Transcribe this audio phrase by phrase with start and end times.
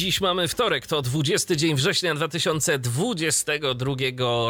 [0.00, 3.94] Dziś mamy wtorek, to 20 dzień września 2022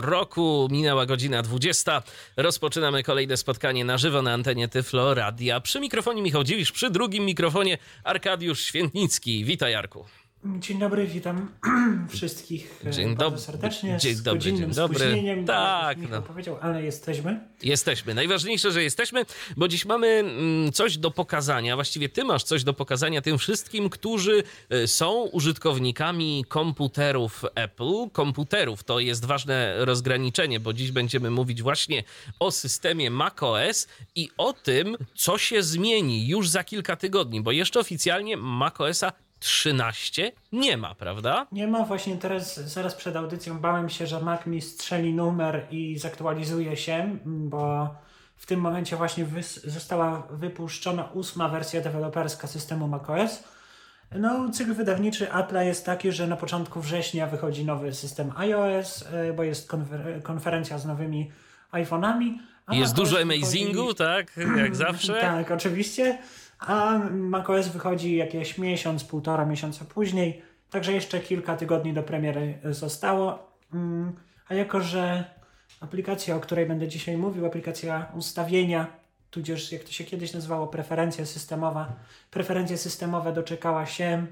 [0.01, 0.69] roku.
[0.71, 2.03] Minęła godzina 20.
[2.37, 5.61] Rozpoczynamy kolejne spotkanie na żywo na antenie Tyflo Radia.
[5.61, 9.45] Przy mikrofonie Michał Dziwisz, przy drugim mikrofonie Arkadiusz Świętnicki.
[9.45, 10.05] Witaj Jarku.
[10.45, 11.49] Dzień dobry, witam
[12.09, 13.99] wszystkich Dzień bardzo serdecznie.
[14.01, 15.45] Dzień dobry, dzień dobry.
[15.47, 16.23] Tak, no.
[16.23, 17.41] powiedział, ale jesteśmy.
[17.63, 18.15] Jesteśmy.
[18.15, 19.25] Najważniejsze, że jesteśmy,
[19.57, 21.75] bo dziś mamy mm, coś do pokazania.
[21.75, 28.11] Właściwie ty masz coś do pokazania tym wszystkim, którzy y, są użytkownikami komputerów Apple.
[28.13, 32.05] Komputerów to jest ważne rozgraniczenie, bo dziś będziemy mówić właśnie
[32.39, 37.81] o systemie macOS i o tym, co się zmieni już za kilka tygodni, bo jeszcze
[37.81, 41.47] oficjalnie macOSa 13 nie ma, prawda?
[41.53, 45.99] Nie ma właśnie teraz, zaraz przed audycją bałem się, że Mac mi strzeli numer i
[45.99, 47.89] zaktualizuje się, bo
[48.37, 49.27] w tym momencie właśnie
[49.65, 53.45] została wypuszczona ósma wersja deweloperska systemu macOS.
[54.15, 59.33] No, cykl wydawniczy Apple jest taki, że na początku września wychodzi nowy system iOS, y,
[59.33, 61.33] bo jest konfer- konferencja z nowymi
[61.73, 62.33] iPhone'ami.
[62.73, 64.33] Jest dużo wychodzi- amazingu, tak?
[64.57, 65.21] Jak zawsze.
[65.21, 66.19] Tak, oczywiście.
[66.61, 73.53] A macOS wychodzi jakieś miesiąc, półtora miesiąca później, także jeszcze kilka tygodni do premiery zostało.
[73.75, 74.13] Mm,
[74.49, 75.25] A jako, że
[75.81, 78.87] aplikacja, o której będę dzisiaj mówił, aplikacja ustawienia,
[79.31, 81.97] tudzież jak to się kiedyś nazywało, preferencja systemowa,
[82.31, 84.27] preferencje systemowe doczekała się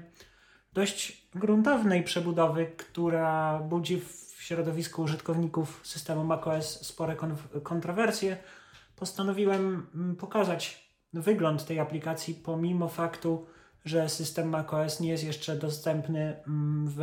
[0.73, 8.37] dość gruntownej przebudowy, która budzi w środowisku użytkowników systemu macOS spore kon- kontrowersje,
[8.95, 13.45] postanowiłem mm, pokazać wygląd tej aplikacji, pomimo faktu,
[13.85, 17.01] że system macOS nie jest jeszcze dostępny mm, w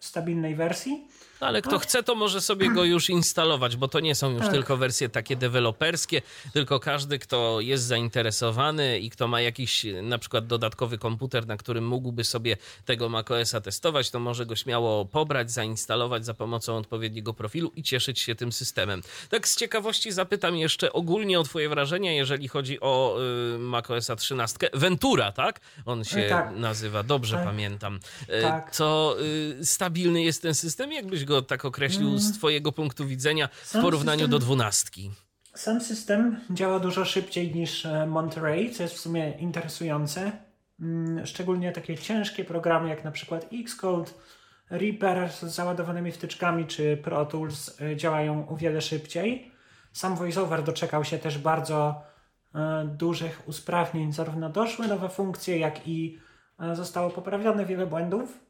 [0.00, 1.08] stabilnej wersji.
[1.44, 4.40] No, Ale kto chce, to może sobie go już instalować, bo to nie są już
[4.42, 4.52] Tak.
[4.52, 6.22] tylko wersje takie deweloperskie,
[6.52, 11.86] tylko każdy, kto jest zainteresowany i kto ma jakiś na przykład dodatkowy komputer, na którym
[11.86, 17.72] mógłby sobie tego macOSa testować, to może go śmiało pobrać, zainstalować za pomocą odpowiedniego profilu
[17.76, 19.02] i cieszyć się tym systemem.
[19.30, 23.16] Tak z ciekawości zapytam jeszcze ogólnie o twoje wrażenia, jeżeli chodzi o
[23.54, 24.68] y, macOSa 13.
[24.74, 25.60] Ventura, tak?
[25.86, 26.56] On się tak.
[26.56, 27.44] nazywa, dobrze Tak.
[27.44, 28.00] pamiętam.
[28.28, 28.70] E, Tak.
[28.70, 29.16] Co
[29.60, 30.92] y, stabilny jest ten system?
[30.92, 35.10] Jakbyś go tak określił z twojego punktu widzenia w Sam porównaniu system- do dwunastki?
[35.54, 40.32] Sam system działa dużo szybciej niż e, Monterey, co jest w sumie interesujące.
[40.80, 44.10] Mm, Szczególnie takie ciężkie programy jak na przykład Xcode,
[44.70, 49.50] Reaper z załadowanymi wtyczkami czy Pro Tools e, działają o wiele szybciej.
[49.92, 52.02] Sam VoiceOver doczekał się też bardzo
[52.54, 54.12] e, dużych usprawnień.
[54.12, 56.18] Zarówno doszły nowe funkcje, jak i
[56.74, 58.43] zostało poprawione wiele błędów, mm,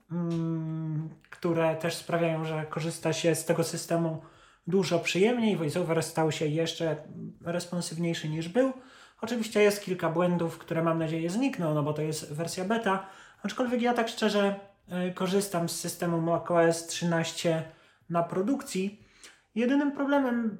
[1.30, 4.22] które też sprawiają, że korzysta się z tego systemu
[4.66, 5.56] dużo przyjemniej.
[5.56, 6.96] VoiceOver stał się jeszcze
[7.44, 8.72] responsywniejszy niż był.
[9.20, 13.06] Oczywiście jest kilka błędów, które mam nadzieję znikną, no bo to jest wersja beta.
[13.42, 14.54] Aczkolwiek ja tak szczerze
[14.88, 17.62] e, korzystam z systemu macOS 13
[18.10, 19.02] na produkcji.
[19.54, 20.58] Jedynym problemem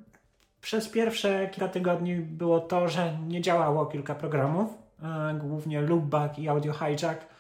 [0.61, 4.71] przez pierwsze kilka tygodni było to, że nie działało kilka programów,
[5.03, 7.34] e, głównie Loopback i Audio Hijack.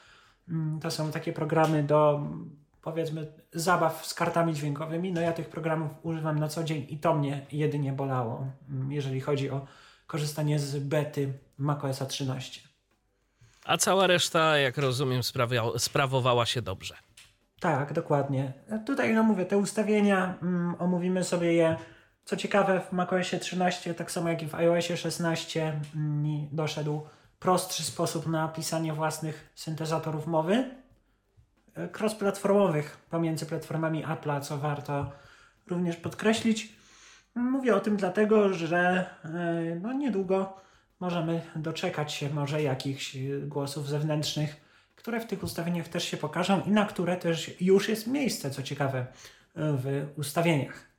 [0.48, 2.20] Mm, To są takie programy do
[2.82, 5.12] powiedzmy zabaw z kartami dźwiękowymi.
[5.12, 9.20] No ja tych programów używam na co dzień i to mnie jedynie bolało, mm, jeżeli
[9.20, 9.66] chodzi o
[10.06, 12.60] korzystanie z bety macOSa 13.
[13.64, 16.94] A cała reszta, jak rozumiem, sprawia- sprawowała się dobrze.
[17.60, 18.52] Tak, dokładnie.
[18.86, 21.76] Tutaj, no mówię, te ustawienia, mm, omówimy sobie je.
[22.24, 27.02] Co ciekawe, w macOSie 13, tak samo jak i w iOSie 16, mm, doszedł
[27.44, 30.70] prostszy sposób na pisanie własnych syntezatorów mowy,
[31.74, 35.12] e, cross-platformowych pomiędzy platformami Apple'a, co warto
[35.66, 36.76] również podkreślić.
[37.34, 40.56] Mówię o tym dlatego, że e, no, niedługo
[41.00, 44.56] możemy doczekać się może jakichś e, głosów zewnętrznych,
[44.96, 48.62] które w tych ustawieniach też się pokażą i na które też już jest miejsce, co
[48.62, 49.06] ciekawe,
[49.54, 50.93] w ustawieniach.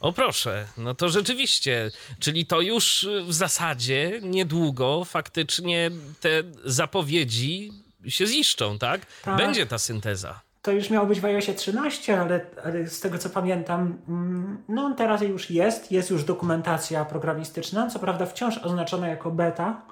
[0.00, 6.30] O proszę, no to rzeczywiście, czyli to już w zasadzie niedługo faktycznie te
[6.64, 7.72] zapowiedzi
[8.08, 9.00] się ziszczą, tak?
[9.24, 9.36] Tak.
[9.36, 10.40] Będzie ta synteza.
[10.62, 14.94] To już miało być w iOSie 13, ale, ale z tego co pamiętam, mm, no
[14.94, 19.82] teraz już jest, jest już dokumentacja programistyczna, co prawda wciąż oznaczona jako beta,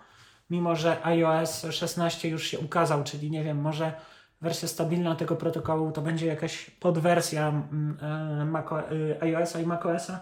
[0.51, 3.93] mimo że iOS 16 już się ukazał, czyli nie wiem, może
[4.41, 7.99] wersja stabilna tego protokołu to będzie jakaś podwersja mm,
[8.41, 10.21] e, Maco, e, iOS-a i macOS-a,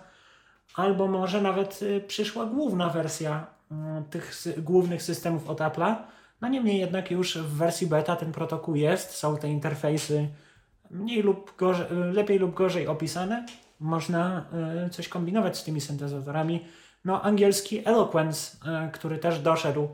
[0.75, 3.75] albo może nawet y, przyszła główna wersja y,
[4.11, 5.97] tych głównych systemów od Apple'a.
[6.41, 10.29] No niemniej jednak już w wersji beta ten protokół jest, są te interfejsy
[10.91, 13.47] mniej lub gorzej, lepiej lub gorzej opisane.
[13.81, 14.45] Można
[14.91, 16.65] coś kombinować z tymi syntezatorami.
[17.05, 18.57] No angielski Eloquence,
[18.93, 19.89] który też doszedł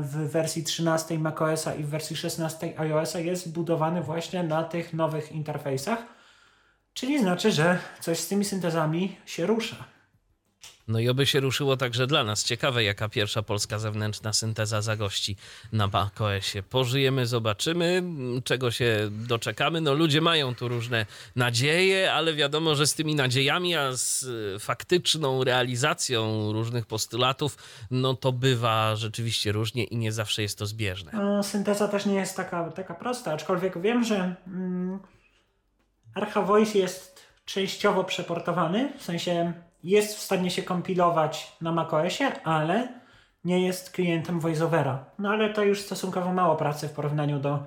[0.00, 5.32] w wersji 13 macOSa i w wersji 16 iOSa jest budowany właśnie na tych nowych
[5.32, 5.98] interfejsach.
[6.94, 9.76] Czyli znaczy, że coś z tymi syntezami się rusza.
[10.90, 12.44] No i oby się ruszyło także dla nas.
[12.44, 15.36] Ciekawe, jaka pierwsza polska zewnętrzna synteza zagości
[15.72, 16.62] na macOSie.
[16.62, 18.02] Pożyjemy, zobaczymy,
[18.44, 19.80] czego się doczekamy.
[19.80, 21.06] No ludzie mają tu różne
[21.36, 24.26] nadzieje, ale wiadomo, że z tymi nadziejami, a z
[24.62, 27.56] faktyczną realizacją różnych postulatów,
[27.90, 31.12] no to bywa rzeczywiście różnie i nie zawsze jest to zbieżne.
[31.14, 34.98] No, synteza też nie jest taka, taka prosta, aczkolwiek wiem, że mm,
[36.14, 39.52] Archa Voice jest częściowo przeportowany, w sensie
[39.82, 43.00] jest w stanie się kompilować na macOSie, ale
[43.44, 45.04] nie jest klientem VoiceOvera.
[45.18, 47.58] No ale to już stosunkowo mało pracy w porównaniu do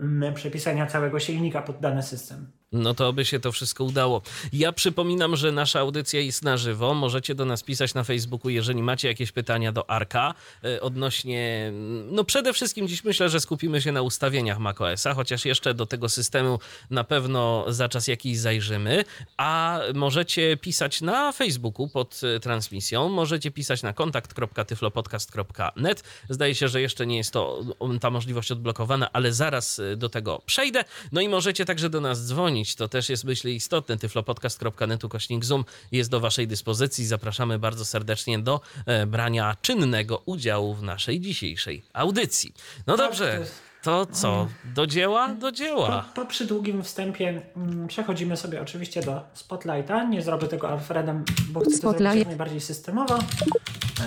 [0.00, 2.52] mm, przepisania całego silnika pod dany system.
[2.72, 4.22] No to by się to wszystko udało.
[4.52, 6.94] Ja przypominam, że nasza audycja jest na żywo.
[6.94, 10.34] Możecie do nas pisać na Facebooku, jeżeli macie jakieś pytania do Arka
[10.64, 11.72] e, odnośnie.
[12.10, 16.08] No przede wszystkim dziś myślę, że skupimy się na ustawieniach macOSa, chociaż jeszcze do tego
[16.08, 16.58] systemu
[16.90, 19.04] na pewno za czas jakiś zajrzymy.
[19.36, 23.08] A możecie pisać na Facebooku pod e, transmisją.
[23.08, 26.04] Możecie pisać na kontakt.tyflopodcast.net.
[26.28, 27.64] Zdaje się, że jeszcze nie jest to
[28.00, 30.84] ta możliwość odblokowana, ale zaraz e, do tego przejdę.
[31.12, 33.96] No i możecie także do nas dzwonić to też jest, myślę, istotne.
[33.96, 37.06] tyflopodcast.netu kośnik Zoom jest do Waszej dyspozycji.
[37.06, 42.54] Zapraszamy bardzo serdecznie do e, brania czynnego udziału w naszej dzisiejszej audycji.
[42.86, 43.44] No Tak, dobrze.
[43.82, 44.48] to co?
[44.74, 45.28] Do dzieła?
[45.28, 46.04] Do dzieła.
[46.14, 50.04] Po, po przydługim wstępie mm, przechodzimy sobie oczywiście do Spotlighta.
[50.04, 52.26] Nie zrobię tego Alfredem, bo chcę to zrobić Spotlight.
[52.26, 53.18] najbardziej systemowo.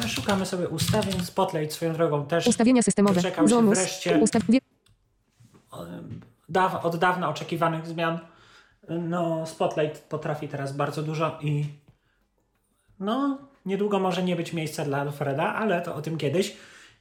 [0.03, 1.25] E, Szukamy sobie ustawień.
[1.25, 3.15] Spotlight swoją drogą też Ustawienia systemowe.
[3.15, 4.17] Doczekał się wreszcie.
[4.17, 4.43] Ustaw...
[6.83, 8.19] od dawna oczekiwanych zmian.
[8.89, 11.65] No, Spotlight potrafi teraz bardzo dużo i
[12.99, 16.55] no, niedługo może nie być miejsca dla Alfreda, ale to o tym kiedyś.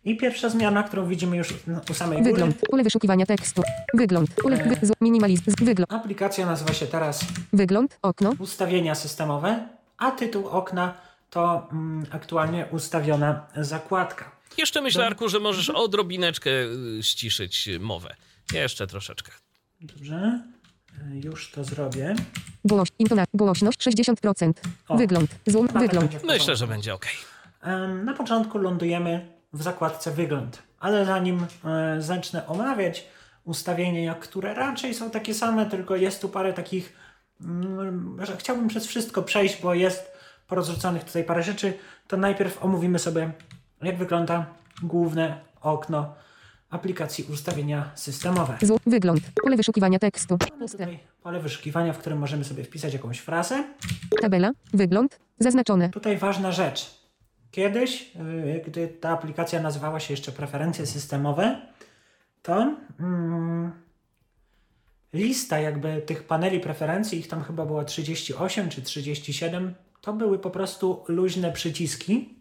[0.05, 2.33] I pierwsza zmiana, którą widzimy już no, u samej góry.
[2.33, 2.57] Wygląd.
[2.71, 3.63] Pole wyszukiwania tekstu.
[3.95, 4.31] Wygląd.
[4.35, 4.57] Pole...
[4.57, 4.87] Wy...
[4.87, 5.43] z- Minimalizm.
[5.63, 5.93] Wygląd.
[5.93, 7.99] Aplikacja nazywa się teraz Wygląd.
[8.03, 8.33] Okno.
[8.39, 10.95] ustawienia systemowe, a tytuł okna
[11.31, 14.31] to mm, aktualnie ustawiona zakładka.
[14.59, 16.51] Jeszcze myślę, Arku, że możesz odrobineczkę
[16.99, 18.15] y, ściszyć mowę.
[18.53, 19.33] Jeszcze troszeczkę.
[19.81, 20.43] Dobrze, e,
[21.11, 22.14] już to zrobię.
[22.64, 22.88] Głoś...
[22.99, 23.25] Intona...
[23.35, 24.52] Głośność 60%.
[24.88, 24.96] O.
[24.96, 25.31] Wygląd.
[25.46, 25.67] Zoom.
[25.67, 26.25] Chyba Wygląd.
[26.25, 27.06] Myślę, że będzie ok.
[28.05, 33.06] Na początku lądujemy w zakładce wygląd, ale zanim e, zacznę omawiać
[33.44, 36.97] ustawienia, które raczej są takie same, tylko jest tu parę takich,
[37.40, 40.12] mm, że chciałbym przez wszystko przejść, bo jest
[40.47, 43.32] porozrzucanych tutaj parę rzeczy, to najpierw omówimy sobie,
[43.82, 44.47] jak wygląda
[44.82, 46.14] główne okno
[46.75, 48.59] aplikacji ustawienia systemowe.
[48.87, 49.21] Wygląd.
[49.43, 50.38] Pole wyszukiwania tekstu.
[50.50, 53.65] Mamy tutaj pole wyszukiwania, w którym możemy sobie wpisać jakąś frazę.
[54.23, 54.53] Tabela.
[54.75, 55.21] Wygląd.
[55.38, 55.91] Zaznaczone.
[55.91, 57.05] Tutaj ważna rzecz.
[57.50, 61.61] Kiedyś, yy, gdy ta aplikacja nazywała się jeszcze preferencje systemowe,
[62.43, 63.73] to mm,
[65.12, 70.50] lista jakby tych paneli preferencji, ich tam chyba było 38 czy 37, to były po
[70.50, 72.35] prostu luźne przyciski,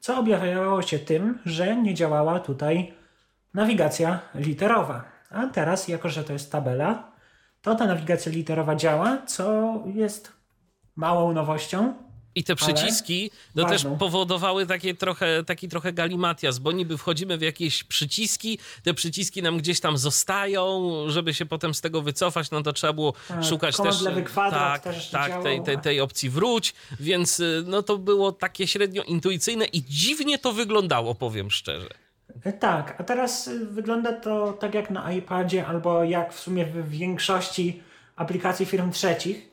[0.00, 2.99] co objawiało się tym, że nie działała tutaj
[3.54, 5.04] nawigacja literowa.
[5.30, 7.12] A teraz, jako że to jest tabela,
[7.62, 10.32] to ta nawigacja literowa działa, co jest
[10.96, 11.94] małą nowością,
[12.34, 17.42] I te przyciski no też powodowały takie trochę, taki trochę galimatias, bo niby wchodzimy w
[17.42, 22.62] jakieś przyciski, te przyciski nam gdzieś tam zostają, żeby się potem z tego wycofać, no
[22.62, 26.30] to trzeba było Tak, szukać też, lewy kwadrat tak, też tak tej, tej, tej opcji
[26.30, 32.09] wróć, więc y, no to było takie średnio intuicyjne i dziwnie to wyglądało, powiem szczerze.
[32.44, 36.66] E, Tak, a teraz y, wygląda to tak jak na iPadzie, albo jak w sumie
[36.66, 37.82] w większości
[38.16, 39.50] aplikacji firm trzecich.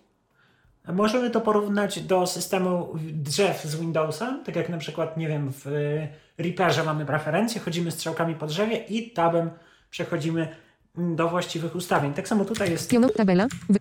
[0.93, 5.67] Możemy to porównać do systemu drzew z Windowsa, tak jak na przykład, nie wiem, w
[5.67, 6.07] y,
[6.38, 9.50] Reaperze mamy preferencje, chodzimy strzałkami po drzewie i tabem
[9.89, 10.55] przechodzimy
[10.98, 12.13] mm, do właściwych ustawień.
[12.13, 12.89] Tak samo tutaj jest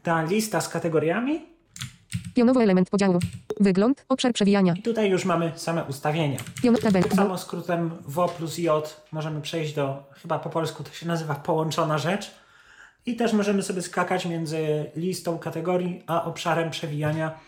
[0.03, 1.56] ta lista z kategoriami
[2.37, 3.19] Pionowo element podziału.
[3.61, 4.05] Wygląd.
[4.09, 4.73] Obszar przewijania.
[4.77, 6.39] i tutaj już mamy same ustawienia.
[6.63, 7.05] Pionowo tabela.
[7.05, 11.35] Tak samo skrótem W plus J możemy przejść do, chyba po polsku to się nazywa
[11.35, 12.31] połączona rzecz.
[13.07, 17.39] I też możemy sobie skakać między listą kategorii a obszarem przewijania,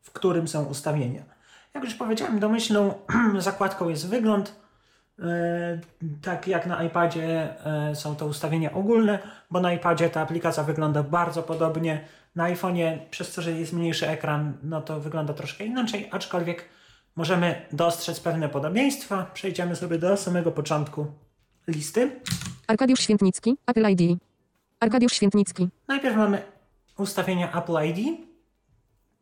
[0.00, 1.22] w którym są ustawienia.
[1.74, 2.94] Jak już powiedziałem, domyślną
[3.38, 4.54] zakładką jest wygląd.
[5.18, 5.80] E,
[6.22, 9.18] Tak jak na iPadzie e, są to ustawienia ogólne,
[9.50, 12.04] bo na iPadzie ta aplikacja wygląda bardzo podobnie.
[12.34, 16.68] Na iPhone'ie, przez to, że jest mniejszy ekran, no to wygląda troszkę inaczej, aczkolwiek
[17.16, 19.26] możemy dostrzec pewne podobieństwa.
[19.34, 21.06] Przejdziemy sobie do samego początku
[21.68, 22.20] listy.
[22.66, 24.18] Arkadiusz Świętnicki, Apple ID.
[24.80, 25.68] Arkadiusz Świętnicki.
[25.88, 26.42] Najpierw mamy
[26.98, 28.18] ustawienia Apple ID.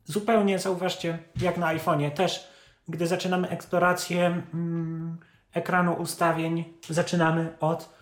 [0.05, 2.49] Zupełnie zauważcie, jak na iPhone'ie też,
[2.89, 5.19] gdy zaczynamy eksplorację mm,
[5.53, 7.95] ekranu ustawień, zaczynamy od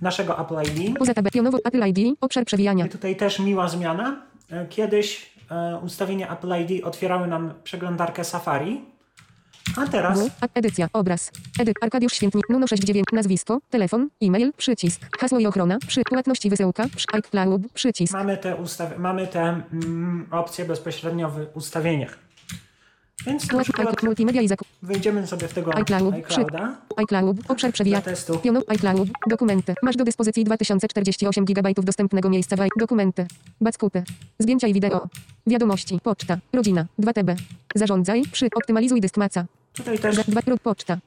[0.00, 0.98] naszego Apple ID.
[1.14, 2.18] Tabem pionowo Apple ID.
[2.20, 2.86] Obszar przewijania.
[2.86, 4.22] I tutaj też miła zmiana.
[4.50, 8.84] E, Kiedyś e, ustawienia Apple ID otwierały nam przeglądarkę Safari,
[9.76, 10.18] a teraz
[10.54, 10.88] edycja.
[10.92, 11.30] Obraz.
[11.60, 11.76] Edyt.
[11.82, 12.48] Arkadiusz Świętnik.
[12.48, 13.06] Nuno 69.
[13.12, 13.60] Nazwisko.
[13.70, 14.08] Telefon.
[14.22, 14.52] E-mail.
[14.56, 15.00] Przycisk.
[15.20, 15.78] Hasło i ochrona.
[15.86, 16.02] Przy.
[16.02, 16.86] Płatności wysyłka.
[16.96, 17.06] Przy.
[17.12, 17.62] iCloud.
[17.74, 18.12] Przycisk.
[18.12, 19.40] mamy te, ustaw- mamy te
[19.72, 22.18] mm, opcje bezpośrednio w ustawieniach.
[23.26, 24.68] Więc na przykład multimedia i zakup.
[24.82, 26.14] wejdziemy sobie w tego iCloud.
[26.18, 26.76] IClouda.
[26.96, 27.36] iCloud.
[27.48, 28.02] Obszar przewijania.
[28.02, 28.38] Dla testu.
[28.38, 28.60] Piono.
[28.68, 29.08] iCloud.
[29.26, 29.74] Dokumenty.
[29.82, 32.56] Masz do dyspozycji 2048 GB dostępnego miejsca.
[32.56, 33.26] w- Dokumenty.
[33.60, 34.02] Backupy.
[34.38, 35.08] Zdjęcia i wideo.
[35.46, 36.00] Wiadomości.
[36.02, 36.38] Poczta.
[36.52, 36.86] Rodzina.
[36.98, 37.36] 2 TB.
[37.74, 38.22] Zarządzaj.
[38.32, 38.46] Przy.
[38.54, 39.44] Optymalizuj dysk maca.
[39.72, 40.98] Tutaj też 2 lub poczta.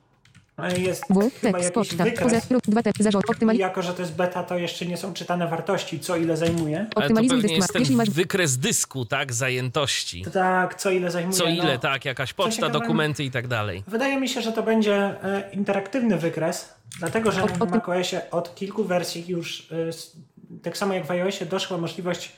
[0.57, 1.29] E, jest W.
[1.41, 1.73] chyba Tekst.
[1.73, 2.03] Poczta.
[2.03, 2.51] Wykres.
[2.51, 3.03] Lub 2 TB.
[3.03, 3.25] Zarząd.
[3.27, 3.61] I Optymalizuj.
[3.61, 6.77] jako, że to jest beta, to jeszcze nie są czytane wartości, co ile zajmuje.
[6.79, 9.33] Ale to Optymalizuj pewnie dysk ten Jeśli masz wykres dysku, tak?
[9.33, 10.25] Zajętości.
[10.33, 11.37] Tak, co ile zajmuje.
[11.37, 11.79] Co ile, no.
[11.79, 12.05] tak?
[12.05, 13.83] Jakaś poczta, dokumenty i tak dalej.
[13.87, 18.21] Wydaje mi się, że to będzie e, interaktywny wykres, dlatego że Od- od- w macOSie
[18.31, 20.17] od kilku wersji już, e, s-
[20.63, 22.31] tak samo jak w iOSie, doszła możliwość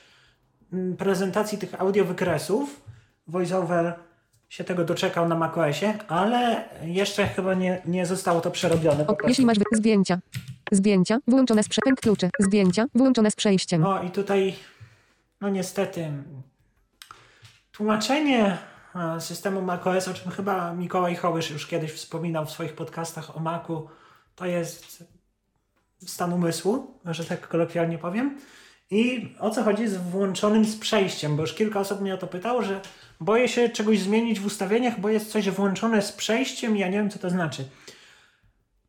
[0.98, 2.80] prezentacji tych audio wykresów.
[3.28, 3.94] VoiceOver
[4.50, 9.06] się tego doczekał na macOSie, ale jeszcze chyba nie, nie zostało to przerobione.
[9.06, 10.18] Ok, jeśli masz zdjęcia.
[10.72, 11.18] Zdjęcia.
[11.28, 12.30] Wyłączone z przepęk kluczy.
[12.38, 12.86] Zdjęcia.
[12.94, 13.86] Wyłączone z przejściem.
[13.86, 14.56] O, i tutaj,
[15.40, 16.12] no niestety,
[17.72, 18.58] tłumaczenie
[18.94, 23.40] e, systemu macOS, o czym chyba Mikołaj Hołysz już kiedyś wspominał w swoich podcastach o
[23.40, 23.88] Macu,
[24.34, 25.04] to jest
[26.06, 28.38] stan umysłu, że tak kolokwialnie powiem.
[28.90, 32.26] I o co chodzi z włączonym z przejściem, bo już kilka osób mnie o to
[32.26, 32.80] pytało, że
[33.20, 36.98] boję się czegoś zmienić w ustawieniach, bo jest coś włączone z przejściem i ja nie
[36.98, 37.64] wiem, co to znaczy.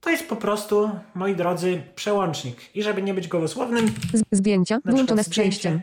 [0.02, 2.58] To jest po prostu, moi drodzy, przełącznik.
[2.76, 3.94] I żeby nie być gołosłownym,
[4.32, 4.80] zdjęcia.
[4.96, 5.82] przykład z przejściem.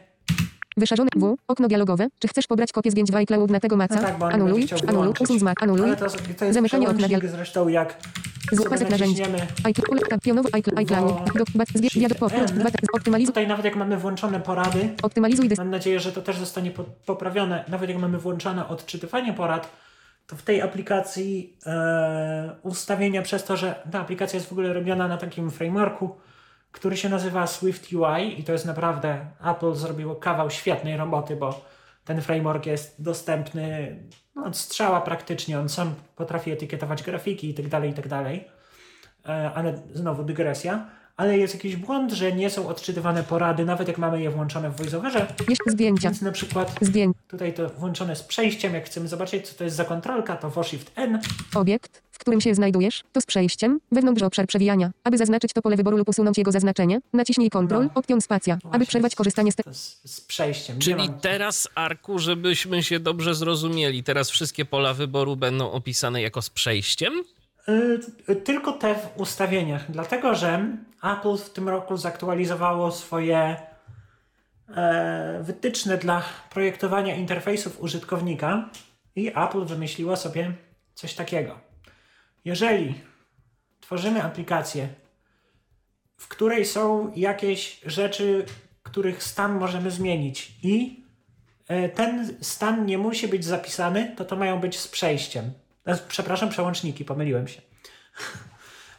[0.79, 1.37] Wyszarzone W.
[1.49, 2.07] Okno dialogowe.
[2.19, 3.95] Czy chcesz pobrać kopię zdjęć w iCloud na tego maca?
[3.95, 4.67] No tak, anuluj.
[4.89, 5.13] Anuluj.
[5.21, 5.63] Usuń zmak.
[5.63, 5.87] Anuluj.
[5.87, 6.07] Ale to,
[6.39, 7.95] to jest Zamykanie okna przełącznik dial- zresztą jak
[8.53, 9.23] Z sobie pasek narzędzi.
[9.65, 10.23] iCloud.
[10.23, 10.79] Pionowo iCloud.
[10.79, 11.13] iCloud.
[11.33, 12.59] Wo- Do, bat, zdję, Shift wiado, powrót, N.
[12.59, 13.33] dwa, optymalizuj.
[13.33, 17.65] Tutaj nawet jak mamy włączone porady, Optymalizuj mam nadzieję, że to też zostanie po, poprawione,
[17.69, 19.71] nawet jak mamy włączone odczytywanie porad,
[20.27, 25.09] to w tej aplikacji e, ustawienia przez to, że ta aplikacja jest w ogóle robiona
[25.09, 26.17] na takim frameworku,
[26.73, 31.65] który się nazywa Swift UI i to jest naprawdę, Apple zrobiło kawał świetnej roboty, bo
[32.05, 33.97] ten framework jest dostępny
[34.35, 38.45] no, od strzała praktycznie, on sam potrafi etykietować grafiki i tak dalej, i tak.
[39.29, 40.91] E, ale znowu dygresja.
[41.19, 44.77] Ale jest jakiś błąd, że nie są odczytywane porady, nawet jak mamy je włączone w
[44.77, 45.27] VoiceOverze.
[45.49, 46.09] Jeszcze zdjęcia.
[46.11, 47.17] Więc na przykład Zdjęć.
[47.29, 50.65] tutaj to włączone z przejściem, jak chcemy zobaczyć, co to jest za kontrolka, to w
[50.67, 51.21] Shift N.
[51.55, 54.91] Obiekt, w którym się znajdujesz, to z przejściem, wewnątrz obszar przewijania.
[55.05, 57.91] Aby zaznaczyć to pole wyboru lub usunąć jego zaznaczenie, naciśnij Ctrl, No.
[57.95, 58.55] Option Spacja.
[58.55, 60.77] Aby Właśnie, przerwać korzystanie z z, z przejściem.
[60.77, 66.23] Nie Czyli mam- teraz, Arku, żebyśmy się dobrze zrozumieli, teraz wszystkie pola wyboru będą opisane
[66.23, 67.13] jako z przejściem?
[67.69, 73.57] Y, y, tylko te w ustawieniach, dlatego że Apple w tym roku zaktualizowało swoje
[74.77, 78.71] e, wytyczne dla projektowania interfejsów użytkownika
[79.17, 80.53] i Apple wymyśliło sobie
[80.95, 81.59] coś takiego.
[82.45, 82.95] Jeżeli
[83.81, 84.89] tworzymy aplikację,
[86.17, 88.45] w której są jakieś rzeczy,
[88.83, 91.05] których stan możemy zmienić i
[91.69, 95.53] e, ten stan nie musi być zapisany, to to mają być z przejściem.
[96.09, 97.61] Przepraszam, przełączniki, pomyliłem się.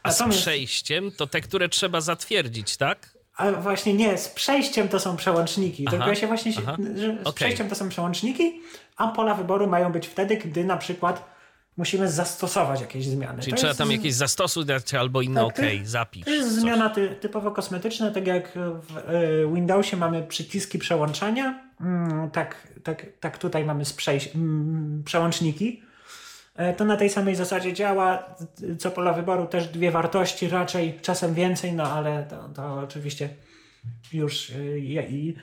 [0.03, 3.09] A z przejściem to te, które trzeba zatwierdzić, tak?
[3.35, 5.83] A właśnie nie, z przejściem to są przełączniki.
[5.87, 6.75] Aha, Tylko ja się właśnie, aha.
[6.95, 7.33] że z Okej.
[7.33, 8.61] przejściem to są przełączniki,
[8.97, 11.29] a pola wyboru mają być wtedy, gdy na przykład
[11.77, 13.39] musimy zastosować jakieś zmiany.
[13.41, 16.25] Czyli To trzeba jest tam jakieś zastosuj dać albo inne Tak, OK, zapisz.
[16.25, 16.59] To jest coś.
[16.59, 23.05] zmiana ty, typowo kosmetyczna, tak jak w e, Windowsie mamy przyciski przełączania, mm, tak, tak,
[23.19, 25.83] tak tutaj mamy z przejś- mm, przełączniki.
[26.59, 28.35] E, To na tej samej zasadzie działa.
[28.79, 33.29] Co pola wyboru też dwie wartości, raczej czasem więcej, no ale to, to oczywiście
[34.13, 35.35] już e, i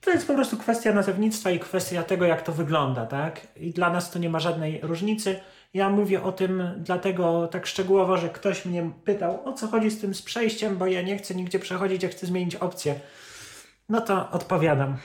[0.00, 3.46] to jest po prostu kwestia nazewnictwa i kwestia tego, jak to wygląda, tak?
[3.56, 5.40] I dla nas to nie ma żadnej różnicy.
[5.74, 10.00] Ja mówię o tym dlatego tak szczegółowo, że ktoś mnie pytał, o co chodzi z
[10.00, 12.94] tym z przejściem, bo ja nie chcę nigdzie przechodzić, ja chcę zmienić opcję.
[13.90, 14.96] No to odpowiadam.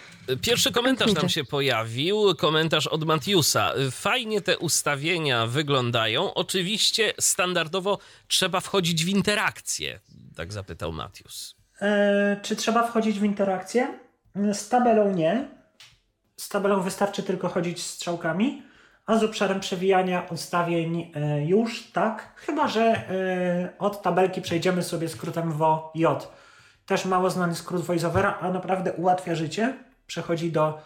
[0.42, 3.74] Pierwszy komentarz nam się pojawił, komentarz od Matiusa.
[3.92, 6.34] Fajnie te ustawienia wyglądają.
[6.34, 10.00] Oczywiście standardowo trzeba wchodzić w interakcję,
[10.36, 11.56] tak zapytał Matius.
[11.82, 14.00] E, czy trzeba wchodzić w interakcję?
[14.54, 15.48] Z tabelą nie.
[16.38, 18.63] Z tabelą wystarczy tylko chodzić strzałkami,
[19.06, 25.10] a z obszarem przewijania ustawień e, już tak, chyba że e, od tabelki przejdziemy sobie
[25.10, 26.06] skrótem VJ.
[26.86, 29.77] Też mało znany skrót voiceovera, a naprawdę ułatwia życie.
[30.08, 30.82] Przechodzi do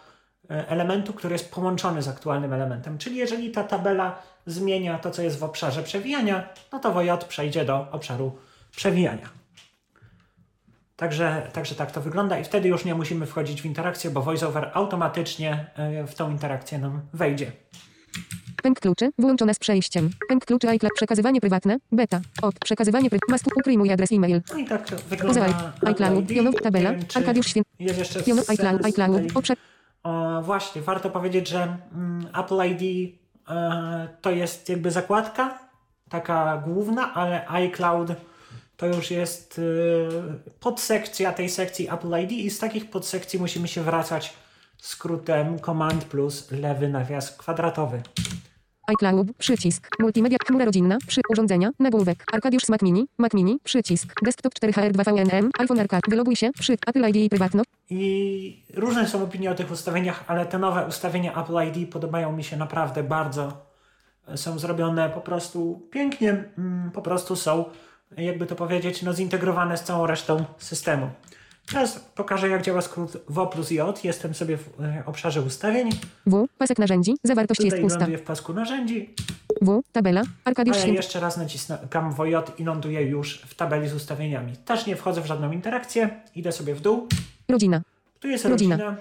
[0.50, 2.98] e, elementu, który jest połączony z aktualnym elementem.
[2.98, 7.64] Czyli jeżeli ta tabela zmienia to, co jest w obszarze przewijania, no to VJ przejdzie
[7.64, 8.38] do obszaru
[8.76, 9.28] przewijania.
[10.96, 14.70] Także, także tak to wygląda i wtedy już nie musimy wchodzić w interakcję, bo VoiceOver
[14.74, 17.52] automatycznie e, w tą interakcję nam wejdzie.
[18.62, 20.10] Pęk kluczy, wyłączone z przejściem.
[20.28, 22.20] Pęk kluczy iCloud, przekazywanie prywatne, beta.
[22.42, 24.42] Od, przekazywanie prywatne, mask, ukryj mój adres e-mail.
[24.52, 26.62] No i tak Poza wygląda iCloud, ID.
[26.62, 29.56] tabela, wiem, Arkadiusz Święt, Jest jeszcze Jonow, iCloud, iCloud, obszar,
[30.02, 33.14] O, właśnie, warto powiedzieć, że mm, Apple ID
[33.48, 35.58] e, to jest jakby zakładka,
[36.08, 38.10] taka główna, ale iCloud
[38.76, 43.82] to już jest e, podsekcja tej sekcji Apple ID i z takich podsekcji musimy się
[43.82, 44.34] wracać
[44.78, 48.02] skrótem Command plus lewy nawias kwadratowy.
[48.90, 54.54] iCloud, przycisk, multimedia, chmura rodzinna, przy, urządzenia, nagłówek, Arkadiusz Mac Mini, Mac Mini, przycisk, desktop
[54.54, 59.54] 4HR2VNM, iPhone Arcade, wyloguj się, przy, Apple ID i prywatno, I różne są opinie o
[59.54, 63.66] tych ustawieniach, ale te nowe ustawienia Apple ID podobają mi się naprawdę bardzo.
[64.34, 67.64] Są zrobione po prostu pięknie, mm, po prostu są,
[68.16, 71.10] jakby to powiedzieć, no zintegrowane z całą resztą systemu.
[71.72, 74.04] Teraz pokażę, jak działa skrót WO plus J.
[74.04, 75.90] Jestem sobie w e, obszarze ustawień.
[76.26, 79.14] W, pasek narzędzi, zawartość jest Tutaj pusta, ląduję w pasku narzędzi,
[79.62, 83.88] W, tabela, Arkadiusz ale Święt, jeszcze raz naciskam WO J i ląduję już w tabeli
[83.88, 84.56] z ustawieniami.
[84.56, 87.08] Też nie wchodzę w żadną interakcję, idę sobie w dół.
[87.48, 87.80] rodzina,
[88.20, 88.76] Tu jest Rodzina.
[88.76, 88.96] rodzina.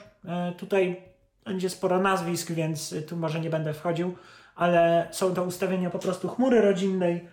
[0.48, 1.02] E, tutaj
[1.46, 4.16] będzie sporo nazwisk, więc tu może nie będę wchodził,
[4.56, 7.28] ale są to ustawienia po prostu chmury rodzinnej.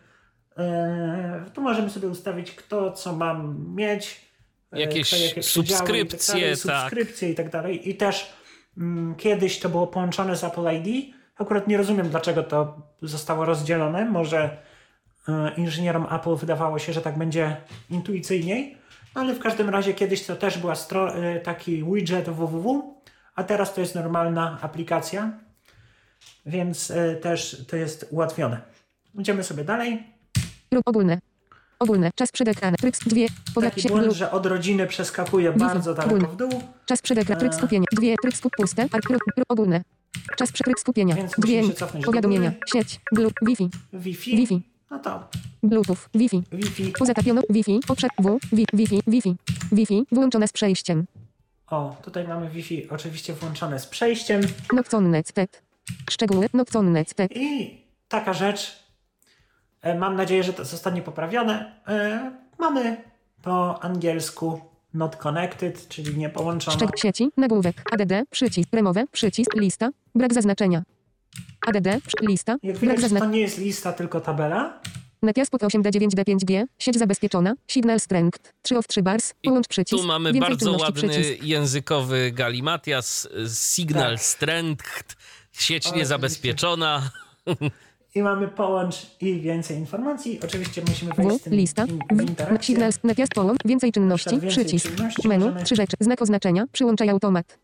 [0.59, 4.26] E, tu możemy sobie ustawić, kto co mam mieć.
[4.73, 6.81] E, Jakieś subskrypcje, i tak, dalej, tak.
[6.83, 7.91] subskrypcje i tak dalej.
[7.91, 8.33] I też
[8.79, 11.15] mm, kiedyś to było połączone z Apple ID.
[11.39, 14.05] Akurat nie rozumiem, dlaczego to zostało rozdzielone.
[14.05, 14.57] Może
[15.29, 17.57] e, inżynierom Apple wydawało się, że tak będzie
[17.91, 18.77] intuicyjniej,
[19.15, 22.95] no ale w każdym razie kiedyś to też była stro- e, taki widget www,
[23.35, 25.33] a teraz to jest normalna aplikacja,
[26.47, 28.61] więc e, też to jest ułatwione.
[29.19, 30.03] Idziemy sobie dalej.
[30.73, 31.19] lub ogólne,
[31.79, 35.95] ogólne, czas przed ekranem, tryb, dwie, powiat Taki się, błąd, że od rodziny przeskakuje bardzo
[35.95, 38.87] daleko w dół, czas przed ekranem, tryb skupienia, dwie, tryb skup, puste,
[39.49, 39.83] ogólne,
[40.37, 41.63] czas przed tryb skupienia, Więc dwie,
[42.05, 45.29] powiadomienia, sieć, blu, Wi-Fi, Wi-Fi, Wi-Fi, no to.
[45.63, 46.93] Bluetooth, Wi-Fi, Wi-Fi.
[46.99, 49.37] pozatapiono, Wi-Fi, obszar, W, Wi, Wi-Fi, Wi-Fi,
[49.73, 51.07] Wi-Fi, wyłączone z przejściem,
[51.71, 54.41] O, tutaj mamy Wi-Fi oczywiście włączone z przejściem.
[54.73, 55.63] Nocconnet, TED,
[56.11, 58.86] szczegóły, Nocconnet, TED, i taka rzecz, e,
[59.95, 62.97] mam nadzieję, że to zostanie poprawione, e, mamy
[63.43, 64.61] po angielsku
[64.95, 66.77] not connected, czyli nie połączone.
[66.77, 70.83] szczeg, sieci, nagłówek, ADD, przycisk, remowe, przycisk, lista, brak zaznaczenia,
[71.67, 71.87] ADD,
[72.23, 74.81] lista, Jak brak widać, to zaznaczenia, nie jest lista, tylko tabela.
[75.23, 80.73] Netiaspot 8D9D5G, sieć zabezpieczona, signal strength, 3 of 3 bars, połącz przycisk, Tu mamy bardzo
[80.73, 81.43] ładny przycisk.
[81.43, 84.23] językowy galimatias, signal Tak.
[84.23, 85.17] strength,
[85.53, 85.99] sieć Oczywiście.
[85.99, 87.11] niezabezpieczona.
[88.17, 90.41] I mamy połącz i więcej informacji.
[90.45, 94.31] Oczywiście musimy W, wejść z tym lista, in, w w, signal, natiast połącz, więcej czynności,
[94.31, 97.59] Więcej przycisk, czynności menu, możemy- trzy rzeczy, znak oznaczenia, przyłączaj automat,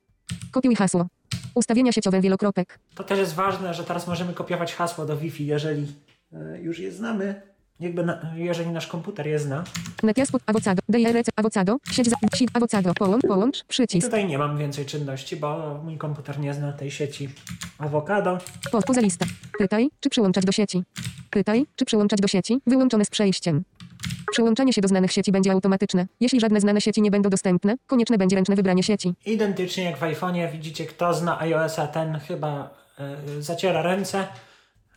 [0.51, 1.07] kopiuj hasło,
[1.55, 5.87] ustawienia sieciowe wielokropek, To też jest ważne, że teraz możemy kopiować hasło do Wi-Fi, jeżeli
[6.33, 7.52] e, już je znamy.
[7.83, 9.65] Jakby na, jeżeli nasz komputer je zna.
[10.03, 14.87] natiaspot avocado, DRC avocado, sieć za, sieć avocado, połącz, połącz, przycisk, tutaj nie mam więcej
[14.87, 17.29] czynności, bo mój komputer nie zna tej sieci
[17.79, 18.39] awokado.
[18.73, 19.27] po, poza lista,
[19.59, 20.83] pytaj, czy przyłączać do sieci,
[21.31, 23.65] pytaj, czy przyłączać do sieci, wyłączone z przejściem.
[24.33, 26.07] Przyłączanie się do znanych sieci będzie automatyczne.
[26.21, 29.15] Jeśli żadne znane sieci nie będą dostępne, konieczne będzie ręczne wybranie sieci.
[29.27, 34.27] Identycznie jak w iPhone'ie, widzicie, kto zna iOS-a, ten chyba e, zaciera ręce,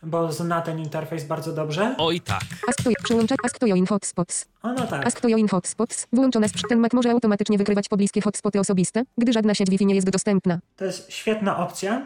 [0.02, 1.94] bo zna ten interfejs bardzo dobrze.
[1.98, 2.42] Oj tak.
[2.68, 4.46] Ask to, przyłączać Ask to Join Hotspots.
[4.62, 5.06] O no tak.
[5.06, 6.06] Ask to Join Hotspots.
[6.12, 9.94] Wyłączone z ten Mac może automatycznie wykrywać pobliskie hotspoty osobiste, gdy żadna sieć Wi-Fi nie
[9.94, 10.58] jest dostępna.
[10.76, 12.02] To jest świetna opcja,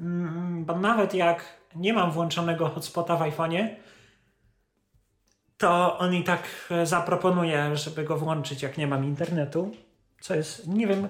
[0.00, 1.44] mm, bo nawet jak
[1.76, 3.68] nie mam włączonego hotspota w iPhone'ie,
[5.58, 9.72] to on i tak e, zaproponuje, żeby go włączyć, jak nie mam internetu.
[10.20, 11.08] Co jest, nie wiem,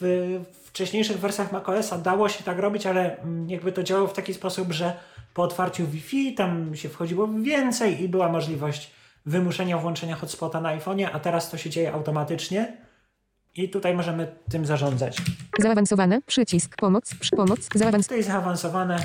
[0.00, 4.34] w wcześniejszych wersjach macOSa dało się tak robić, ale mm, jakby to działało w taki
[4.34, 4.96] sposób, że
[5.34, 8.90] po otwarciu Wi-Fi tam się wchodziło więcej i była możliwość
[9.26, 12.76] wymuszenia włączenia hotspota na iPhone'ie, a teraz to się dzieje automatycznie
[13.56, 15.18] i tutaj możemy tym zarządzać.
[15.58, 16.22] Zaawansowane.
[16.26, 16.76] Przycisk.
[16.76, 17.14] Pomoc.
[17.20, 17.68] Przy pomoc.
[17.74, 18.06] Zaawans.
[18.06, 18.98] To jest zaawansowane,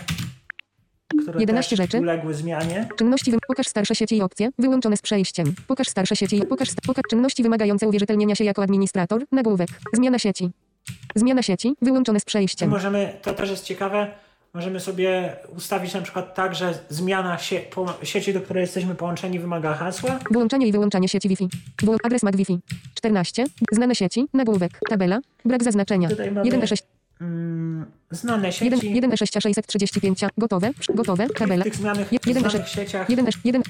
[1.22, 2.00] które 11 też rzeczy.
[2.00, 2.88] uległy zmianie.
[2.98, 3.32] Czynności.
[3.32, 3.38] Wy...
[3.48, 4.50] Pokaż starsze sieci i opcje.
[4.60, 5.54] Wyłączone z przejściem.
[5.68, 9.26] Pokaż starsze sieci i pokaż, pokaż czynności wymagające uwierzytelnienia się jako administrator.
[9.32, 9.70] Nagłówek.
[9.94, 10.52] Zmiana sieci.
[11.16, 11.76] Zmiana sieci.
[11.82, 12.70] Wyłączone z przejściem.
[12.70, 14.08] możemy, to też jest ciekawe,
[14.54, 19.40] Możemy sobie ustawić na przykład tak, że zmiana sie po sieci, do której jesteśmy połączeni,
[19.40, 20.20] wymaga hasła.
[20.32, 21.50] Włączanie i wyłączanie sieci Wi-Fi.
[21.84, 22.60] Wyłą- adres MAC Wi-Fi.
[22.96, 23.46] 14.
[23.72, 24.26] Znane sieci.
[24.34, 24.72] Nagłówek.
[24.90, 25.20] Tabela.
[25.46, 26.10] Brak zaznaczenia.
[26.10, 26.84] Tutaj mamy 1 6
[27.22, 28.94] mm, znane 1 sieci.
[28.96, 30.20] 1 6 635.
[30.38, 30.72] Gotowe.
[30.96, 31.28] Gotowe.
[31.28, 31.64] W Tabela.
[31.64, 33.62] tych zmianych, 1 znanych sieciach 1 1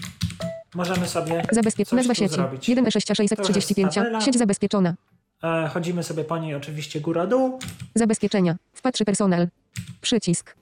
[0.76, 1.88] możemy sobie Zabezpiecz.
[1.90, 2.36] coś Nazwa sieci.
[2.36, 2.70] zrobić.
[2.70, 3.96] 1 6 635.
[3.96, 4.22] tabela.
[4.22, 4.96] Sieć zabezpieczona.
[5.44, 7.60] E, chodzimy sobie po niej oczywiście góra-dół.
[7.96, 8.56] Zabezpieczenia.
[8.74, 9.48] Wpatrzy personel.
[10.02, 10.56] Przycisk.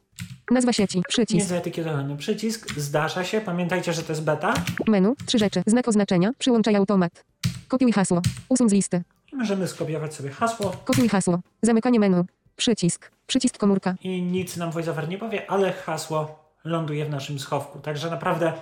[0.51, 1.01] Nazwa sieci.
[1.07, 1.39] Przycisk.
[1.43, 2.73] Niezaetykietowany przycisk.
[2.77, 3.41] Zdarza się.
[3.41, 4.53] Pamiętajcie, że to jest beta.
[4.87, 5.13] Menu.
[5.25, 5.63] Trzy rzeczy.
[5.65, 6.31] Znak oznaczenia.
[6.37, 7.25] Przyłączaj automat.
[7.67, 8.21] Kopiuj hasło.
[8.49, 9.01] Usuń z listy.
[9.33, 11.39] Możemy skopiować sobie hasło Kopiuj hasło.
[11.61, 12.23] Zamykanie menu.
[12.55, 13.11] Przycisk.
[13.27, 13.95] Przycisk komórka.
[14.03, 17.79] i nic nam VoiceOver nie powie, ale hasło ląduje w naszym schowku.
[17.79, 18.53] Także naprawdę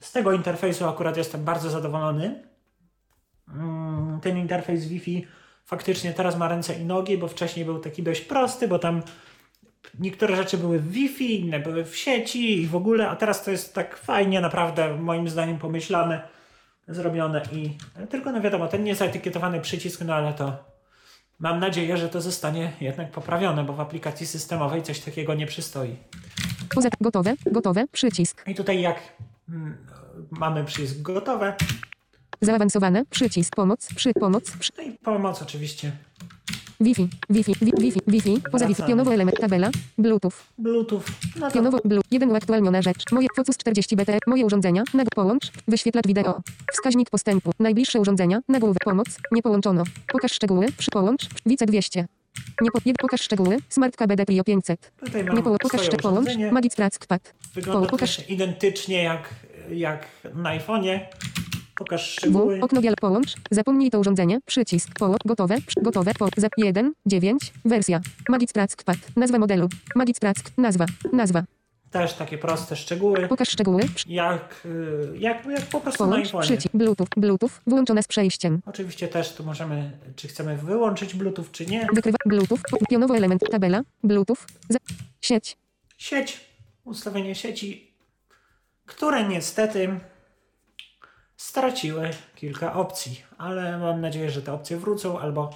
[0.00, 2.42] z tego interfejsu akurat jestem bardzo zadowolony.
[3.48, 5.26] Mm, Ten interfejs Wi-Fi
[5.64, 9.02] faktycznie teraz ma ręce i nogi, bo wcześniej był taki dość prosty, bo tam
[9.98, 13.50] niektóre rzeczy były w Wi-Fi, inne były w sieci i w ogóle, a teraz to
[13.50, 16.28] jest tak fajnie, naprawdę moim zdaniem pomyślane,
[16.88, 17.70] zrobione i
[18.10, 20.56] tylko no wiadomo, ten niezaetykietowany przycisk, no ale to
[21.38, 25.96] mam nadzieję, że to zostanie jednak poprawione, bo w aplikacji systemowej coś takiego nie przystoi.
[27.00, 27.34] Gotowe.
[27.46, 27.84] Gotowe.
[27.92, 28.44] Przycisk.
[28.46, 29.00] I tutaj jak
[29.48, 29.76] mm,
[30.30, 31.56] mamy przycisk gotowe,
[32.44, 33.04] Zaawansowane.
[33.10, 33.56] Przycisk.
[33.56, 33.88] Pomoc.
[33.96, 34.50] Przy pomoc.
[34.50, 35.92] Przy, no i pomoc oczywiście,
[36.80, 37.08] Wi-Fi.
[37.30, 37.52] Wi-Fi.
[37.62, 38.00] Wi- Wi-Fi.
[38.06, 38.40] Wi-Fi.
[38.52, 38.82] Poza Wi-Fi.
[38.82, 39.40] Pionowo element.
[39.40, 39.70] Tabela.
[39.98, 40.32] Bluetooth.
[40.58, 41.02] Bluetooth,
[41.36, 41.78] no to Pionowo.
[41.84, 42.00] Blu.
[42.10, 43.12] Jeden uaktualniona rzecz.
[43.12, 44.18] Moje Focus 40 BT.
[44.26, 44.82] Moje urządzenia.
[44.94, 45.52] Nag połącz.
[45.68, 46.40] Wyświetlacz wideo.
[46.72, 47.50] Wskaźnik postępu.
[47.58, 48.40] Najbliższe urządzenia.
[48.48, 48.84] Nagłówek.
[48.84, 49.06] Pomoc.
[49.32, 49.84] Nie połączono.
[50.12, 50.66] Pokaż szczegóły.
[50.78, 51.28] Przy połącz.
[51.46, 52.06] Wice 200.
[52.60, 53.56] Nie po, jed, pokaż szczegóły.
[53.68, 54.92] Smart KBD Trio 500.
[55.04, 55.62] tutaj mam Nie połącz.
[55.62, 56.02] Pokaż szczegóły.
[56.02, 56.52] Połącz.
[56.52, 57.34] Magic Trackpad.
[57.54, 59.28] Wygląda pokaż- też identycznie jak,
[59.72, 61.00] jak na iPhone'ie.
[61.76, 62.12] Pokaż W.
[62.12, 62.60] szczegóły.
[62.60, 63.34] Okno dial połącz.
[63.50, 64.40] Zapomnij to urządzenie.
[64.46, 64.98] Przycisk.
[64.98, 65.20] Połącz.
[65.24, 65.56] Gotowe.
[65.82, 66.12] Gotowe.
[66.18, 66.28] Po.
[66.36, 66.92] Za 1.
[67.06, 67.52] 9.
[67.64, 68.00] Wersja.
[68.28, 68.96] Magic Trackpad.
[69.16, 69.68] Nazwa modelu.
[69.94, 70.40] Magic Track.
[70.58, 70.86] Nazwa.
[71.12, 71.44] Nazwa.
[71.90, 73.28] Też takie proste szczegóły.
[73.28, 73.82] Pokaż szczegóły.
[74.06, 76.28] Jak, y, jak, jak po prostu na Połącz.
[76.28, 76.40] iPhone'ie.
[76.40, 76.74] Przycisk.
[76.76, 77.06] Bluetooth.
[77.16, 77.50] Bluetooth.
[77.66, 78.60] Włączone z przejściem.
[78.66, 81.86] Oczywiście też tu możemy, czy chcemy wyłączyć Bluetooth, czy nie.
[81.94, 82.18] Wykrywa.
[82.26, 82.58] Bluetooth.
[82.90, 83.42] Pionowo element.
[83.50, 83.82] Tabela.
[84.04, 84.36] Bluetooth.
[84.68, 84.78] Za,
[85.20, 85.56] sieć.
[85.98, 86.40] Sieć,
[86.84, 87.94] ustawienie sieci,
[88.86, 90.00] które niestety
[91.48, 95.50] straciły kilka opcji, ale mam nadzieję, że te opcje wrócą albo,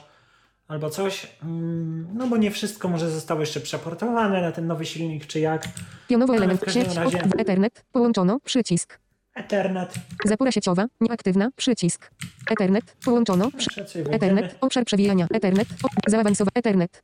[0.69, 1.27] albo coś.
[1.43, 5.69] Mm, No bo nie wszystko może zostało jeszcze przeportowane na ten nowy silnik, czy jak.
[6.09, 6.73] Pionowo Ale element.
[6.73, 6.95] Sieć.
[6.97, 7.85] razie- Ethernet.
[7.93, 8.41] Połączono.
[8.45, 8.99] Przycisk.
[9.35, 9.95] Ethernet.
[10.25, 10.87] Zapora sieciowa.
[11.01, 11.51] Nieaktywna.
[11.57, 12.11] Przycisk.
[12.51, 12.97] Ethernet.
[13.05, 13.51] Połączono.
[13.57, 13.85] Przy.
[14.11, 14.57] Ethernet.
[14.61, 15.27] Obszar przewijania.
[15.35, 15.69] Ethernet.
[15.85, 16.51] O, zaawansowane.
[16.55, 17.03] Ethernet.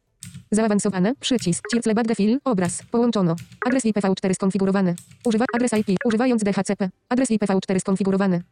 [0.51, 1.15] Zaawansowane.
[1.21, 1.65] Przycisk.
[1.71, 2.39] Circle bad fil.
[2.45, 2.83] Obraz.
[2.91, 3.37] Połączono.
[3.67, 4.95] Adres IPv4 skonfigurowany.
[5.25, 5.97] Używa adres IP.
[6.05, 6.91] Używając DHCP.
[7.09, 8.43] Adres IPv4 skonfigurowany.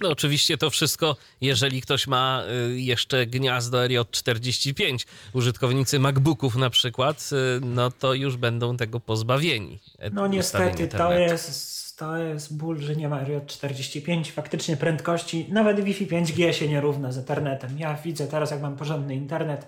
[0.00, 7.30] No oczywiście to wszystko, jeżeli ktoś ma y, jeszcze gniazdo RJ45, użytkownicy MacBooków na przykład,
[7.32, 9.80] y, no to już będą tego pozbawieni.
[9.98, 14.30] e, No niestety to jest, to jest ból, że nie ma RJ45.
[14.30, 17.78] Faktycznie prędkości, nawet Wi-Fi 5G się nie równa z Ethernetem.
[17.78, 19.66] Ja widzę teraz, jak mam porządny internet.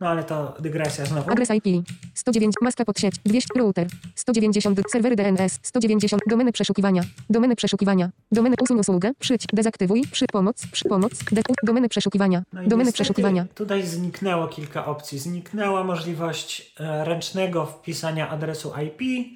[0.00, 1.30] No ale to dygresja znowu.
[1.30, 1.86] Adres IP.
[2.14, 2.54] 109.
[2.62, 3.14] Maska pod sieć.
[3.24, 3.48] 200.
[3.58, 3.86] Router.
[4.14, 4.80] 190.
[4.90, 5.58] Serwery DNS.
[5.62, 6.22] 190.
[6.26, 7.02] Domeny przeszukiwania.
[7.30, 8.10] Domeny przeszukiwania.
[8.32, 9.12] Domeny usuń usługę.
[9.18, 9.46] Przyć.
[9.52, 10.02] Dezaktywuj.
[10.12, 10.66] Przy pomoc.
[10.72, 11.12] Przy pomoc.
[11.32, 12.42] De, domeny przeszukiwania.
[12.52, 13.46] No Domeny przeszukiwania.
[13.54, 15.18] Tutaj zniknęło kilka opcji.
[15.18, 19.28] Zniknęła możliwość e, ręcznego wpisania adresu IP.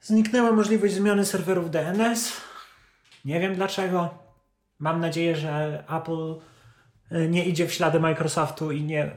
[0.00, 2.32] Zniknęła możliwość zmiany serwerów DNS.
[3.24, 4.08] Nie wiem dlaczego.
[4.78, 6.34] Mam nadzieję, że Apple
[7.28, 9.10] nie idzie w ślady Microsoftu i nie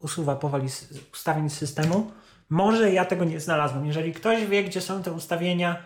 [0.00, 0.68] usuwa powoli
[1.12, 2.10] ustawień z systemu.
[2.50, 3.86] Może ja tego nie znalazłem.
[3.86, 5.76] Jeżeli ktoś wie, gdzie są te ustawienia,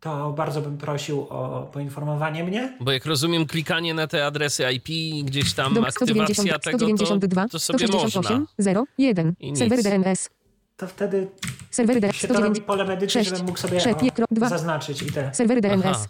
[0.00, 2.76] to bardzo bym prosił o poinformowanie mnie.
[2.80, 4.88] Bo jak rozumiem, klikanie na te adresy IP,
[5.26, 8.46] gdzieś tam Dom aktywacja 190, tego, 192, to, to sobie 168, można.
[8.58, 9.34] 0, 1.
[9.40, 9.58] I nic.
[9.58, 10.30] Serwery DNS.
[10.76, 11.28] To wtedy
[11.70, 12.16] Serwery DNS.
[12.16, 14.48] się to robi 190, pole medyczne, sześć, żebym mógł sobie sześć, o, kro- dwa.
[14.48, 15.84] zaznaczyć i te serwery DNS.
[15.86, 16.06] Aha,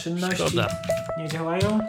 [0.00, 0.68] czynności szkoda.
[1.18, 1.80] nie działają.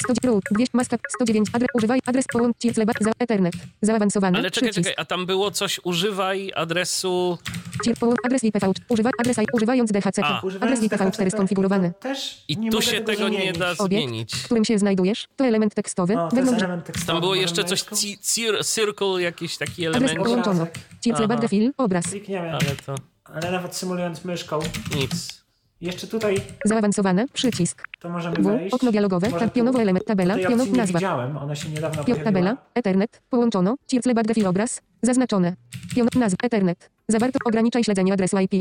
[0.00, 3.54] 100 root, 200 maska 109 adres używaj adres połącz Circle bad za Ethernet.
[3.82, 4.38] Zaawansowany.
[4.38, 7.38] Ale czekaj, czekaj, a tam było coś, używaj adresu...
[7.84, 8.72] Cir, połącz adres IPv.
[8.88, 10.24] Używaj adres IP używając DHCP.
[10.24, 10.40] A.
[10.40, 11.92] Używając Adres IPv4 DHCP, skonfigurowany.
[11.92, 14.34] to Też I tu się tego nie da Obiekt, zmienić.
[14.34, 16.14] w którym się znajdujesz, to element tekstowy.
[16.14, 17.06] O, to jest Wewnątrz element tekstowy.
[17.06, 17.82] Tam było jeszcze coś,
[18.22, 20.66] cir, circle, jakiś taki adres element, połączono.
[21.00, 21.36] Circle Aha.
[21.36, 21.72] bad fil.
[21.76, 22.06] Obraz.
[22.06, 22.94] Klikniemy, ale to
[23.34, 24.58] ale nawet symulując myszką.
[24.96, 25.37] nic.
[25.80, 27.26] Jeszcze tutaj Zaawansowane.
[27.32, 27.88] Przycisk.
[28.00, 28.42] to możemy W.
[28.44, 28.74] wejść.
[28.74, 29.28] Okno dialogowe.
[29.30, 30.04] Może pionowo element.
[30.04, 30.38] Tabela.
[30.38, 30.98] Pionow nie nazwa.
[30.98, 35.56] widziałem, ona się niedawno Pio, tabela, Ethernet, połączono, Circle bad fil obraz, zaznaczone.
[35.94, 36.90] Pion, nazw, Ethernet.
[37.08, 38.52] Zawarto, ograniczaj śledzenie adresu IP.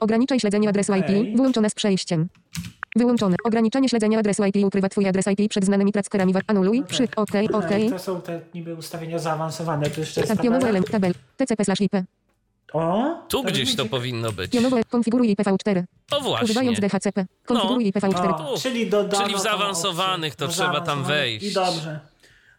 [0.00, 1.28] Ograniczaj śledzenie adresu Okej.
[1.30, 2.28] IP, wyłączone z przejściem.
[2.96, 3.36] Wyłączone.
[3.44, 6.32] Ograniczanie śledzenia adresu IP ukrywa twój adres IP przed znanymi trackerami.
[6.32, 6.82] wa- Anuluj.
[6.88, 7.04] Przy.
[7.16, 7.70] OK, OK.
[7.90, 9.90] To są te niby ustawienia zaawansowane.
[9.90, 10.70] Tu jeszcze jest Tab pionowo tabela.
[10.70, 10.90] element.
[10.90, 11.12] Tabel.
[11.36, 11.92] TCP slash IP.
[12.72, 14.52] O, Tu to gdzieś to powinno być.
[14.52, 15.82] Pionowo konfiguruj IPv4.
[16.10, 16.44] O właśnie.
[16.44, 17.26] Używając DHCP.
[17.46, 18.34] Konfiguruj IPv4.
[18.46, 20.46] O, czyli Czyli w tą zaawansowanych opcję.
[20.46, 21.46] to W trzeba tam wejść.
[21.46, 22.00] I dobrze.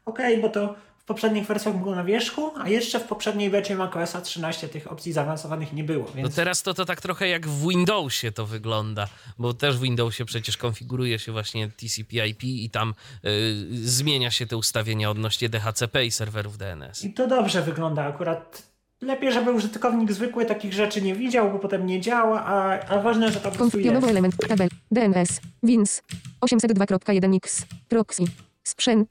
[0.06, 4.22] Okej, bo to w poprzednich wersjach było na wierzchu, a jeszcze w poprzedniej wersji macOSa
[4.22, 7.68] 13 tych opcji zaawansowanych nie było, No więc teraz to, to tak trochę jak w
[7.70, 9.08] Windowsie to wygląda,
[9.40, 12.94] bo też w Windowsie przecież konfiguruje się właśnie TCP/IP i tam
[13.26, 17.04] y, zmienia się te ustawienia odnośnie DHCP i serwerów DNS.
[17.04, 18.64] I to dobrze wygląda akurat.
[19.02, 23.32] Lepiej, żeby użytkownik zwykły takich rzeczy nie widział, bo potem nie działa, a, a ważne,
[23.32, 24.08] że to po prostu jest.
[24.08, 24.36] Element.
[24.48, 24.70] Tabel.
[24.92, 25.42] DNS.
[25.64, 26.02] WINS.
[26.46, 27.66] 802.1x.
[27.90, 28.24] Proxy.
[28.64, 29.10] Sprzęt.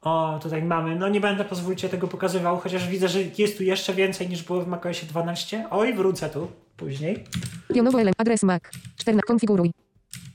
[0.00, 0.96] O, tutaj mamy.
[0.96, 4.60] No nie będę, pozwólcie tego pokazywał, chociaż widzę, że jest tu jeszcze więcej niż było
[4.60, 5.66] w macOSie 12.
[5.70, 7.24] Oj, wrócę tu później.
[7.74, 8.20] Pionowo element.
[8.20, 8.62] Adres MAC.
[8.96, 9.26] 14.
[9.26, 9.72] Konfiguruj.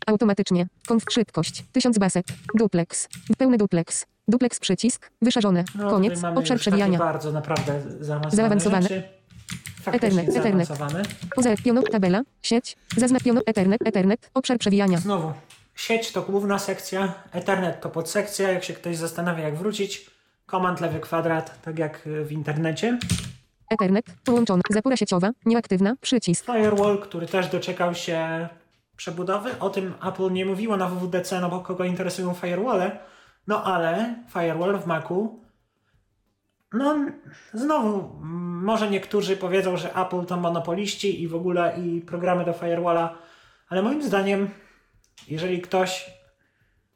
[0.06, 0.68] Automatycznie.
[0.88, 1.64] Konf szybkość.
[1.72, 2.26] 1000 baset.
[2.56, 3.10] Duplex.
[3.38, 4.06] Pełny duplex.
[4.28, 5.12] Duplex przycisk.
[5.22, 5.64] Wyszarzone.
[5.76, 6.24] No, Koniec.
[6.36, 7.00] Obszar przewijania.
[7.00, 7.82] bardzo naprawdę
[8.30, 8.90] zaawansowane,
[9.86, 10.70] Ethernet, Ethernet.
[11.36, 12.22] Poza pionow tabela.
[12.42, 12.78] Sieć.
[12.98, 13.88] Zaznacz pionow Ethernet.
[13.88, 14.32] Ethernet.
[14.34, 14.98] Obszar przewijania.
[14.98, 15.34] Znowu,
[15.76, 18.52] sieć to główna sekcja, Ethernet to podsekcja.
[18.52, 20.12] Jak się ktoś zastanawia, jak wrócić,
[20.46, 22.98] komand lewy kwadrat, tak jak w internecie.
[23.70, 24.06] Ethernet.
[24.24, 24.62] Połączony.
[24.70, 25.32] Zapora sieciowa.
[25.46, 25.96] Nieaktywna.
[26.02, 26.46] Przycisk.
[26.46, 28.48] Firewall, który też doczekał się
[28.98, 29.60] przebudowy.
[29.60, 33.00] O tym Apple nie mówiło na WWDC, no bo kogo interesują firewalle.
[33.48, 35.40] No ale firewall w Macu.
[36.74, 36.96] No,
[37.54, 42.54] znowu, mm, może niektórzy powiedzą, że Apple to monopoliści i w ogóle i programy do
[42.54, 43.18] firewalla,
[43.70, 44.50] ale moim zdaniem,
[45.28, 46.12] jeżeli ktoś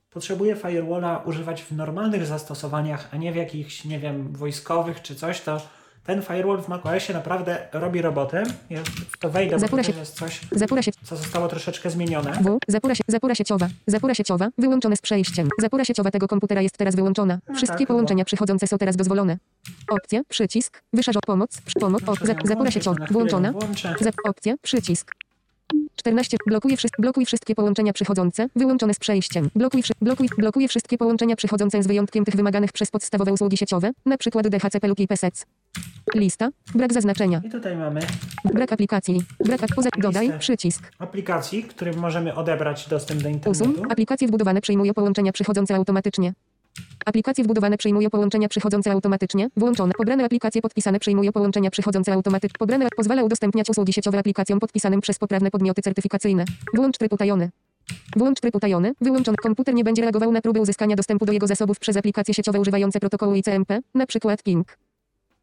[0.10, 5.42] potrzebuje firewalla używać w normalnych zastosowaniach, a nie w jakichś, nie wiem, wojskowych czy coś,
[5.42, 5.62] to
[6.04, 8.44] ten firewall w macOSie naprawdę robi robotę.
[8.70, 10.96] Ja w to wejdę, bo to się- też jest coś, Zapora sieć.
[11.04, 12.34] co zostało troszeczkę zmienione.
[12.34, 12.58] W.
[12.68, 13.68] Zapora, sie, zapora sieciowa.
[13.88, 14.50] Zapora sieciowa.
[14.58, 15.50] Wyłączone z przejściem.
[15.60, 17.40] Zapora sieciowa tego komputera jest teraz wyłączona.
[17.50, 19.38] No Wszystkie tak, połączenia przychodzące są teraz dozwolone.
[19.90, 20.22] Opcja.
[20.30, 20.82] Przycisk.
[20.94, 21.62] Wyszarz pomoc.
[21.66, 22.02] Przy, pomoc.
[22.08, 23.06] O, za, włączyć, sieciowa.
[23.12, 23.54] Włączona.
[24.00, 24.56] Za, opcja.
[24.62, 25.12] Przycisk.
[26.02, 26.38] 14.
[26.48, 29.50] Blokuje, wszy, blokuj wszystkie połączenia przychodzące, wyłączone z przejściem.
[29.56, 33.92] Blokuj, wszy, blokuj, blokuje wszystkie połączenia przychodzące z wyjątkiem tych wymaganych przez podstawowe usługi sieciowe,
[34.06, 34.42] np.
[34.44, 35.46] DHCP lub IPsec.
[36.16, 36.50] Lista.
[36.76, 37.42] Brak zaznaczenia.
[37.44, 38.02] I tutaj mamy
[38.54, 39.24] Brak aplikacji.
[39.46, 40.92] Brak poza, dodaj, przycisk.
[41.00, 43.84] aplikacji, którym możemy odebrać dostęp do internetu.
[43.90, 46.34] Aplikacje wbudowane przyjmują połączenia przychodzące automatycznie.
[47.06, 49.50] Aplikacje wbudowane przyjmują połączenia przychodzące automatycznie.
[49.58, 49.94] Włączone.
[49.98, 52.56] Pobrane aplikacje podpisane przyjmują połączenia przychodzące automatycznie.
[52.60, 56.46] Pobrane pozwala udostępniać usługi sieciowe aplikacjom podpisanym przez poprawne podmioty certyfikacyjne.
[56.74, 57.50] Włącz tryb utajony.
[58.16, 58.94] Włącz tryb utajony.
[59.02, 59.38] Wyłączony.
[59.38, 63.00] Komputer nie będzie reagował na próbę uzyskania dostępu do jego zasobów przez aplikacje sieciowe używające
[63.00, 64.36] protokołu ICMP, np.
[64.44, 64.78] Ping.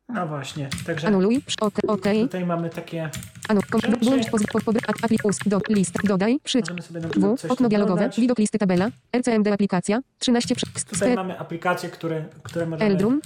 [0.08, 1.40] No właśnie, także Anuluj.
[1.60, 1.78] Ok.
[1.88, 2.02] OK.
[2.22, 3.10] tutaj mamy takie,
[3.48, 3.60] Anu.
[3.70, 3.96] Kom, Rzeczy.
[4.04, 5.48] włącz poz, po, po, aplik ust.
[5.48, 5.60] Do.
[5.68, 5.94] List.
[6.04, 6.38] Dodaj.
[6.44, 6.80] Przykład
[7.16, 7.36] W.
[7.48, 8.10] Okno dialogowe.
[8.18, 8.88] Widok listy tabela.
[9.16, 10.00] RCMD aplikacja.
[10.18, 10.54] 13.
[10.54, 13.20] przy- Tutaj mamy aplikacje, które, które możemy Eldrum.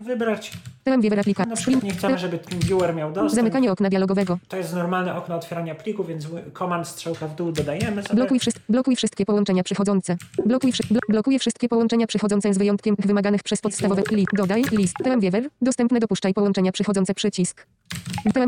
[0.00, 0.52] wybrać.
[0.86, 1.54] Na aplikacji.
[1.56, 3.34] przykład nie chcemy, żeby TeamViewer miał dostęp.
[3.34, 4.38] Zamykanie okna dialogowego.
[4.48, 8.14] To jest normalne okno otwierania pliku, więc komand strzałka w dół dodajemy sobie.
[8.14, 10.16] Blokuj, blokuj wszystkie połączenia przychodzące.
[10.46, 14.28] Blokuj, wszy- blo- blokuje wszystkie połączenia przychodzące z wyjątkiem wymaganych przez podstawowe list.
[14.32, 14.94] Dodaj list.
[15.04, 15.48] Temat wiewer.
[15.62, 17.66] Dostępne dopuszczaj połączenia przychodzące przycisk.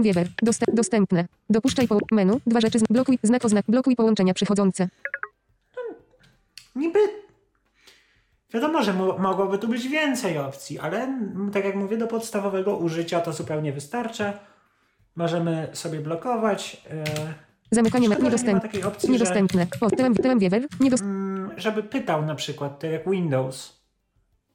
[0.03, 0.29] Wiewer.
[0.43, 1.27] Dostęp, dostępne.
[1.51, 2.41] Dopuszczaj po menu.
[2.47, 2.79] Dwa rzeczy.
[2.79, 3.65] z- Blokuj znak oznak.
[3.69, 4.89] Blokuj połączenia przychodzące.
[6.77, 6.99] Niby
[8.55, 11.19] wiadomo, że mo- mogłoby tu być więcej opcji, ale
[11.53, 14.33] tak jak mówię, do podstawowego użycia to zupełnie wystarcza.
[15.17, 17.05] Możemy sobie blokować, e,
[17.71, 18.61] Zamykanie Szkoda, me- że nie ma niedostępne.
[18.61, 19.67] takiej opcji, Niedostępne.
[20.39, 20.67] Wiewer.
[20.81, 21.17] Niedostępne.
[21.17, 23.76] mm, żeby pytał na przykład, tak jak Windows.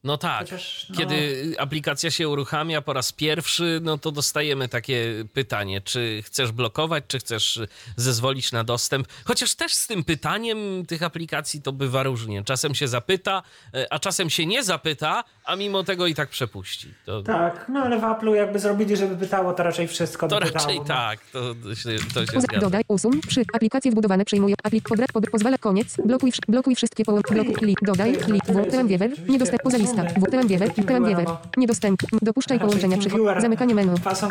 [0.03, 0.39] No tak.
[0.39, 6.21] Chociaż, no- Kiedy aplikacja się uruchamia po raz pierwszy, no to dostajemy takie pytanie, czy
[6.25, 7.59] chcesz blokować, czy chcesz
[7.95, 9.07] zezwolić na dostęp.
[9.25, 12.43] Chociaż też z tym pytaniem tych aplikacji to bywa różnie.
[12.43, 16.93] Czasem się zapyta, e, a czasem się nie zapyta, a mimo tego i tak przepuści.
[17.05, 20.65] To, Tak, no ale w Apple'u jakby zrobili, żeby pytało, to raczej wszystko to dopytało,
[20.65, 20.85] raczej no.
[20.85, 22.61] tak, to, to się, to się Poza, zgadza.
[22.61, 27.43] dodaj, usuń, przy, aplikacje wbudowane przyjmują, aplik, pobra, pob, pozwala, koniec, blokuj, blokuj wszystkie połączenia,
[27.43, 30.27] blokuj, li, dodaj, To jest li, na tyle w, lista, rozumny.
[30.27, 34.29] w, temat wiewer, Takim temat wiewer, byłem, niedostęp, dopuszczaj Raczej połączenia, przychod, zamykanie menu, poza,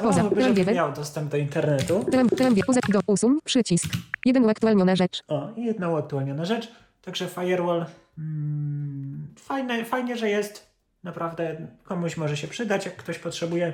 [0.54, 2.04] wiewer, miał dostęp do internetu.
[2.12, 3.86] wiewer, poza, do, usuń, przycisk,
[4.24, 6.68] jeden uaktualniona rzecz, O, jedna uaktualniona rzecz.
[7.02, 7.86] Także firewall
[8.18, 10.70] mm, fajne, fajnie, że jest.
[11.02, 13.72] Naprawdę komuś może się przydać, jak ktoś potrzebuje.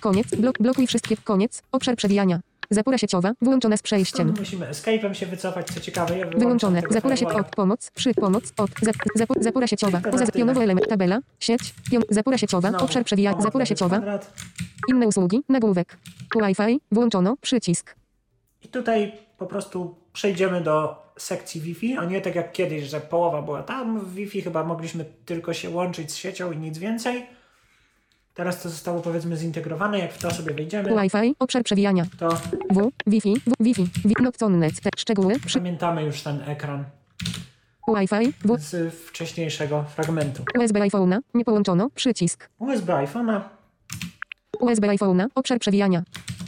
[0.00, 2.40] koniec, blok, blokuj wszystkie, koniec, obszar przewijania,
[2.70, 4.26] zapora sieciowa, wyłączone z przejściem.
[4.26, 6.18] Stąd musimy escape'em się wycofać, co ciekawe.
[6.18, 6.82] Ja Wyłączone.
[6.90, 10.00] Zapora się od pomoc, przy pomoc, od zap, zapo, zapora sieciowa.
[10.10, 10.52] Poza tyle.
[10.52, 14.00] element tabela, sieć, pion, zapora sieciowa, Znowu obszar przewijania, komand zapora sieciowa,
[14.88, 15.98] inne usługi, nagłówek.
[16.42, 17.94] Wi-Fi, włączono, przycisk.
[18.62, 23.42] I tutaj po prostu przejdziemy do sekcji Wi-Fi, a nie tak jak kiedyś, że połowa
[23.42, 27.26] była tam w Wi-Fi, chyba mogliśmy tylko się łączyć z siecią i nic więcej.
[28.40, 32.06] Teraz to zostało powiedzmy zintegrowane, jak w to sobie wejdziemy, Wi-Fi, obszar przewijania.
[32.18, 32.28] to
[32.70, 36.84] W, Wi-Fi, w, Wi-Fi, wi, Noctonnet, te, szczegóły, przy, pamiętamy już ten ekran
[37.88, 40.44] Wi-Fi, w, z wcześniejszego fragmentu.
[40.58, 42.48] USB iPhone'a, nie połączono, przycisk.
[42.58, 43.40] USB iPhone'a,
[44.60, 46.02] USB iPhone'a, obszar przewijania.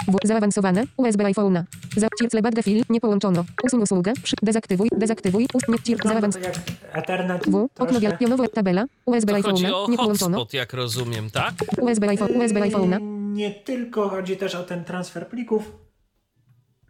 [0.09, 1.63] W, zaawansowane, USB iPhone'a.
[1.97, 3.45] Za, circle defil, nie połączono.
[3.65, 6.55] Usuń usługę, przy, dezaktywuj, dezaktywuj, ust, nie, cir, wygląda zaawans, to jak
[6.93, 10.39] Ethernet, W, okno wial, pionowo, tabela, USB To chodzi o iPhone'a, nie połączono.
[10.39, 11.55] hotspot, jak rozumiem, tak?
[11.81, 12.99] USB iPhone, USB iPhone'a.
[13.33, 15.73] Nie tylko chodzi też o ten transfer plików.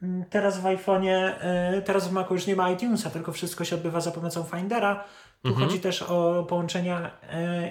[0.02, 1.32] Mm, Teraz w iPhone'ie,
[1.78, 5.04] y, teraz w Macu już nie ma iTunesa, tylko wszystko się odbywa za pomocą Findera.
[5.42, 5.66] Tu Mhm.
[5.68, 7.10] chodzi też o połączenia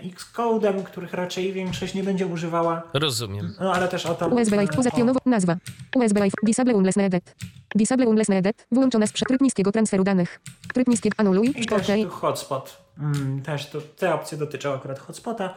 [0.03, 2.83] y, Xcodem, których raczej większość nie będzie używała.
[2.93, 3.55] Rozumiem.
[3.59, 4.27] No ale też o to.
[4.27, 5.55] USB iPhone, poza pionowo, nazwa.
[5.95, 7.35] USB iPhone, disable unless needed.
[7.75, 10.41] Disable unless needed, wyłączona z tryb niskiego transferu danych.
[10.73, 12.77] Tryb niskiego, anuluj, I też tu hotspot.
[12.99, 15.53] Mm, też to, te opcje dotyczą akurat hotspota.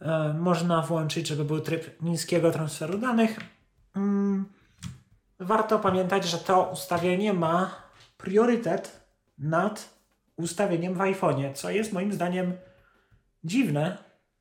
[0.00, 3.40] E, można włączyć, żeby był tryb niskiego transferu danych.
[3.96, 4.44] Mm,
[5.40, 7.70] warto pamiętać, że to ustawienie ma
[8.16, 9.00] priorytet
[9.38, 9.97] nad
[10.38, 12.52] ustawieniem w iPhone'ie, co jest moim zdaniem
[13.44, 13.98] dziwne.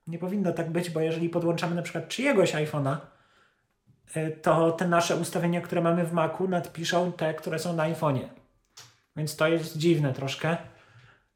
[0.08, 2.98] Nie powinno tak być, bo jeżeli podłączamy na przykład czyjegoś iPhone'a,
[4.14, 8.28] e, to te nasze ustawienia, które mamy w Macu, nadpiszą te, które są na iPhone'ie.
[9.16, 10.58] Więc to jest dziwne troszkę.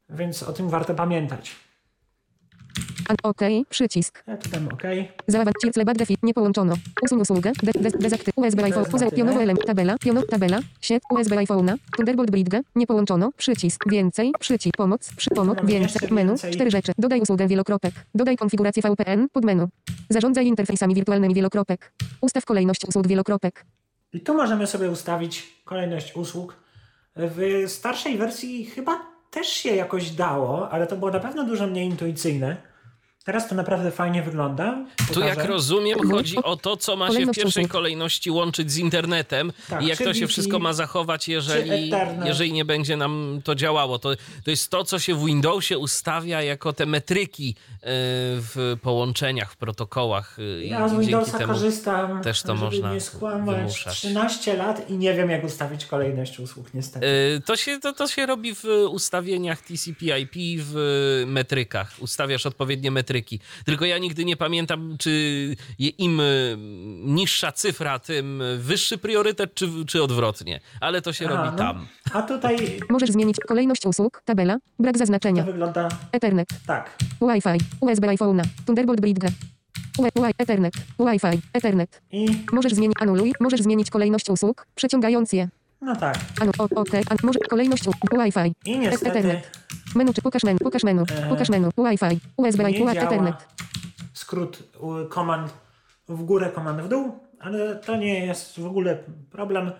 [0.08, 1.56] Więc o tym warto pamiętać.
[3.22, 4.24] OK, przycisk.
[4.26, 4.82] Ja tu dam OK.
[5.62, 5.84] Circle
[6.22, 6.74] nie połączono.
[7.02, 9.16] Usuń usługę, de, de, dezaktyw, USB iPhone, poza tyle.
[9.16, 14.76] pionowo element, tabela, pionowo, tabela, sieć, USB iPhone'a, Thunderbolt Bridge, nie połączono, przycisk, więcej, przycisk,
[14.76, 19.68] pomoc, przy, pomoc, więcej, menu, cztery rzeczy, dodaj usługę wielokropek, dodaj konfigurację VPN, pod menu,
[20.10, 23.64] zarządzaj interfejsami wirtualnymi wielokropek, ustaw kolejność usług wielokropek,
[24.12, 26.56] I tu możemy sobie ustawić kolejność usług.
[27.16, 31.86] W starszej wersji chyba też się jakoś dało, ale to było na pewno dużo mniej
[31.86, 32.71] intuicyjne.
[33.24, 34.84] Teraz to naprawdę fajnie wygląda.
[35.14, 35.48] Tu jak Pokażę.
[35.48, 39.86] rozumiem chodzi o to, co ma się w pierwszej kolejności łączyć z internetem Tak, i
[39.86, 41.92] jak to się wszystko ma zachować, jeżeli,
[42.24, 43.98] jeżeli nie będzie nam to działało.
[43.98, 44.10] To,
[44.44, 49.56] to jest to, co się w Windowsie ustawia jako te metryki e, w połączeniach, w
[49.56, 53.96] protokołach e, Ja z Windowsa temu korzystam, też to żeby można nie skłamać, wymuszać.
[53.96, 57.06] 13 lat i nie wiem jak ustawić kolejność usług niestety.
[57.06, 60.74] E, To się, to, to się robi w ustawieniach TCP/IP w
[61.26, 61.92] metrykach.
[62.00, 63.11] Ustawiasz odpowiednie metryki.
[63.64, 66.24] Tylko ja nigdy nie pamiętam, czy im e,
[67.04, 70.60] niższa cyfra, tym wyższy priorytet, czy, czy odwrotnie.
[70.80, 71.56] Ale to się Aha, robi no.
[71.56, 71.86] tam.
[72.12, 76.98] A tutaj możesz zmienić kolejność usług, tabela, brak to zaznaczenia, wygląda Ethernet, tak.
[77.20, 79.32] Wi-Fi, USB iPhone'a, Thunderbolt Bridge,
[80.38, 85.48] Ethernet, Wi-Fi, Ethernet, I możesz zmienić, anuluj, możesz zmienić kolejność usług, przeciągając je,
[85.80, 86.18] no tak.
[86.40, 89.61] Anu, o, OK, an, może kolejność usług, Wi-Fi, I niestety Ethernet,
[89.94, 93.48] menu, czy pokaż menu, pokaż menu, E, pokaż menu, Wi-Fi, USB, nie działa Ethernet,
[94.12, 94.62] skrót
[95.08, 95.54] komand
[96.08, 98.98] w górę, komand w dół, ale to nie jest w ogóle
[99.30, 99.72] problem,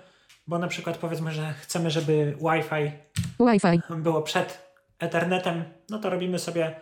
[0.46, 2.92] bo na przykład powiedzmy, że chcemy, żeby Wi-Fi
[3.40, 6.74] Wi-Fi, było przed Ethernetem, no to robimy sobie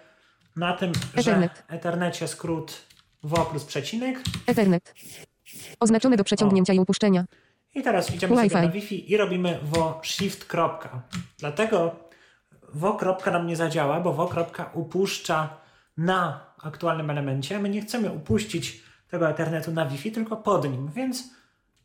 [0.57, 1.65] na tym, Ethernet.
[1.69, 2.83] że Ethernecie skrót
[3.23, 4.21] WO plus przecinek.
[4.47, 4.95] Ethernet,
[5.81, 7.25] oznaczone do przeciągnięcia i upuszczenia,
[7.75, 8.51] i teraz idziemy Wi-Fi.
[8.51, 11.03] sobie na Wi-Fi i robimy WO shift kropka.
[11.39, 11.97] Dlatego
[12.75, 15.57] WO kropka nam nie zadziała, bo WO kropka upuszcza
[15.97, 17.59] na aktualnym elemencie.
[17.59, 21.25] My nie chcemy upuścić tego Ethernetu na Wi-Fi, tylko pod nim, więc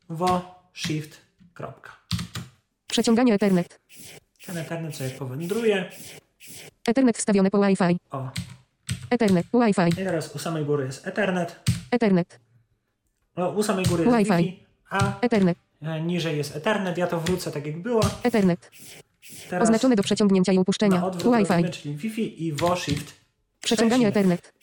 [0.09, 1.21] WO shift
[1.53, 1.91] kropka.
[2.87, 3.79] przeciąganie Ethernet,
[4.45, 5.89] Ten Ethernet sobie powędruje.
[6.87, 8.29] Ethernet wstawione po Wi-Fi, O,
[9.09, 12.39] Ethernet, Wi-Fi, i teraz u samej góry jest Ethernet, Ethernet,
[13.35, 14.43] o, u samej góry jest Wi-Fi.
[14.43, 16.97] Wi-Fi, a Ethernet, e, niżej jest Ethernet.
[16.97, 18.01] Ja to wrócę tak jak było.
[18.23, 18.71] Ethernet,
[19.49, 23.13] Teraz oznaczone do przeciągnięcia i upuszczenia, na odwrót Wi-Fi, robimy, czyli Wi-Fi i WO shift
[23.61, 24.07] przeciąganie.
[24.07, 24.53] Ethernet,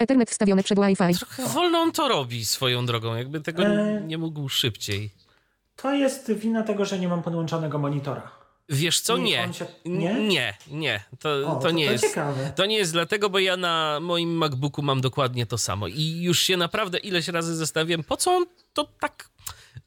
[0.00, 4.00] Ethernet wstawiony przed Wi-Fi, Trochę wolno on to robi swoją drogą, jakby tego E.
[4.06, 5.10] nie mógł szybciej.
[5.76, 8.30] To jest wina tego, że nie mam podłączonego monitora.
[8.68, 9.16] Wiesz co?
[9.16, 9.48] Się- Nie?
[9.84, 10.14] nie?
[10.28, 11.04] Nie, nie.
[11.18, 12.04] To, O, to nie to jest.
[12.04, 12.52] ciekawe.
[12.56, 15.86] To nie jest dlatego, bo ja na moim MacBooku mam dokładnie to samo.
[15.88, 18.44] I już się naprawdę ileś razy zastanawiam, po co on
[18.74, 19.28] to tak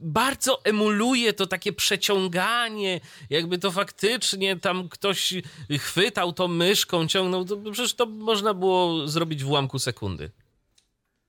[0.05, 2.99] bardzo emuluje to takie przeciąganie,
[3.29, 5.33] jakby to faktycznie tam ktoś
[5.79, 10.31] chwytał to myszką, ciągnął, to przecież to można było zrobić w ułamku sekundy.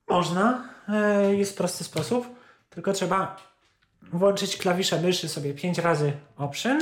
[0.08, 2.26] Można, e, jest prosty sposób,
[2.70, 3.36] tylko trzeba
[4.12, 6.78] włączyć klawisze myszy sobie 5 razy option.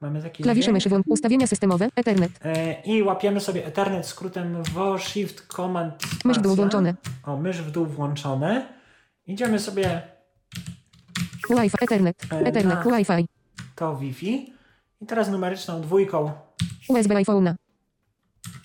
[0.00, 4.98] Mamy taki klawisze myszy, włącz, ustawienia systemowe, Ethernet, E, I łapiemy sobie Ethernet skrótem WO
[4.98, 8.66] Shift Command mysz w dół włączone, O, mysz w dół włączone.
[9.26, 10.15] Idziemy sobie
[11.50, 13.26] Wi-Fi, Ethernet, E, Ethernet, na- Wi-Fi,
[13.76, 14.52] to Wi-Fi
[15.02, 16.32] i teraz numeryczną dwójką
[16.88, 17.54] USB iPhone'a,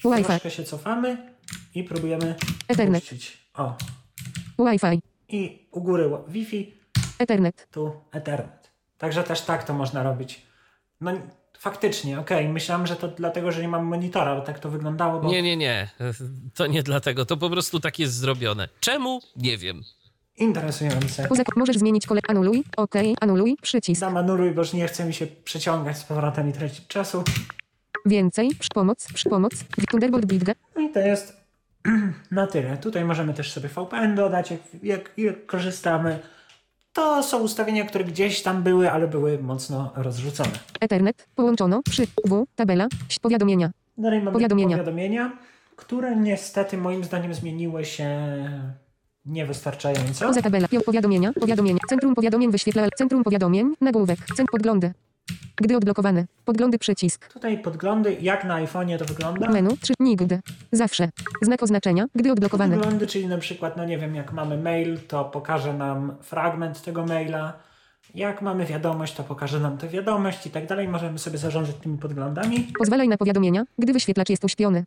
[0.05, 0.23] Wi-Fi.
[0.25, 1.33] Troszkę się cofamy
[1.75, 2.35] i próbujemy
[2.67, 3.01] Ethernet.
[3.03, 3.37] puścić.
[3.53, 3.75] O.
[4.59, 5.01] Wi-Fi.
[5.29, 6.73] I u góry Wi-Fi,
[7.19, 7.67] Ethernet.
[7.71, 8.71] tu Ethernet.
[8.97, 10.41] Także też tak to można robić.
[11.01, 11.11] No
[11.59, 12.49] faktycznie, okej.
[12.49, 15.57] Myślałem, że to dlatego, że nie mam monitora, bo tak to wyglądało, bo Nie, nie,
[15.57, 15.89] nie.
[16.53, 17.25] To nie dlatego.
[17.25, 18.69] To po prostu tak jest zrobione.
[18.79, 19.21] Czemu?
[19.35, 19.83] Nie wiem.
[20.37, 21.27] Interesujące.
[21.55, 22.21] Możesz zmienić kole.
[22.27, 22.63] Anuluj.
[22.77, 22.95] OK.
[23.21, 23.57] Anuluj.
[23.61, 24.01] Przycisk.
[24.01, 27.23] Dam anuluj, bo już nie chce mi się przeciągać z powrotem i tracić czasu.
[28.05, 28.49] Więcej.
[28.59, 29.07] Przy pomoc.
[29.13, 29.51] Przy pomoc.
[29.91, 30.25] Thunderbolt.
[30.75, 31.37] No i to jest
[32.31, 32.77] na tyle.
[32.77, 36.19] Tutaj możemy też sobie VPN dodać, jak, jak, jak korzystamy.
[36.93, 40.51] To są ustawienia, które gdzieś tam były, ale były mocno rozrzucone.
[40.81, 41.27] Ethernet.
[41.35, 41.81] Połączono.
[41.89, 42.07] Przy.
[42.25, 42.45] W.
[42.55, 42.87] Tabela.
[43.21, 43.71] Powiadomienia.
[43.97, 44.77] Dalej mamy Powiadomienia.
[44.77, 45.37] powiadomienia,
[45.75, 48.09] które niestety moim zdaniem zmieniły się
[49.25, 50.27] niewystarczająco.
[50.27, 50.67] Poza tabela.
[50.85, 51.33] Powiadomienia.
[51.33, 51.79] Powiadomienia.
[51.89, 52.87] Centrum powiadomień wyświetla.
[52.97, 53.73] Centrum powiadomień.
[53.81, 54.19] Nagłówek.
[54.35, 54.93] Cent podglądy.
[55.55, 56.25] Gdy odblokowane.
[56.45, 57.33] Podglądy przycisk.
[57.33, 59.49] Tutaj podglądy, jak na iPhone'ie to wygląda.
[59.49, 59.77] Menu.
[59.81, 59.93] 3.
[59.99, 60.39] Nigdy.
[60.71, 61.09] Zawsze.
[61.41, 62.05] Znak oznaczenia.
[62.15, 62.75] Gdy odblokowany.
[62.75, 67.05] Wyglądy, czyli na przykład, no nie wiem, jak mamy mail, to pokaże nam fragment tego
[67.05, 67.53] maila.
[68.15, 70.87] Jak mamy wiadomość, to pokaże nam tę wiadomość i tak dalej.
[70.87, 72.67] Możemy sobie zarządzać tymi podglądami.
[72.79, 74.85] Pozwalaj na powiadomienia, gdy wyświetlacz jest uśpiony.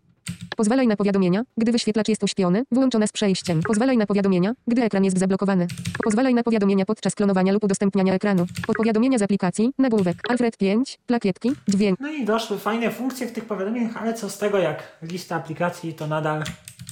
[0.57, 3.61] Pozwalaj na powiadomienia, gdy wyświetlacz jest uśpiony, włączone z przejściem.
[3.67, 5.67] Pozwalaj na powiadomienia, gdy ekran jest zablokowany.
[6.05, 8.47] Pozwalaj na powiadomienia podczas klonowania lub udostępniania ekranu.
[8.77, 13.45] Powiadomienia z aplikacji, nagłówek, Alfred 5, plakietki, dźwięk, No i doszły fajne funkcje w tych
[13.45, 16.45] powiadomieniach, ale co z tego, jak lista aplikacji, to nadal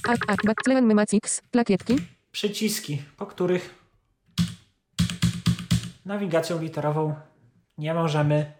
[0.07, 0.35] a, a,
[1.51, 1.95] plakietki,
[2.31, 3.82] przyciski, po których
[6.05, 7.15] nawigacją literową
[7.77, 8.53] nie możemy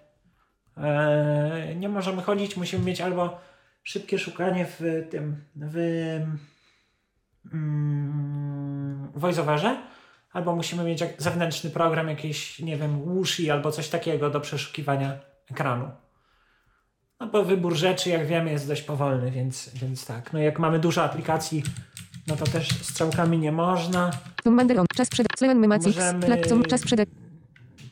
[0.77, 2.57] e, nie możemy chodzić.
[2.57, 3.41] Musimy mieć albo
[3.83, 5.77] szybkie szukanie w tym w
[7.53, 9.77] mm, voiceoverze,
[10.33, 15.19] albo musimy mieć zewnętrzny program, jakiś, nie wiem, Wushi albo coś takiego do przeszukiwania
[15.51, 15.91] ekranu.
[17.19, 20.33] No bo wybór rzeczy, jak wiemy, jest dość powolny, więc, więc tak.
[20.33, 21.63] No jak mamy dużo aplikacji,
[22.27, 24.11] no to też strzałkami nie można.
[24.95, 25.27] Czas przed,
[25.85, 26.27] Możemy-
[26.67, 27.09] czas przed,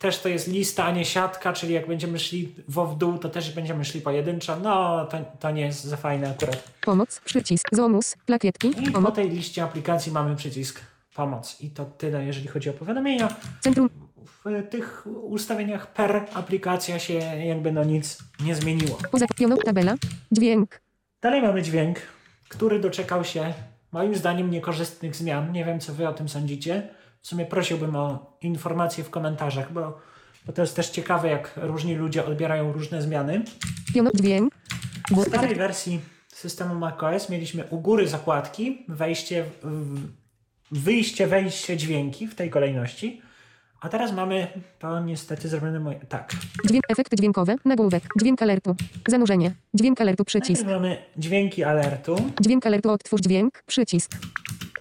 [0.02, 3.30] Też to jest lista, a nie siatka, czyli jak będziemy szli wo w dół, to
[3.30, 4.56] też będziemy szli pojedynczo.
[4.60, 6.64] No, to, to nie jest za fajne akurat.
[6.82, 10.82] pomoc, przycisk, zomus, plakietki, I po tej liście aplikacji mamy przycisk
[11.16, 11.58] pomoc.
[11.62, 13.36] I to tyle, jeżeli chodzi o powiadomienia.
[13.60, 13.90] centrum,
[14.46, 18.98] W tych ustawieniach per aplikacja się jakby no nic nie zmieniło.
[19.12, 19.26] poza,
[19.66, 19.96] tabela,
[20.32, 20.82] dźwięk,
[21.22, 22.00] Dalej mamy dźwięk,
[22.50, 23.54] który doczekał się
[23.92, 25.52] moim zdaniem niekorzystnych zmian.
[25.52, 26.90] Nie wiem, co wy o tym sądzicie.
[27.22, 30.00] W sumie prosiłbym o informacje w komentarzach, bo,
[30.46, 33.44] bo to jest też ciekawe, jak różni ludzie odbierają różne zmiany.
[34.16, 34.54] dźwięk,
[35.12, 39.46] W starej wersji systemu macOS mieliśmy u góry zakładki, wejście,
[40.72, 43.22] wyjście, wejście, dźwięki w tej kolejności.
[43.82, 44.48] A teraz mamy
[44.80, 46.32] to niestety zrobione moje, tak.
[46.68, 48.76] dźwięk, efekty dźwiękowe, nagłówek, dźwięk alertu,
[49.08, 54.12] zanurzenie, dźwięk alertu, przycisk, Najpierw mamy dźwięki alertu, dźwięk alertu, odtwórz dźwięk, przycisk,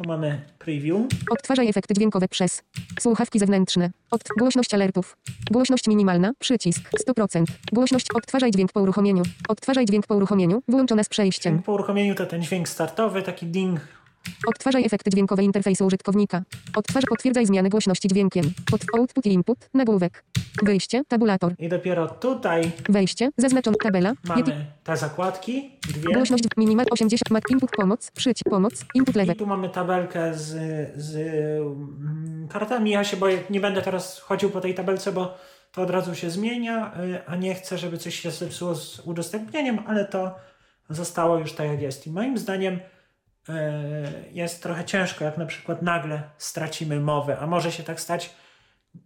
[0.03, 0.97] tu mamy preview,
[1.31, 2.63] Odtwarzaj efekty dźwiękowe przez
[3.01, 3.91] słuchawki zewnętrzne.
[4.11, 5.17] Od głośność alertów.
[5.51, 6.33] Głośność minimalna.
[6.39, 7.45] Przycisk 100%.
[7.73, 9.23] Głośność odtwarzaj dźwięk po uruchomieniu.
[9.49, 10.63] Odtwarzaj dźwięk po uruchomieniu.
[10.69, 11.63] Włączona z przejściem.
[11.63, 13.81] po uruchomieniu to ten dźwięk startowy, taki ding,
[14.47, 16.43] Odtwarzaj efekty dźwiękowe interfejsu użytkownika.
[16.77, 18.53] Odtwarz potwierdzaj zmiany głośności dźwiękiem.
[18.71, 19.59] Pod output i input.
[19.75, 20.25] Nagłówek.
[20.63, 21.03] Wyjście.
[21.09, 21.55] Tabulator.
[21.59, 23.31] i dopiero tutaj Wejście.
[23.37, 24.13] Zaznaczona tabela.
[24.25, 26.15] Mamy te zakładki, dwie.
[26.15, 27.31] Głośność minimal 80.
[27.31, 28.11] Mat input pomoc.
[28.11, 28.85] Przycisk pomoc.
[28.95, 29.17] Input.
[29.17, 30.49] I tu mamy tabelkę z,
[30.97, 32.91] z mm, kartami.
[32.91, 35.35] Ja się boję, nie będę teraz chodził po tej tabelce, bo
[35.73, 39.79] to od razu się zmienia, y, a nie chcę, żeby coś się zepsuło z udostępnieniem,
[39.87, 40.35] ale to
[40.91, 42.07] zostało już tak jak jest.
[42.07, 42.81] I moim zdaniem
[44.33, 48.31] jest trochę ciężko, jak na przykład nagle stracimy mowę, a może się tak stać.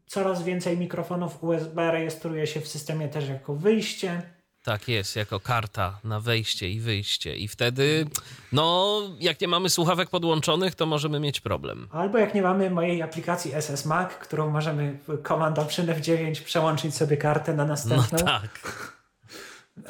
[0.06, 4.22] Coraz więcej mikrofonów USB rejestruje się w systemie też jako wyjście.
[4.62, 7.36] Tak jest, jako karta na wejście i wyjście.
[7.36, 8.06] I wtedy,
[8.52, 11.88] no, jak nie mamy słuchawek podłączonych, to możemy mieć problem.
[11.92, 17.16] Albo jak nie mamy mojej aplikacji SS Mac, którą możemy Command Option F9 przełączyć sobie
[17.16, 18.18] kartę na No następną.
[18.18, 18.50] tak.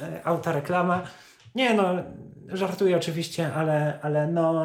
[0.03, 1.03] E, Autoreklama.
[1.55, 1.85] Nie no,
[2.49, 4.65] żartuję oczywiście, ale, ale no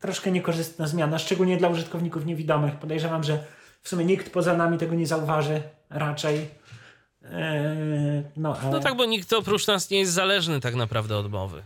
[0.00, 2.74] troszkę niekorzystna zmiana, szczególnie dla użytkowników niewidomych.
[2.74, 3.44] Podejrzewam, że
[3.82, 6.48] w sumie nikt poza nami tego nie zauważy raczej.
[7.22, 11.30] E, no, ale, No tak, bo nikt oprócz nas nie jest zależny tak naprawdę od
[11.30, 11.62] mowy.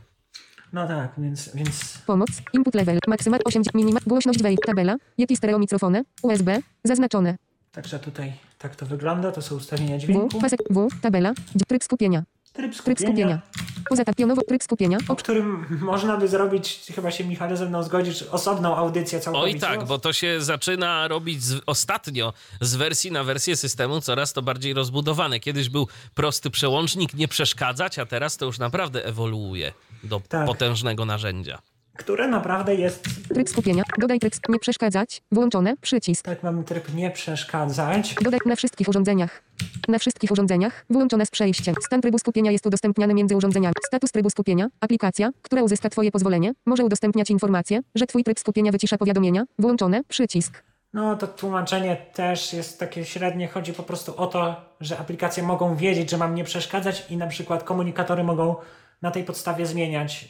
[0.72, 2.28] no tak, więc, więc Pomoc.
[2.52, 2.98] Input level.
[3.06, 3.74] Maksymal 80.
[3.74, 4.00] Minima.
[4.06, 4.58] Głośność wejść.
[4.66, 4.96] Tabela.
[5.18, 6.04] Yeti stereo mikrofony.
[6.22, 6.58] USB.
[6.84, 7.36] Zaznaczone.
[7.72, 9.32] także tutaj tak to wygląda.
[9.32, 10.00] To są ustawienia W.
[10.00, 10.40] dźwięku.
[10.40, 10.60] Pasek.
[10.70, 10.88] W.
[11.02, 11.32] Tabela.
[11.68, 12.22] Tryb skupienia.
[12.58, 13.40] Tryb Tryb skupienia.
[13.88, 14.98] Poza tak pionowo tryb skupienia.
[15.08, 19.54] o którym można by zrobić, chyba się Michale ze mną zgodzisz, osobną audycję całkowicie.
[19.56, 24.32] Oj tak, bo to się zaczyna robić z, ostatnio z wersji na wersję systemu coraz
[24.32, 25.40] to bardziej rozbudowane.
[25.40, 29.72] Kiedyś był prosty przełącznik, nie przeszkadzać, a teraz to już naprawdę ewoluuje
[30.04, 30.46] do Tak.
[30.46, 31.58] potężnego narzędzia.
[31.98, 33.82] Które naprawdę jest, Tryb skupienia.
[33.98, 35.22] Dodaj tryb nie przeszkadzać.
[35.32, 35.74] Włączone.
[35.80, 36.24] Przycisk.
[36.24, 38.14] tak mamy tryb nie przeszkadzać.
[38.22, 39.42] Dodaj na wszystkich urządzeniach.
[39.88, 40.84] Na wszystkich urządzeniach.
[40.90, 41.74] Wyłączone z przejściem.
[41.86, 43.74] Stan trybu skupienia jest udostępniany między urządzeniami.
[43.86, 44.68] Status trybu skupienia.
[44.80, 49.44] Aplikacja, która uzyska Twoje pozwolenie, może udostępniać informacje, że Twój tryb skupienia wycisza powiadomienia.
[49.58, 50.04] Włączone.
[50.08, 50.62] Przycisk.
[50.92, 53.48] No to tłumaczenie też jest takie średnie.
[53.48, 57.26] Chodzi po prostu o to, że aplikacje mogą wiedzieć, że mam nie przeszkadzać i na
[57.26, 58.56] przykład komunikatory mogą
[59.02, 60.28] na tej podstawie zmieniać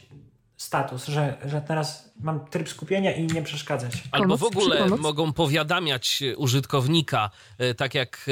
[0.59, 3.93] status, że, że teraz mam tryb skupienia i nie przeszkadzać.
[4.11, 8.25] Albo w ogóle mogą powiadamiać użytkownika, e, tak jak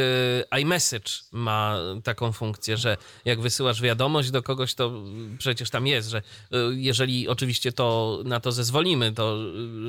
[0.51, 4.91] e, iMessage ma taką funkcję, że jak wysyłasz wiadomość do kogoś, to
[5.37, 6.23] przecież tam jest, że e,
[6.71, 9.37] jeżeli oczywiście to na to zezwolimy, to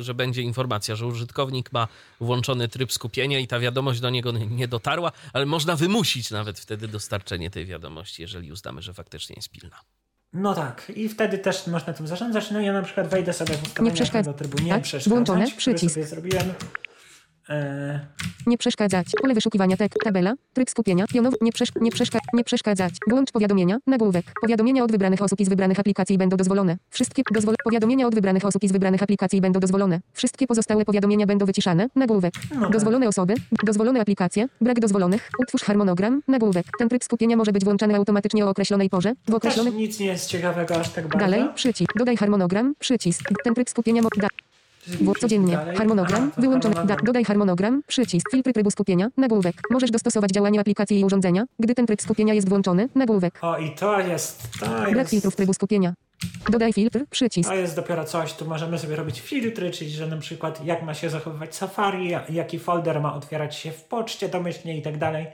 [0.00, 1.88] że będzie informacja, że użytkownik ma
[2.20, 6.88] włączony tryb skupienia i ta wiadomość do niego nie dotarła, ale można wymusić nawet wtedy
[6.88, 9.80] dostarczenie tej wiadomości, jeżeli uznamy, że faktycznie jest pilna.
[10.32, 12.50] No tak, i wtedy też można tym zarządzać.
[12.50, 15.46] No ja na przykład wejdę sobie w ustawienia przeszkadza- tego trybu nie tak, przeszkadzać, włączone,
[15.56, 15.94] przycisk.
[15.94, 16.44] sobie zrobiłem.
[17.50, 18.00] E,
[18.46, 19.06] Nie przeszkadzać.
[19.22, 19.92] Pole wyszukiwania tek.
[20.04, 20.34] Tabela.
[20.52, 21.04] Tryb skupienia.
[21.06, 21.36] Pionowo.
[21.40, 22.94] Nie, przesz nie, przeszka nie przeszkadzać.
[23.08, 23.78] Wyłącz powiadomienia.
[23.86, 24.24] Nagłówek.
[24.40, 26.76] Powiadomienia od wybranych osób i z wybranych aplikacji będą dozwolone.
[26.90, 30.00] Wszystkie dozwol powiadomienia od wybranych osób i z wybranych aplikacji będą dozwolone.
[30.12, 31.88] Wszystkie pozostałe powiadomienia będą wyciszane.
[31.96, 32.34] Nagłówek.
[32.54, 32.70] No tak.
[32.72, 33.34] Dozwolone osoby.
[33.64, 34.48] Dozwolone aplikacje.
[34.60, 35.30] Brak dozwolonych.
[35.38, 36.22] Utwórz harmonogram.
[36.28, 36.66] Nagłówek.
[36.78, 39.12] Ten tryb skupienia może być włączany automatycznie o określonej porze.
[39.12, 39.76] W też określonym...
[39.76, 41.18] nic nie jest ciekawego aż tak bardzo.
[41.18, 41.44] Dalej.
[41.54, 41.92] Przycisk.
[41.98, 42.74] Dodaj harmonogram.
[42.78, 43.30] Przycisk.
[43.44, 44.02] Ten tryb skupienia...
[44.02, 44.28] Mo- da
[44.88, 45.52] w, codziennie.
[45.56, 45.76] Dalej.
[45.76, 46.30] Harmonogram.
[46.30, 46.74] To Wyłączony.
[46.74, 47.06] Harmonogram.
[47.06, 47.82] dodaj harmonogram.
[47.86, 48.30] Przycisk.
[48.30, 49.08] Filtry trybu skupienia.
[49.16, 49.54] Nagłówek.
[49.70, 52.88] Możesz dostosować działanie aplikacji i urządzenia, gdy ten tryb skupienia jest włączony.
[52.94, 53.38] Nagłówek.
[53.42, 55.94] O i to jest, to Brak jest, filtrów trybu skupienia.
[56.50, 57.04] Dodaj filtr.
[57.10, 57.50] Przycisk.
[57.50, 58.32] to jest dopiero coś.
[58.32, 62.58] Tu możemy sobie robić filtry, czyli że na przykład jak ma się zachowywać Safari, jaki
[62.58, 65.26] folder ma otwierać się w poczcie domyślnie i tak dalej.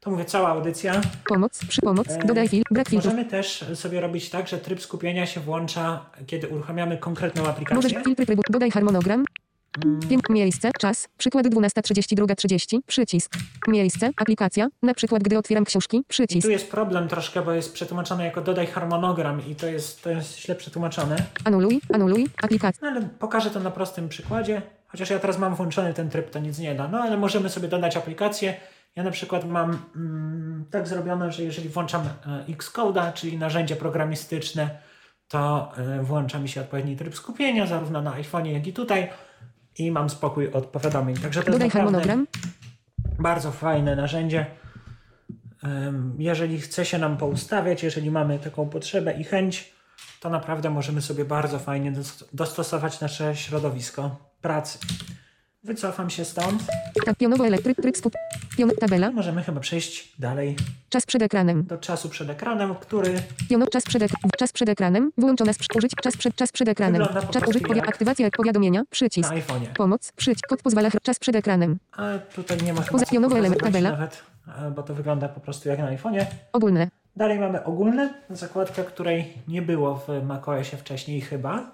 [0.00, 1.00] To mówię, cała audycja.
[1.28, 1.60] Pomoc.
[1.68, 2.06] Przy pomoc.
[2.24, 2.68] Dodaj filtr.
[2.72, 3.12] Brak filtrów.
[3.14, 8.02] Możemy też sobie robić tak, że tryb skupienia się włącza, kiedy uruchamiamy konkretną aplikację.
[8.04, 8.42] filtry trybu.
[8.50, 9.24] Dodaj harmonogram.
[10.08, 13.32] Wiem, miejsce, czas, przykład 12.32.30, przycisk.
[13.68, 16.46] Miejsce, aplikacja, na przykład gdy otwieram książki, I przycisk.
[16.46, 20.38] tu jest problem troszkę, bo jest przetłumaczone jako dodaj harmonogram i to jest, to jest
[20.40, 21.16] źle przetłumaczone.
[21.44, 22.80] Anuluj, anuluj, aplikacja.
[22.82, 24.62] No ale pokażę to na prostym przykładzie.
[24.88, 26.88] Chociaż ja teraz mam włączony ten tryb, to nic nie da.
[26.88, 28.54] No ale możemy sobie dodać aplikację.
[28.98, 34.70] Ja na przykład mam mm, tak zrobione, że jeżeli włączam e, Xcode'a, czyli narzędzie programistyczne,
[35.28, 39.10] to e, włącza mi się odpowiedni tryb skupienia, zarówno na iPhone'ie, jak i tutaj.
[39.78, 41.16] I mam spokój od powiadomień.
[41.16, 42.26] Także to Dodaj harmonogram.
[43.18, 44.46] bardzo fajne narzędzie.
[46.18, 49.72] Jeżeli chce się nam poustawiać, jeżeli mamy taką potrzebę i chęć,
[50.20, 54.78] to naprawdę możemy sobie bardzo fajnie dos- dostosować nasze środowisko pracy.
[55.68, 56.62] Wycofam się stąd.
[57.06, 58.12] Tak, pionowo elektryk, tryb skup.
[58.56, 60.56] Pion, tabela, Możemy chyba przejść dalej
[60.88, 61.64] czas przed ekranem.
[61.64, 63.14] do czasu przed ekranem, który
[63.48, 67.02] Piono, czas przed, ek czas przed ekranem, wyłączone z użyć, czas przed, czas przed ekranem.
[67.26, 69.30] Po Czas użyć, powi- jak- aktywacja, powiadomienia, przycisk.
[69.30, 69.66] na iPhone'ie.
[69.76, 71.78] Pomoc, przyć, kod pozwala, czas przed ekranem.
[71.92, 73.90] A tutaj nie ma chyba pionowo element, tabela.
[73.90, 74.22] nawet,
[74.66, 76.24] e, bo to wygląda po prostu jak na iPhone'ie.
[76.52, 76.88] Ogólne.
[77.16, 81.70] Dalej mamy ogólne, zakładka, której nie było w macOSie wcześniej chyba.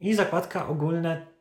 [0.00, 1.33] I zakładka ogólne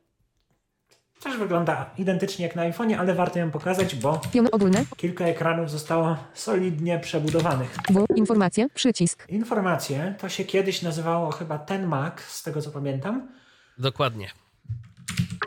[1.23, 4.85] też wygląda identycznie jak na iPhone'ie, ale warto ją pokazać, bo Piono ogólne.
[4.97, 7.77] kilka ekranów zostało solidnie przebudowanych.
[7.89, 9.25] W, informacje, przycisk.
[9.29, 13.27] Informacje to się kiedyś nazywało chyba ten Mac, z tego co pamiętam.
[13.77, 14.29] Dokładnie.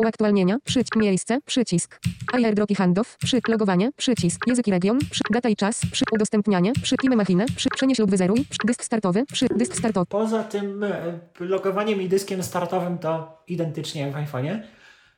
[0.01, 2.01] Uaktualnienia, przyć, miejsce, przycisk.
[2.33, 4.47] Airdrop i handoff, przy, logowanie, przycisk.
[4.47, 8.11] Język i region, przy, data i czas, przy, udostępnianie, przy, imię machinę, przy, przenieś lub
[8.11, 10.07] wyzeruj, przy, dysk startowy, przy, dysk startowy.
[10.07, 14.63] Poza tym e, logowaniem i dyskiem startowym to identycznie jak w iPhone'ie.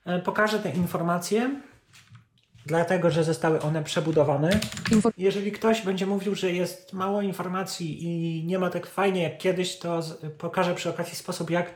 [0.09, 1.61] E, Pokażę te informacje,
[2.67, 4.61] dlatego że zostały one przebudowane.
[5.19, 9.79] Jeżeli ktoś będzie mówił, że jest mało informacji i nie ma tak fajnie jak kiedyś,
[9.79, 10.01] to
[10.39, 11.75] pokażę przy okazji sposób, jak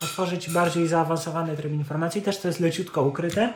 [0.00, 2.22] otworzyć bardziej zaawansowany tryb informacji.
[2.22, 3.52] Też to jest leciutko ukryte,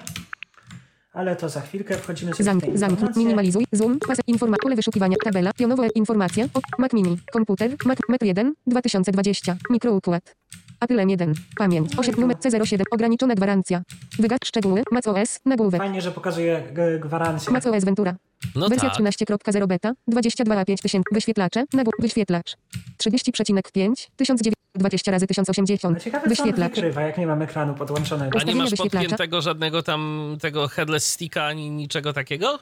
[1.12, 3.22] ale to za chwilkę wchodzimy sobie w zamknij, zamknij, informacje.
[3.22, 8.26] minimalizuj, zoom, pas, informa, pole wyszukiwania, tabela, pionowo, informacje, o, Mac Mini, komputer, Mac, Metr
[8.26, 10.35] 1, 2020, mikroukład.
[10.81, 13.83] Apple M1, pamięć, 8, numer C07, ograniczona gwarancja.
[14.18, 17.53] Wygas, szczegóły, macOS, nagłówek, Fajnie, że pokazuje g- gwarancję.
[17.53, 18.16] macOS Ventura.
[18.57, 18.99] No Wersja tak.
[18.99, 22.57] 13.0 beta, 22,5000, wyświetlacze, nagłó- wyświetlacz.
[22.99, 26.74] 30,5, 1920 razy 1080, No Ciekawe, co on wyświetlacz.
[26.74, 28.39] wykrywa, jak nie mam ekranu podłączonego.
[28.39, 29.09] A nie masz wyświetlacza.
[29.09, 32.59] podpiętego żadnego tam tego headless sticka ani niczego takiego?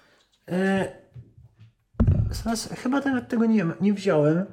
[0.48, 0.88] E,
[2.30, 4.44] zaraz, chyba te- tego nie, nie wziąłem.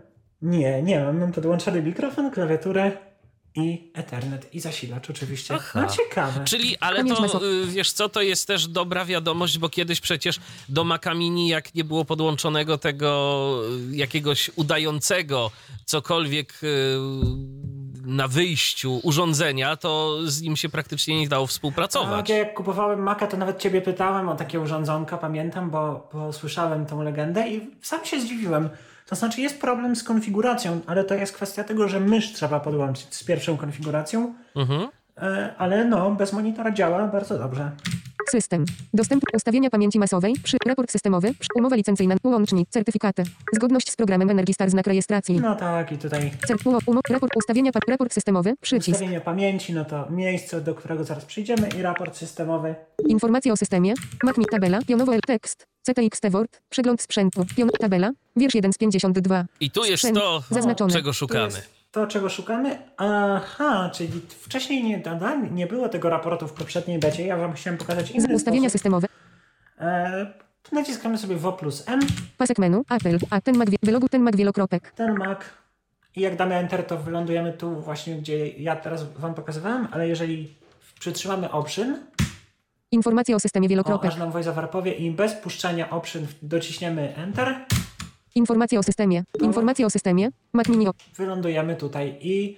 [0.42, 1.20] Nie, nie mam.
[1.20, 2.92] Mam podłączony mikrofon, klawiaturę
[3.56, 5.54] i Ethernet i zasilacz oczywiście.
[5.58, 5.82] Aha.
[5.82, 6.44] No ciekawe.
[6.46, 10.40] Czyli, ale to, y, wiesz co, to jest też dobra wiadomość, bo kiedyś przecież
[10.70, 13.60] do Maca Mini, jak nie było podłączonego tego
[13.92, 15.52] y, jakiegoś udającego
[15.86, 16.98] cokolwiek y,
[18.06, 22.30] na wyjściu urządzenia, to z nim się praktycznie nie dało współpracować.
[22.30, 26.86] ja jak kupowałem Maca, to nawet ciebie pytałem o takie urządzonka, pamiętam, bo, bo słyszałem
[26.86, 28.70] tą legendę i sam się zdziwiłem.
[29.08, 33.16] To znaczy jest problem z konfiguracją, ale to jest kwestia tego, że mysz trzeba podłączyć
[33.16, 34.88] z pierwszą konfiguracją, Mhm.
[35.18, 37.72] e, ale no, bez monitora działa bardzo dobrze.
[38.32, 38.66] System.
[38.94, 40.34] Dostęp ustawienia pamięci masowej.
[40.44, 41.34] Przy raport systemowy.
[41.40, 42.16] Przy umowa licencyjna.
[42.24, 42.70] Łącznik.
[42.70, 43.24] Certyfikaty.
[43.54, 45.40] Zgodność z programem Energy Star znak rejestracji.
[45.42, 48.54] No tak, i tutaj Cer, umo, umo, raport ustawienia pa, raport systemowy.
[48.62, 48.90] Przycisk.
[48.96, 52.76] ustawienie pamięci, no to miejsce, do którego zaraz przyjdziemy i raport systemowy.
[53.08, 53.94] Informacje o systemie.
[54.24, 54.80] MacMi tabela.
[54.88, 55.68] Pionowo L text.
[55.82, 56.62] CTXT Word.
[56.70, 57.46] Przegląd sprzętu.
[57.58, 58.12] Pion tabela.
[58.36, 59.46] Wiersz 1 z 52.
[59.60, 60.94] I tu jest Sprzęt to, zaznaczone.
[60.94, 61.62] czego szukamy.
[61.94, 62.78] To, czego szukamy.
[62.98, 65.02] Aha, czyli wcześniej nie,
[65.52, 67.26] nie było tego raportu w poprzedniej becie.
[67.26, 68.72] Ja wam chciałem pokazać inny Ustawienia sposób.
[68.72, 69.08] systemowe.
[69.80, 70.34] E,
[70.72, 72.00] naciskamy sobie W plus M,
[72.38, 72.84] Pasek menu.
[72.90, 73.18] Apple.
[73.30, 73.70] A ten Mac.
[73.84, 74.92] Wylogu ten Mac wielokropek.
[74.92, 75.40] ten Mac
[76.16, 80.54] i jak damy Enter, to wylądujemy tu właśnie, gdzie ja teraz wam pokazywałem, ale jeżeli
[81.00, 81.98] przytrzymamy Option,
[82.92, 84.12] Informacje o systemie o, wielokropek.
[84.12, 84.32] aż nam
[84.68, 87.56] powie i bez puszczania Option dociśniemy Enter,
[88.36, 89.24] Informacje o systemie.
[89.42, 90.30] Informacje o systemie.
[90.54, 90.86] Mac Mini.
[91.16, 92.58] wylądujemy tutaj i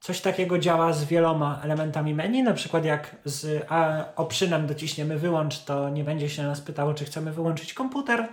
[0.00, 5.58] coś takiego działa z wieloma elementami menu, na przykład jak z a, optionem dociśniemy wyłącz,
[5.58, 8.28] to nie będzie się nas pytało, czy chcemy wyłączyć komputer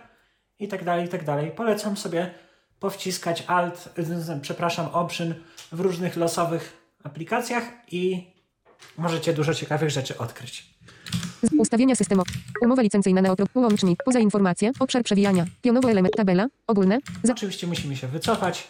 [0.60, 1.52] i tak dalej, i tak dalej.
[1.52, 2.32] Polecam sobie
[2.80, 3.90] powciskać alt,
[4.42, 5.34] przepraszam, option
[5.72, 8.34] w różnych losowych aplikacjach i
[8.98, 10.77] możecie dużo ciekawych rzeczy odkryć.
[11.44, 12.24] Z- Ustawienia systemu.
[12.62, 13.50] Umowa licencyjna na okrop.
[13.56, 14.04] Łącznik.
[14.06, 14.72] Poza informacje.
[14.80, 15.46] Obszar przewijania.
[15.62, 16.16] Pionowo element.
[16.16, 16.48] Tabela.
[16.68, 17.00] Ogólne.
[17.24, 18.68] Za, Oczywiście musimy się wycofać.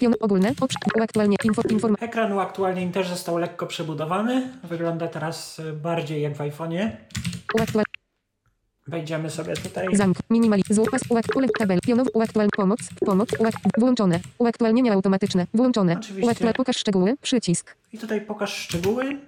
[0.00, 0.52] pion, ogólne.
[0.60, 0.82] Obszar.
[0.98, 1.36] Uaktualnie.
[1.44, 4.48] Info, inform, Ekran uaktualnień też został lekko przebudowany.
[4.64, 6.90] Wygląda teraz y, bardziej jak w iPhone'ie.
[7.58, 7.84] uaktual,
[8.88, 9.86] Wejdziemy sobie tutaj.
[9.96, 10.16] zamk.
[10.30, 10.62] Minimali.
[10.70, 11.02] Złopas.
[11.08, 11.78] Uakt, ulek, tabel.
[11.86, 12.10] Pionowo.
[12.14, 12.48] Uaktual.
[12.56, 12.78] Pomoc.
[13.06, 13.28] Pomoc.
[13.38, 14.20] Uak, włączone.
[14.38, 15.46] Uaktualnienia automatyczne.
[15.54, 15.92] Włączone.
[15.98, 16.26] Oczywiście.
[16.26, 16.54] Uaktual.
[16.54, 17.14] Pokaż szczegóły.
[17.22, 17.76] Przycisk.
[17.92, 19.18] I tutaj pokaż szczegóły.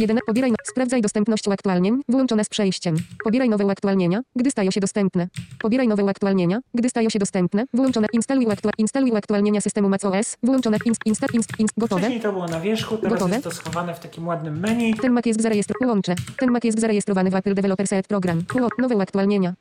[0.00, 0.18] 1.
[0.26, 0.50] Pobieraj.
[0.50, 2.00] No, sprawdzaj dostępność uaktualnień.
[2.08, 2.96] Włączone z przejściem.
[3.24, 5.28] Pobieraj nowe uaktualnienia, gdy stają się dostępne.
[5.58, 7.64] Pobieraj nowe uaktualnienia, gdy stają się dostępne.
[7.74, 8.06] Włączone.
[8.12, 10.36] Instaluj, uaktua- instaluj uaktualnienia systemu macOS.
[10.42, 10.76] Włączone.
[10.84, 12.00] Inst, insta, inst, inst, gotowe.
[12.00, 13.32] Wcześniej to było na wierzchu, teraz Gotowe?
[13.32, 14.94] jest to schowane w takim ładnym menu.
[14.94, 15.90] Ten Mac jest zarejestrowany.
[15.92, 16.14] Łączę.
[16.38, 18.42] Ten Mac jest zarejestrowany w Apple Developer Select Program.
[18.78, 19.54] Nowe uaktualnienia.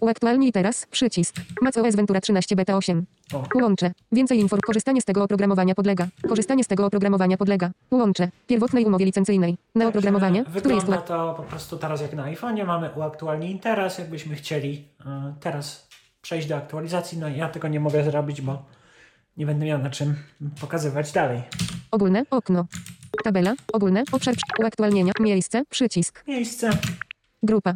[0.00, 0.86] Uaktualnij teraz.
[0.86, 1.36] Przycisk.
[1.62, 3.06] macOS Ventura 13 Beta 8.
[3.32, 3.44] O.
[3.54, 3.92] Łączę.
[4.12, 4.60] Więcej inform.
[4.60, 6.08] Korzystanie z tego oprogramowania podlega.
[6.28, 7.70] Korzystanie z tego oprogramowania podlega.
[7.90, 8.28] Łączę.
[8.46, 9.56] Pierwotnej umowie licencyjnej.
[9.74, 12.66] Na oprogramowanie, Także które jest Wygląda to po prostu teraz jak na iPhone'ie.
[12.66, 15.88] Mamy uaktualnij teraz, jakbyśmy chcieli e, teraz
[16.22, 17.18] przejść do aktualizacji.
[17.18, 18.62] No ja tego nie mogę zrobić, bo
[19.36, 20.14] nie będę miał na czym
[20.60, 21.42] pokazywać dalej.
[21.90, 22.66] Ogólne okno.
[23.24, 23.54] Tabela.
[23.72, 24.04] Ogólne.
[24.12, 25.12] Obszar uaktualnienia.
[25.20, 25.62] Miejsce.
[25.70, 26.24] Przycisk.
[26.26, 26.70] Miejsce,
[27.42, 27.74] Grupa.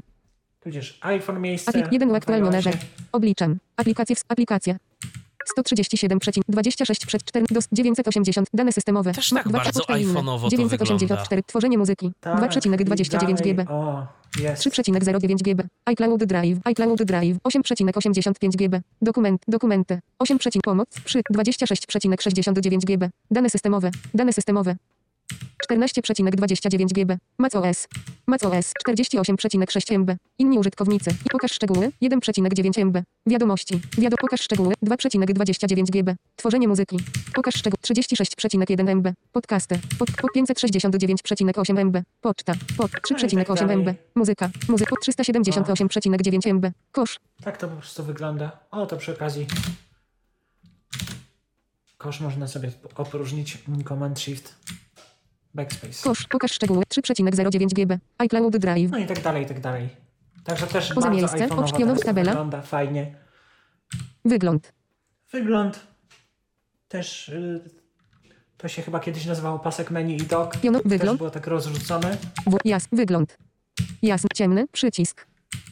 [0.60, 1.68] Tudzież iPhone miejsce.
[1.70, 2.74] Aplik 1 uaktualnione w rzecz.
[2.74, 2.86] iOSie.
[3.12, 3.58] Obliczam.
[3.76, 4.16] Aplikacje.
[4.16, 4.76] w- Aplikacja.
[5.58, 9.12] 137,26,4 dos 980 dane systemowe.
[9.12, 10.12] Też tak dwa- bardzo poczta inne.
[10.14, 12.12] iPhone'owo to 984 tworzenie muzyki.
[12.20, 13.64] Tak, 2,29 i GB.
[13.68, 14.06] O,
[14.40, 14.62] jest.
[14.62, 15.64] 3,09 GB.
[15.86, 16.58] iCloud Drive.
[16.64, 17.38] iCloud Drive.
[17.44, 18.80] 8,85 GB.
[19.02, 19.42] Dokument.
[19.48, 20.00] Dokumenty.
[20.18, 20.88] 8, pomoc.
[21.04, 23.10] Przy 26,69 GB.
[23.30, 23.90] Dane systemowe.
[24.14, 24.76] Dane systemowe.
[25.70, 27.18] 14,29 GB.
[27.38, 27.88] macOS.
[28.26, 30.16] macOS 48,6 MB.
[30.38, 31.10] Inni użytkownicy.
[31.10, 31.92] I pokaż szczegóły.
[32.02, 33.02] 1,9 MB.
[33.26, 33.80] Wiadomości.
[33.98, 34.74] Wiado pokaż szczegóły.
[34.84, 36.16] 2,29 GB.
[36.36, 36.96] Tworzenie muzyki.
[37.34, 37.78] Pokaż szczegóły.
[37.82, 39.08] 36,1 MB.
[39.32, 39.80] Podcasty.
[39.98, 42.02] Pod, pod 569,8 MB.
[42.20, 42.52] Poczta.
[42.76, 43.94] Pod 3,8 MB.
[44.14, 44.50] Muzyka.
[44.68, 44.90] Muzyka.
[44.90, 46.66] Pod 378,9 MB.
[46.92, 47.20] Kosz.
[47.42, 48.58] Tak to po prostu wygląda.
[48.70, 49.46] O, to przy okazji.
[51.98, 53.58] Kosz można sobie opróżnić
[53.88, 54.54] Command Shift
[55.58, 56.02] Backspace.
[56.04, 56.26] Kosz.
[56.26, 56.82] Pokaż szczegóły.
[56.84, 57.98] 3,09 GB.
[58.18, 58.90] iCloud Drive.
[58.90, 59.88] No i tak dalej, i tak dalej.
[60.44, 62.30] Także też Poza bardzo miejsce, to tabela.
[62.32, 63.14] wygląda fajnie.
[64.24, 64.72] Wygląd.
[65.32, 65.80] Wygląd
[66.88, 67.60] też y,
[68.56, 70.56] to się chyba kiedyś nazywało pasek menu i dock.
[70.56, 71.18] Piono, Też wygląd.
[71.18, 72.16] było tak rozrzucone.
[72.46, 73.38] W, jas, wygląd.
[74.02, 75.26] Jasny, ciemny, przycisk.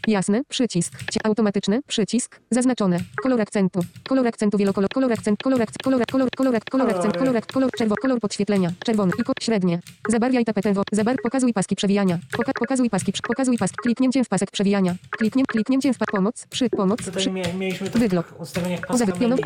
[0.07, 0.93] Jasny, przycisk.
[1.25, 2.41] Automatyczny, przycisk.
[2.51, 2.99] Zaznaczone.
[3.23, 3.81] Kolor akcentu.
[4.09, 4.91] Kolor akcentu wielokolor.
[4.95, 5.43] Kolor akcent.
[5.43, 5.83] Kolor akcent.
[5.83, 7.17] Kolor, kolor, kolor, kolor akcent.
[7.17, 8.73] Kolor, kolor, czerwo, kolor podświetlenia.
[8.85, 9.13] Czerwony.
[9.19, 9.81] I średnie.
[10.09, 10.75] Zabarwiaj tapetę.
[10.93, 12.19] Zabar, pokazuj paski przewijania.
[12.37, 13.13] Poka, pokazuj paski.
[13.29, 13.77] Pokazuj paski.
[13.83, 14.95] Kliknięciem w pasek przewijania.
[15.11, 15.99] Kliknie, kliknięciem w.
[15.99, 16.47] Pomoc.
[16.51, 16.99] Przy, pomoc.
[16.99, 18.27] Tutaj Przy, mie- mieliśmy to Wygląd.
[18.27, 18.81] w ustawieniach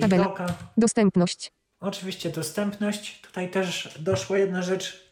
[0.00, 0.26] tabelę.
[0.76, 1.52] dostępność.
[1.80, 3.20] Oczywiście dostępność.
[3.20, 5.09] Tutaj też doszła jedna rzecz,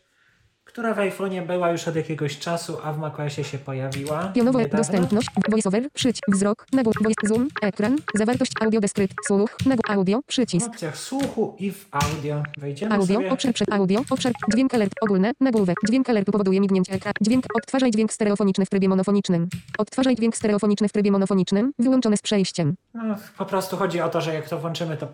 [0.79, 4.29] która w iPhone'ie była już od jakiegoś czasu, a w macOSie się pojawiła.
[4.35, 4.79] Pionowo niedawno.
[4.79, 10.27] dostępność, voiceover, przycisk, wzrok, nagłów, voice, zoom, ekran, zawartość, audio, deskrypt, słuch, nagłów, audio, W
[10.27, 12.43] przycisk, opcjach słuchu i w audio.
[12.59, 13.33] Wejdziemy audio, sobie.
[13.33, 17.91] obszar przed audio, obszar, dźwięk alert, ogólne, nagłówek, dźwięk alertu powoduje mignięcie ekran, dźwięk, odtwarzaj
[17.91, 19.49] dźwięk stereofoniczny w trybie monofonicznym,
[19.79, 24.21] odtwarzaj dźwięk stereofoniczny w trybie monofonicznym, wyłączone z przejściem, No, po prostu chodzi o to,
[24.21, 25.09] że jak to włączymy, to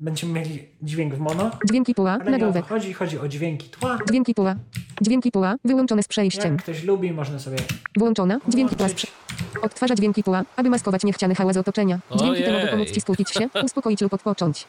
[0.00, 1.50] będziemy mieli dźwięk w mono.
[1.68, 3.98] dźwięki puła, Ale nagłówek, chodzi, chodzi o dźwięki tła.
[4.08, 4.54] dźwięki puła,
[5.02, 7.56] dźwięki puła, wyłączone z przejściem, Jak ktoś lubi, można sobie
[7.98, 8.88] włączona, dźwięki puła,
[9.62, 13.48] odtwarza dźwięki puła, aby maskować niechciany hałas otoczenia, dźwięki te mogą pomóc ci skupić się,
[13.66, 14.64] uspokoić lub odpocząć.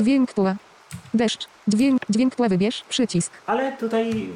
[0.00, 0.56] Dźwięk puła,
[1.14, 4.28] deszcz, dźwięk, dźwięk tła wybierz, przycisk, Ale tutaj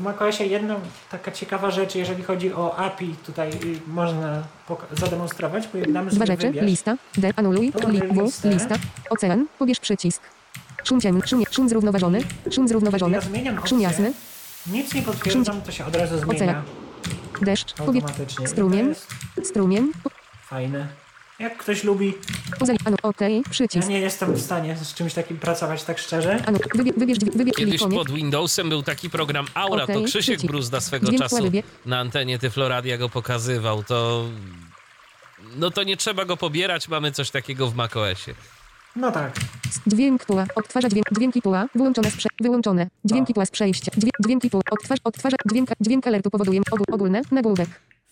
[0.00, 0.76] w macOSie jedna
[1.10, 4.42] taka ciekawa rzecz, jeżeli chodzi o API, tutaj y, można
[4.92, 8.50] zademonstrować, damy Dwa rzeczy, wybierz, lista, D, anuluj, li, w, listę.
[8.50, 8.74] lista,
[9.10, 10.22] ocean, pobierz przycisk.
[10.84, 12.20] Szum ciemny, szum, szum zrównoważony,
[12.50, 14.12] szum zrównoważony, ja szum jasny,
[14.66, 16.62] nic nie potwierdzam, to się od razu zmienia Ocean.
[17.42, 18.04] deszcz, pobierz,
[19.44, 20.10] strumiem, po-
[20.46, 20.88] fajne.
[21.40, 22.14] Jak ktoś lubi,
[22.84, 26.42] anu, okej, ja przycisk, nie jestem w stanie z czymś takim pracować tak szczerze.
[26.46, 30.52] anu, wybierz, wybierz, Kiedyś pod Windowsem był taki program Aura, to Okej, Krzysiek przycisk.
[30.52, 31.50] Bruzda swego Dźwięk czasu
[31.86, 33.84] na antenie Tyfloradia go pokazywał.
[33.84, 34.24] To...
[35.56, 38.34] No to nie trzeba go pobierać, mamy coś takiego w macOSie.
[38.96, 39.34] No tak.
[39.86, 43.34] dźwięk puła, odtwarza dźwięk, dźwięki puła, wyłączone z prze, wyłączone, dźwięki O.
[43.34, 47.68] puła z przejścia, dźwięk, dźwięki puła, odtwarza, odtwarza, dźwięk, dźwięk alertu powoduje, ogól, ogólne, nagłówek,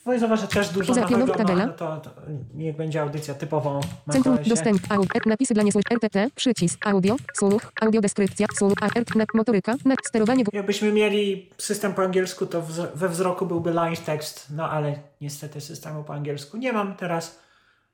[0.09, 1.67] W VoiceOverze też dużo nowego tabela.
[1.67, 2.11] no to, to
[2.55, 3.81] niech będzie audycja typowo
[4.13, 9.75] Centrum dostęp, audio, napisy dla niesłysz, RTT, przycisk, audio, słuch, audiodeskrypcja, słuch, AR, na, motoryka,
[9.85, 14.71] na, sterowanie, Jakbyśmy mieli system po angielsku, to wz- we wzroku byłby live text, no
[14.71, 17.39] ale niestety systemu po angielsku nie mam teraz,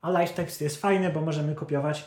[0.02, 2.04] a live text jest fajny, bo możemy kopiować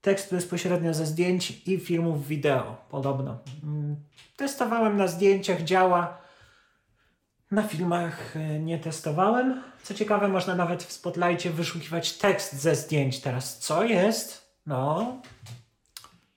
[0.00, 3.38] tekst bezpośrednio ze zdjęć i filmów wideo, podobno.
[3.64, 3.96] Mm,
[4.36, 6.21] Testowałem na zdjęciach, działa.
[7.52, 9.62] Na filmach e, nie testowałem.
[9.82, 13.58] Co ciekawe, można nawet w Spotlightie wyszukiwać tekst ze zdjęć teraz.
[13.58, 14.52] Co jest?
[14.66, 15.16] No,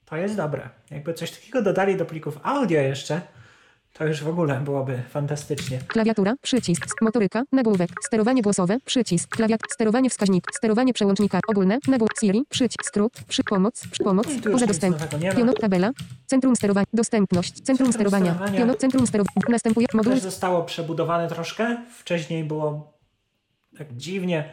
[0.05, 0.69] to jest dobre.
[0.91, 3.21] Jakby coś takiego dodali do plików audio jeszcze,
[3.97, 5.79] to już w ogóle byłoby fantastycznie.
[5.87, 12.45] Klawiatura, przycisk, motoryka, nagłówek, sterowanie głosowe, przycisk, klawiat, sterowanie wskaźnik, sterowanie przełącznika, ogólne, nagłówek, Siri,
[12.49, 14.97] przycisk, skrót, przy pomoc, przy pomoc, No poza nic dostęp,
[15.37, 15.91] piono, tabela,
[16.25, 18.59] centrum sterowania, dostępność, centrum, Centrum sterowania, sterowania.
[18.59, 21.77] piono, centrum sterowania, następuje moduł, Też zostało przebudowane troszkę.
[21.99, 22.93] Wcześniej było
[23.77, 24.49] tak dziwnie,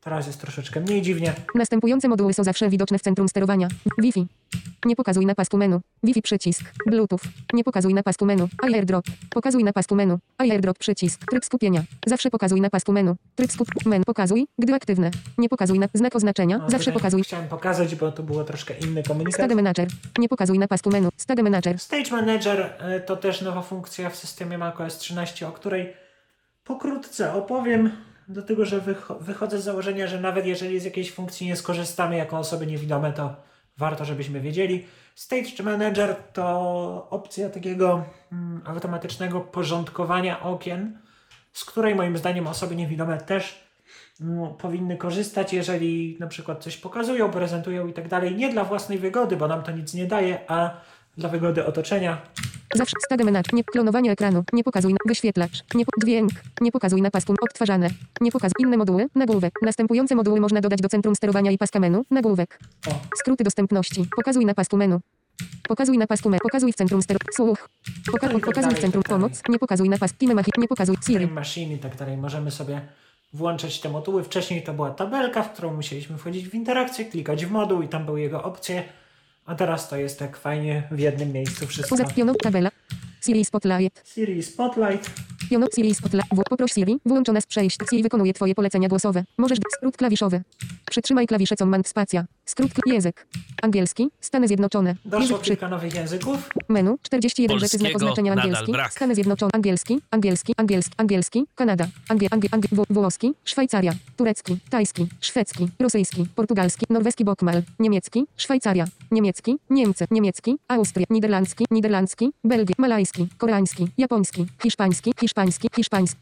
[0.00, 1.34] teraz jest troszeczkę mniej dziwnie.
[1.54, 4.26] następujące moduły są zawsze widoczne w centrum sterowania, Wi-Fi,
[4.84, 7.18] nie pokazuj na pasku menu, Wi-Fi przycisk, Bluetooth,
[7.52, 12.30] nie pokazuj na pasku menu, AirDrop, pokazuj na pasku menu, AirDrop przycisk, tryb skupienia, zawsze
[12.30, 16.58] pokazuj na pasku menu, tryb skup, menu, pokazuj, gdy aktywne, nie pokazuj na, znak oznaczenia,
[16.58, 19.34] No, zawsze tutaj pokazuj, Chciałem pokazać, bo to było troszkę inny komunikat.
[19.34, 19.88] Stag Manager.
[20.18, 21.08] Nie pokazuj na pasku menu.
[21.16, 21.78] Stag Manager.
[21.78, 22.70] Stage Manager
[23.06, 25.92] to też nowa funkcja w systemie macOS 13, o której
[26.64, 27.90] pokrótce opowiem,
[28.30, 32.38] dlatego że wycho- wychodzę z założenia, że nawet jeżeli z jakiejś funkcji nie skorzystamy jako
[32.38, 33.36] osoby niewidome, to
[33.78, 34.86] warto, żebyśmy wiedzieli.
[35.14, 40.98] Stage Manager to opcja takiego mm, automatycznego porządkowania okien,
[41.52, 43.64] z której moim zdaniem osoby niewidome też
[44.20, 48.98] mm, powinny korzystać, jeżeli na przykład coś pokazują, prezentują i tak dalej, nie dla własnej
[48.98, 50.80] wygody, bo nam to nic nie daje, a
[51.20, 52.22] dla wygody otoczenia.
[52.74, 53.54] Zawsze Stag Manager.
[53.54, 54.44] Nie klonowanie ekranu.
[54.52, 55.64] Nie pokazuj na wyświetlacz.
[55.74, 56.30] Nie po, dźwięk.
[56.60, 57.34] Nie pokazuj na pasku.
[57.42, 57.90] Odtwarzane.
[58.20, 59.06] Nie pokazuj inne moduły.
[59.14, 59.52] Nagłówek.
[59.62, 62.02] Następujące moduły można dodać do centrum sterowania i paska menu.
[62.10, 62.58] Nagłówek.
[62.88, 64.04] O, Skróty dostępności.
[64.16, 64.98] Pokazuj na pasku menu.
[65.68, 66.40] Pokazuj na pasku menu.
[66.42, 67.32] Pokazuj w centrum sterowania.
[67.36, 67.68] Słuch.
[68.12, 69.42] Poka No pokazuj dalej, w centrum tak pomoc.
[69.48, 70.14] Nie pokazuj na pas.
[70.14, 70.50] Time Machi.
[70.58, 71.28] Nie pokazuj Siri.
[71.74, 72.16] I tak dalej.
[72.16, 72.80] Możemy sobie
[73.32, 74.24] włączać te moduły.
[74.24, 78.06] Wcześniej to była tabelka, w którą musieliśmy wchodzić w interakcję, klikać w moduł i tam
[78.06, 78.84] były jego opcje.
[79.50, 81.96] A teraz to jest tak fajnie w jednym miejscu wszystko.
[81.96, 82.70] Poza piono tabela.
[83.24, 84.08] Siri Spotlight.
[84.14, 85.10] Siri Spotlight.
[85.50, 86.28] Piono Siri Spotlight.
[86.50, 87.00] Poproś Siri.
[87.06, 87.78] Wyłączona z przejść.
[87.90, 89.24] Siri wykonuje Twoje polecenia głosowe.
[89.38, 89.58] Możesz.
[89.76, 90.42] Skrót klawiszowy.
[90.90, 92.24] Przytrzymaj klawisze Command Spacja.
[92.44, 93.26] Skrót język.
[93.62, 94.10] Angielski.
[94.20, 94.96] Stany Zjednoczone.
[95.04, 96.48] Doszło Język przy kilka nowych języków.
[96.68, 96.96] menu.
[97.02, 98.72] 41 rzeczy znak oznaczenia angielski.
[98.72, 98.92] brak.
[98.92, 99.50] Stany Zjednoczone.
[99.54, 100.00] Angielski.
[100.10, 100.52] Angielski.
[100.56, 100.94] Angielski.
[100.96, 101.44] Angielski.
[101.54, 101.86] Kanada.
[102.08, 103.32] Angie, angie, angie, wło- włoski.
[103.44, 103.92] Szwajcaria.
[104.16, 104.56] Turecki.
[104.70, 105.06] Tajski.
[105.20, 105.68] Szwedzki.
[105.80, 106.26] Rosyjski.
[106.34, 106.86] Portugalski.
[106.90, 107.62] Norweski Bokmal.
[107.78, 108.24] Niemiecki.
[108.36, 108.84] Szwajcaria.
[109.10, 109.56] Niemiecki.
[109.70, 110.06] Niemcy.
[110.10, 110.56] Niemiecki.
[110.68, 111.06] Austria.
[111.10, 111.64] Niderlandzki.
[111.70, 112.30] Niderlandzki.
[112.44, 112.74] Belgia.
[112.78, 113.28] Malajski.
[113.38, 113.88] Koreański.
[113.98, 114.46] Japoński.
[114.62, 115.12] Hiszpański.
[115.20, 115.39] Hiszpański.
[115.40, 115.68] Hiszpański.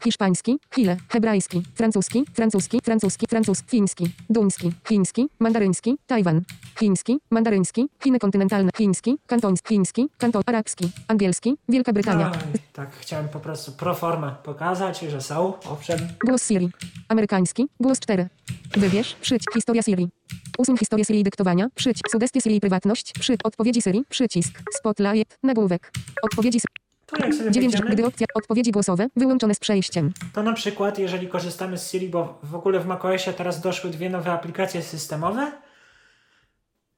[0.03, 0.59] Hiszpański.
[0.75, 0.97] Chile.
[1.09, 1.63] Hebrajski.
[1.75, 2.25] Francuski.
[2.33, 2.79] Francuski.
[2.83, 3.27] Francuski.
[3.27, 3.67] Francuski.
[3.69, 4.11] Fiński.
[4.29, 4.71] Duński.
[4.87, 5.29] Chiński.
[5.39, 5.97] Mandaryński.
[6.07, 6.41] Tajwan.
[6.79, 7.19] Chiński.
[7.29, 7.89] Mandaryński.
[8.03, 8.71] Chiny kontynentalne.
[8.77, 9.17] Chiński.
[9.27, 9.67] Kantoński.
[9.67, 10.09] Chiński.
[10.17, 10.41] Kanton.
[10.45, 10.91] Arabski.
[11.07, 11.57] Angielski.
[11.69, 12.29] Wielka Brytania.
[12.29, 15.99] No, tak, chciałem po prostu pro forma pokazać, że są, owszem.
[16.25, 16.69] Głos Siri.
[17.07, 17.67] Amerykański.
[17.79, 18.29] Głos 4.
[18.77, 19.15] Wybierz.
[19.21, 19.53] Przycisk.
[19.53, 20.09] Historia Siri.
[20.57, 21.69] Usuń historię Siri dyktowania.
[21.75, 22.09] Przycisk.
[22.11, 23.13] Sugestie Siri prywatność.
[23.19, 23.35] Przy.
[23.43, 24.03] Odpowiedzi Siri.
[24.09, 24.61] Przycisk.
[24.71, 25.37] Spotlight.
[25.43, 25.91] Nagłówek.
[26.23, 26.88] Odpowiedzi Siri.
[27.09, 30.13] Tu jak sobie 9, wejdziemy, gdy opcja odpowiedzi głosowe wyłączone z przejściem.
[30.33, 34.09] to na przykład jeżeli korzystamy z Siri, bo w ogóle w macOSie teraz doszły dwie
[34.09, 35.51] nowe aplikacje systemowe,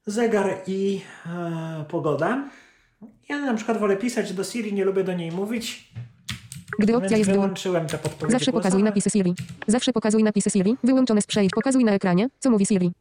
[0.06, 2.48] zegar i e, pogoda.
[3.28, 5.92] Ja na przykład wolę pisać do Siri, nie lubię do niej mówić,
[6.78, 8.90] Gdy opcja jest wyłączyłem te podpowiedzi Zawsze pokazuj głosowe.
[8.90, 9.34] napisy Siri.
[9.66, 10.76] Zawsze pokazuj napisy Siri.
[10.84, 11.50] Wyłączone z przejść.
[11.54, 12.92] Pokazuj na ekranie, co mówi Siri.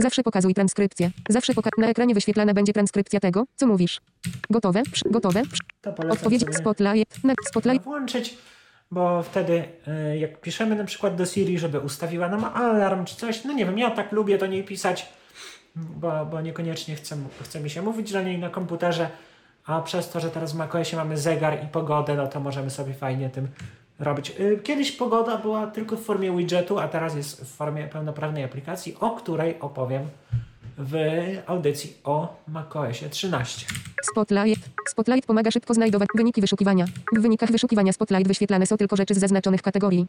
[0.00, 1.10] Zawsze pokazuj transkrypcję.
[1.28, 4.00] Zawsze poka- na ekranie wyświetlana będzie transkrypcja tego, co mówisz.
[4.50, 4.82] Gotowe?
[4.92, 5.42] Przy- gotowe?
[5.82, 7.24] Polecam odpowiedź Spotlight.
[7.24, 7.84] Na Spotlight.
[7.84, 8.38] włączyć,
[8.90, 13.44] bo wtedy e, jak piszemy na przykład do Siri, żeby ustawiła nam alarm czy coś,
[13.44, 15.08] no nie wiem, ja tak lubię do niej pisać,
[15.76, 19.08] bo, bo niekoniecznie chcę, chce mi się mówić do niej na komputerze,
[19.66, 22.94] a przez to, że teraz w macOSie mamy zegar i pogodę, no to możemy sobie
[22.94, 23.48] fajnie tym
[23.98, 24.32] robić.
[24.40, 28.96] Y, Kiedyś pogoda była tylko w formie widgetu, a teraz jest w formie pełnoprawnej aplikacji,
[29.00, 30.02] o której opowiem
[30.78, 30.94] w
[31.46, 33.66] audycji o macOSie 13.
[34.02, 34.70] Spotlight.
[34.88, 36.84] Spotlight pomaga szybko znajdować wyniki wyszukiwania.
[37.16, 40.06] W wynikach wyszukiwania Spotlight wyświetlane są tylko rzeczy z zaznaczonych kategorii.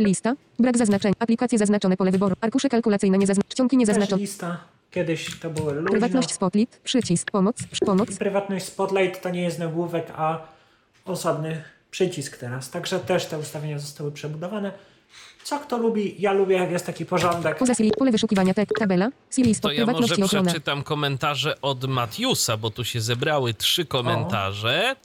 [0.00, 0.34] Lista.
[0.58, 1.12] Brak zaznaczeń.
[1.18, 2.36] Aplikacje zaznaczone pole wyboru.
[2.40, 3.68] Arkusze kalkulacyjne niezaznaczone.
[3.68, 4.22] Też niezaznaczone.
[4.22, 4.58] lista.
[4.90, 5.90] Kiedyś to były luźno.
[5.90, 6.80] Prywatność Spotlight.
[6.80, 7.30] Przycisk.
[7.30, 7.56] Pomoc.
[7.86, 8.10] Pomoc.
[8.10, 10.38] I prywatność Spotlight to nie jest nagłówek, a
[11.04, 12.70] osobny przycisk teraz.
[12.70, 14.72] Także też te ustawienia zostały przebudowane.
[15.44, 16.14] Co kto lubi?
[16.18, 17.58] Ja lubię, jak jest taki porządek.
[17.58, 17.92] Poza Siri.
[17.98, 18.68] Pole wyszukiwania tek.
[18.78, 19.10] Tabela.
[19.34, 19.72] Siri To Spot.
[19.72, 24.96] ja może przeczytam komentarze od Matiusa, bo tu się zebrały trzy komentarze.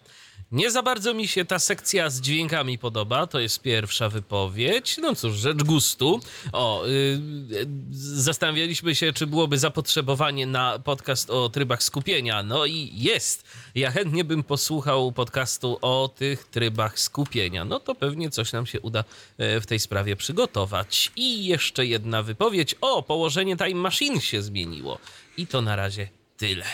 [0.52, 4.98] Nie za bardzo mi się ta sekcja z dźwiękami podoba, to jest pierwsza wypowiedź.
[4.98, 6.20] No cóż, rzecz gustu.
[6.54, 12.44] O, y, y, zastanawialiśmy się, czy byłoby zapotrzebowanie na podcast o trybach skupienia.
[12.44, 13.45] No i jest.
[13.76, 17.66] Ja chętnie bym posłuchał podcastu o tych trybach skupienia.
[17.66, 19.04] No to pewnie coś nam się uda
[19.38, 21.12] e, w tej sprawie przygotować.
[21.16, 22.76] I jeszcze jedna wypowiedź.
[22.82, 25.00] O, położenie Time Machine się zmieniło.
[25.38, 26.08] I to na razie
[26.38, 26.66] tyle.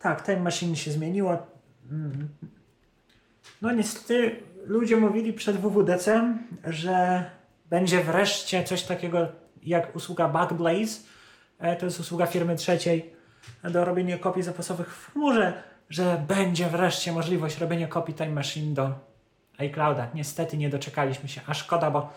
[0.00, 1.46] Tak, Time Machine się zmieniło.
[1.90, 2.28] Mm.
[3.62, 7.24] No niestety ludzie mówili przed WWDC, że
[7.70, 9.28] będzie wreszcie coś takiego
[9.62, 11.00] jak usługa Backblaze.
[11.58, 13.10] E, To jest usługa firmy trzeciej
[13.64, 18.90] do robienia kopii zapasowych w chmurze, że będzie wreszcie możliwość robienia kopii Time Machine do
[19.58, 20.08] iClouda.
[20.14, 22.12] Niestety nie doczekaliśmy się, a szkoda, bo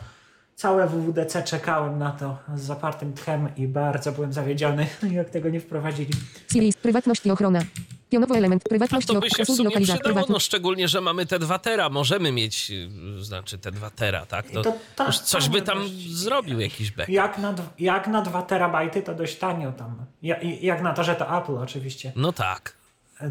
[0.56, 5.60] całe WWDC czekałem na to z zapartym tchem i bardzo byłem zawiedziony, jak tego nie
[5.60, 6.12] wprowadzili.
[6.54, 6.74] Siri.
[6.82, 7.62] Prywatność i ochrona.
[8.10, 8.64] Pionowo element.
[8.66, 11.60] A Prywatność i to by się w sumie przydało, no szczególnie, że mamy te 2
[11.60, 11.90] tera.
[11.90, 12.72] Możemy mieć,
[13.20, 14.52] y, znaczy te 2 tera, tak?
[14.52, 16.16] To, I to tak, już coś by tam właściwie.
[16.16, 17.10] zrobił jakiś back.
[17.10, 20.06] Jak na, jak na 2 terabajty to dość tanio tam.
[20.22, 22.12] Ja, i- jak na to, że to Apple oczywiście.
[22.16, 22.74] No tak.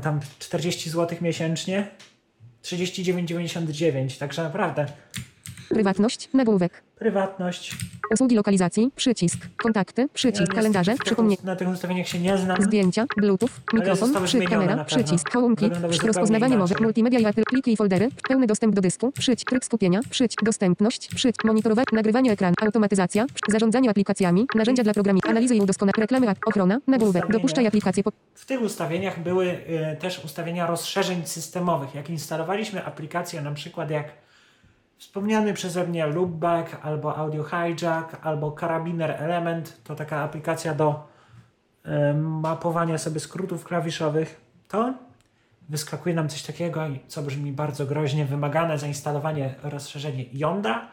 [0.03, 1.88] Tam 40 zł miesięcznie.
[2.62, 4.18] 39,99.
[4.18, 4.86] Także naprawdę.
[5.71, 6.29] Prywatność.
[6.35, 6.83] Nagłówek.
[6.99, 7.77] Prywatność.
[8.11, 8.91] Usługi lokalizacji.
[8.97, 9.39] Przycisk.
[9.57, 10.09] Kontakty.
[10.12, 10.41] Przycisk.
[10.41, 10.95] niestety Kalendarze.
[11.05, 11.43] Przypomnienia.
[11.45, 12.62] Na tych ustawieniach się nie znam.
[12.62, 17.77] Zdjęcia, Bluetooth, mikrofon, zostały przy, kamera, przycisk, zupełnie rozpoznawanie mowy, multimedia i apple, pliki i
[17.77, 23.27] foldery, pełny dostęp do dysku, przyć, tryb skupienia, przyć, dostępność, przyć, monitorowanie, nagrywanie ekranu, automatyzacja,
[23.49, 28.47] zarządzanie aplikacjami, narzędzia dla programu, analizy i udoskonalenia, reklamy, ochrona, nagłówek, dopuszczaj aplikacje, po, W
[28.47, 31.95] tych ustawieniach były y, też ustawienia rozszerzeń systemowych.
[31.95, 34.05] Jak instalowaliśmy aplikację na przykład jak
[35.01, 41.09] wspomniany przeze mnie Loopback, albo Audio Hijack, albo Carabiner Element, to taka aplikacja do
[41.87, 44.95] y, mapowania sobie skrótów klawiszowych, to
[45.69, 50.89] wyskakuje nam coś takiego, co brzmi bardzo groźnie, wymagane zainstalowanie rozszerzenie Yonda.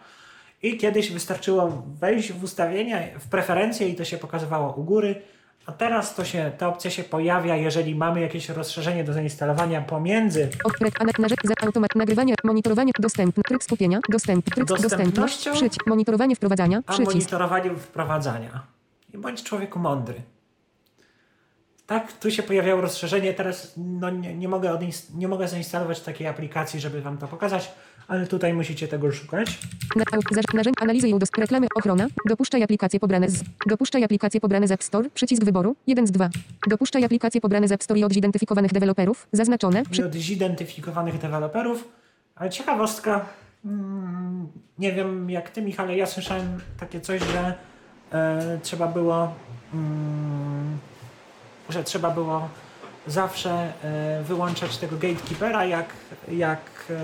[0.63, 5.21] I kiedyś wystarczyło wejść w ustawienia, w preferencje i to się pokazywało u góry.
[5.67, 10.49] A teraz to się, ta opcja się pojawia, jeżeli mamy jakieś rozszerzenie do zainstalowania pomiędzy
[10.63, 13.99] odprek, ane, narzędzie, za automat, nagrywanie, monitorowanie, dostępny, tryb skupienia,
[14.51, 18.63] tryb, dostępność, przyć, monitorowanie wprowadzania, a przycisk, monitorowaniem wprowadzania.
[19.13, 20.21] I bądź człowieku mądry.
[21.87, 26.27] Tak, tu się pojawiało rozszerzenie, teraz no, nie, nie, mogę odinst- nie mogę zainstalować takiej
[26.27, 27.71] aplikacji, żeby Wam to pokazać,
[28.07, 29.59] ale tutaj musicie tego szukać.
[30.53, 34.83] narzędzie, analizy i udostępnienia, reklamy, ochrona, dopuszczaj aplikacje pobrane z, dopuszczaj aplikacje pobrane z App
[34.83, 36.29] Store, przycisk wyboru, 1 z 2,
[36.67, 41.87] dopuszczaj aplikacje pobrane z App Store i od zidentyfikowanych deweloperów, zaznaczone, i od zidentyfikowanych deweloperów.
[42.35, 43.25] Ale ciekawostka,
[43.65, 44.47] mm,
[44.79, 47.53] nie wiem jak ty Michale, ja słyszałem takie coś, że
[48.11, 49.33] e, trzeba było
[49.73, 50.26] mm,
[51.69, 52.49] że trzeba było
[53.07, 55.85] zawsze e, wyłączać tego gatekeepera, jak,
[56.31, 56.59] jak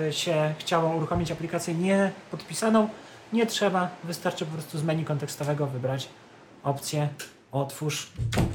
[0.07, 2.89] e, się chciało uruchomić aplikację nie podpisaną.
[3.33, 6.09] Nie trzeba, wystarczy po prostu z menu kontekstowego wybrać
[6.63, 7.09] opcję
[7.51, 8.11] otwórz.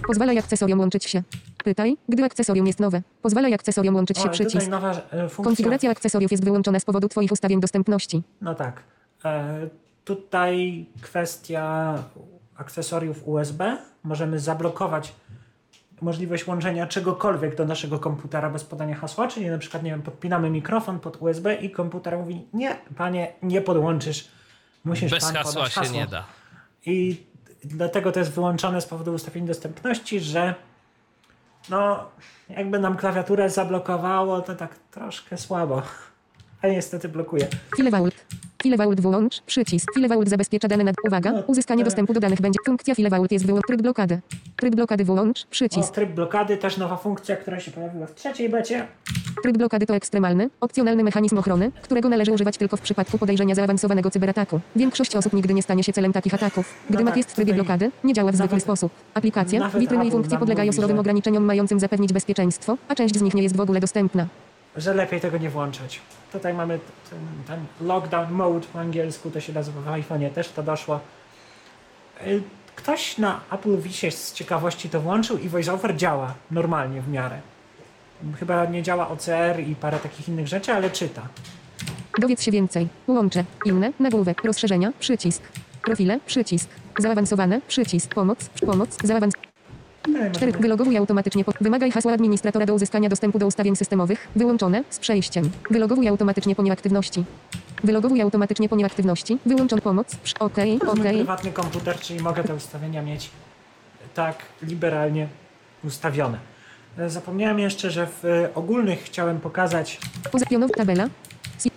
[0.07, 1.23] Pozwalaj akcesorium łączyć się.
[1.65, 3.03] Pytaj, gdy akcesorium jest nowe.
[3.23, 4.69] Pozwalaj akcesorium łączyć się O, ale przycisk.
[4.69, 5.29] nowa e.
[5.45, 8.23] Konfiguracja akcesoriów jest wyłączona z powodu Twoich ustawień dostępności.
[8.41, 8.83] No tak.
[9.25, 9.69] E,
[10.05, 11.95] tutaj kwestia
[12.57, 13.79] akcesoriów USB.
[14.05, 15.13] Możemy zablokować
[16.03, 20.51] możliwość łączenia czegokolwiek do naszego komputera bez podania hasła, czyli na przykład, nie wiem, podpinamy
[20.51, 24.29] mikrofon pod USB i komputer mówi, nie, panie, nie podłączysz,
[24.85, 25.97] musisz Bez pan hasła podać się hasło.
[25.97, 26.25] nie da.
[26.87, 27.27] I
[27.65, 30.55] dlatego to jest wyłączone z powodu ustawień dostępności, że
[31.71, 32.05] no,
[32.49, 35.83] jakby nam klawiaturę zablokowało, to tak troszkę słabo.
[36.63, 37.47] A niestety blokuje.
[37.77, 38.15] File Vault.
[38.63, 39.41] File Vault wyłącz.
[39.43, 39.95] Przycisk.
[39.95, 40.97] File Vault zabezpiecza dane nad.
[41.07, 41.33] Uwaga.
[41.33, 41.85] No, Uzyskanie tak.
[41.85, 42.59] dostępu do danych będzie.
[42.67, 43.67] Funkcja File Vault jest wyłącz.
[43.67, 44.21] Tryb blokady.
[44.57, 45.43] Tryb blokady wyłącz.
[45.43, 45.95] O, Przycisk.
[45.95, 48.87] tryb blokady, też nowa funkcja, która się pojawiła w trzeciej becie.
[49.43, 54.11] Tryb blokady to ekstremalny, opcjonalny mechanizm ochrony, którego należy używać tylko w przypadku podejrzenia zaawansowanego
[54.11, 54.61] cyberataku.
[54.77, 56.75] Większość osób nigdy nie stanie się celem takich ataków.
[56.91, 58.93] Gdy No tak, jest w trybie blokady, nie działa w zwykły nawet- sposób.
[59.15, 63.43] Aplikacje, witryny i funkcje podlegają surowym ograniczeniom mającym zapewnić bezpieczeństwo, a część z nich nie
[63.43, 64.27] jest w ogóle dostępna.
[64.77, 66.01] Że lepiej tego nie włączać.
[66.33, 66.79] Tutaj mamy
[67.11, 71.01] ten, ten lockdown mode po angielsku, to się nazywa w iPhone'ie, też to doszło.
[72.27, 72.43] Y,
[72.77, 77.41] Ktoś na Apple Visie z ciekawości to włączył i VoiceOver działa normalnie w miarę.
[78.39, 81.23] Chyba nie działa OCR i parę takich innych rzeczy, ale czyta.
[82.19, 82.89] Dowiedz się więcej.
[83.07, 83.45] Łącze.
[83.65, 83.93] Inne.
[84.01, 84.45] Nagłówek.
[84.45, 84.93] Rozszerzenia.
[84.99, 85.43] Przycisk.
[85.83, 86.21] Profile.
[86.27, 86.69] Przycisk.
[86.99, 87.61] Zaawansowane.
[87.69, 88.15] Przycisk.
[88.15, 88.49] Pomoc.
[88.67, 88.97] Pomoc.
[89.05, 89.35] Zaawans.
[90.13, 90.33] No i 4.
[90.47, 91.45] możemy- Wylogowuj automatycznie.
[91.45, 91.53] Po...
[91.61, 94.29] Wymagaj hasła administratora do uzyskania dostępu do ustawień systemowych.
[94.37, 94.85] Wyłączone.
[94.91, 95.51] Z przejściem.
[95.71, 97.25] Wylogowuj automatycznie po nieaktywności.
[97.85, 99.39] Wylogowuj automatycznie po nieaktywności.
[99.47, 100.17] Wyłączon pomoc.
[100.17, 103.31] Psz, Okej, To prywatny komputer, czyli mogę te ustawienia mieć
[104.15, 105.29] tak liberalnie
[105.85, 106.39] ustawione.
[107.07, 109.99] Zapomniałem jeszcze, że w e, ogólnych chciałem pokazać
[110.33, 110.47] Poza
[110.77, 111.09] tabela.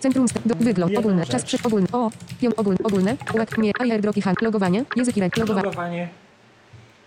[0.00, 2.10] Centrum do, wygląd ogólny, czas przed ogólny, o,
[2.40, 6.08] pion ogólny, ogólne, ułak, mnie, airdrop i hand, logowanie, języki rek, logowanie, logowanie,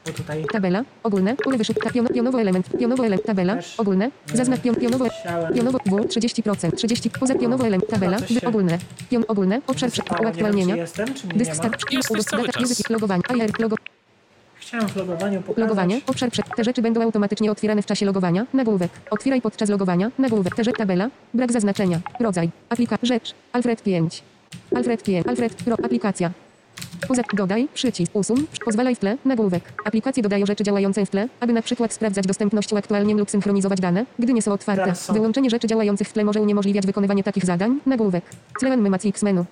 [0.05, 4.11] bo tutaj tabela, ogólne, pole wyszuk, ta, pion, pionowo element, pionowo element, tabela, Też, ogólne,
[4.33, 5.05] zaznak pion, pionowo,
[5.55, 8.77] pionowo, w, 30%, 30, poza pionowo element, tabela, się- wy, ogólne,
[9.09, 11.63] pion, ogólne, obszar prze- wysypało, nie wiem, czy uaktualnienia, jestem, czy mnie dysk nie ma.
[11.63, 12.61] start, Jesteś udostępnia- cały czas.
[12.69, 13.75] język, logowanie, air, logo,
[14.59, 15.57] Chciałem w logowaniu pokazać.
[15.61, 16.45] Logowanie, obszar przed.
[16.55, 18.45] Te rzeczy będą automatycznie otwierane w czasie logowania.
[18.53, 18.91] Nagłówek.
[19.11, 20.11] Otwieraj podczas logowania.
[20.19, 20.55] Nagłówek.
[20.55, 21.09] Te rzeczy tabela.
[21.33, 21.99] Brak zaznaczenia.
[22.19, 22.49] Rodzaj.
[22.69, 22.97] Aplika.
[23.03, 23.33] Rzecz.
[23.53, 24.23] Alfred 5.
[24.75, 25.27] Alfred 5.
[25.27, 25.53] Alfred.
[25.55, 25.73] Pro.
[25.85, 26.31] Aplikacja.
[27.07, 27.21] Poza.
[27.33, 27.67] Dodaj.
[27.73, 28.15] Przycisk.
[28.15, 28.47] Usuń.
[28.65, 29.17] Pozwalaj w tle.
[29.25, 29.73] Nagłówek.
[29.85, 34.05] Aplikacje dodają rzeczy działające w tle, aby na przykład sprawdzać dostępność aktualnie lub synchronizować dane,
[34.19, 34.93] gdy nie są otwarte.
[35.13, 37.79] Wyłączenie rzeczy działających w tle może uniemożliwiać wykonywanie takich zadań.
[37.85, 38.23] Nagłówek.
[38.59, 39.45] Clean Memac X menu.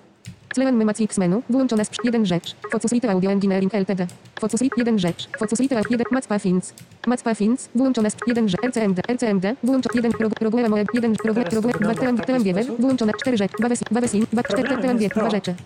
[0.54, 1.42] Clean Memac X menu.
[1.50, 2.56] Włączone z jeden rzecz.
[2.72, 4.06] Focus Lite Audio Engineering Ltd.
[4.40, 5.28] Focus Lite jeden rzecz.
[5.38, 6.74] Focus Lite Audio 1 Mac Puffins.
[7.06, 7.68] Mac Puffins.
[7.74, 8.60] Włączone z jeden rzecz.
[8.64, 9.00] RCMD.
[9.08, 9.44] RCMD.
[9.62, 12.42] Włączone jeden prog- program moje jeden program Teraz to program dwa wygląda w taki TM
[12.44, 12.64] wiewer.
[12.64, 12.80] sposób.
[12.80, 13.54] Włączone cztery rzeczy.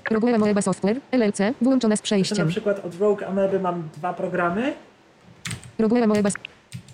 [0.05, 1.01] Program Moeba Software.
[1.13, 1.39] LLC.
[1.63, 2.49] Włączone z Że na przejściem.
[2.49, 4.73] przykład od Rogue Ameby mam dwa programy.
[5.77, 6.29] Program Moeba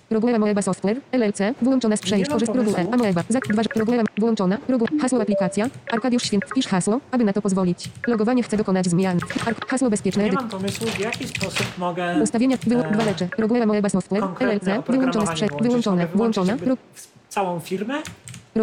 [0.09, 2.51] Program Moeba Software, LLC, włączone z przejść, korzyst.
[2.51, 7.33] Program Amoeba, zak, dwa, program, włączona, program, hasło aplikacja, Arkadiusz Święt, wpisz hasło, aby na
[7.33, 7.89] to pozwolić.
[8.07, 9.19] Logowanie chce dokonać zmian.
[9.47, 13.27] Ark, hasło bezpieczne, Nie mam pomysłu, w jaki sposób mogę ustawienia, wyłą, e, dwa rzeczy,
[13.37, 15.67] program Moeba Software, konkretne LLC, wyłączone z oprogramowanie prze, włączyć.
[15.67, 18.01] wyłączone, Mogę wyłączyć włączona, jakby pro, w- całą firmę.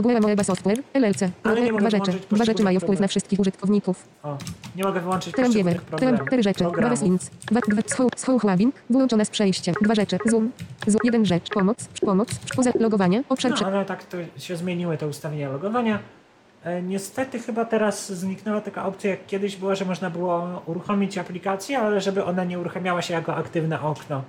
[0.01, 3.41] Program Moeba Software, LLC, Ale nie mogę dwa rzeczy, dwa rzeczy mają wpływ na wszystkich
[3.41, 4.09] użytkowników.
[4.23, 4.39] O,
[4.77, 6.27] nie mogę wyłączyć programów.
[6.27, 7.01] cztery rzeczy, dwa programów.
[7.01, 10.51] wesins, dwa, dwa, schoł, schoł hłabing, wyłączone z przejściem, dwa rzeczy, zoom,
[10.87, 15.07] zoom, jeden rzecz, pomoc, pomoc, poza logowanie, obszar No, ale tak to się zmieniły te
[15.07, 15.99] ustawienia logowania.
[16.65, 21.79] E, niestety chyba teraz zniknęła taka opcja, jak kiedyś była, że można było uruchomić aplikację,
[21.79, 24.23] ale żeby ona nie uruchamiała się jako aktywne okno.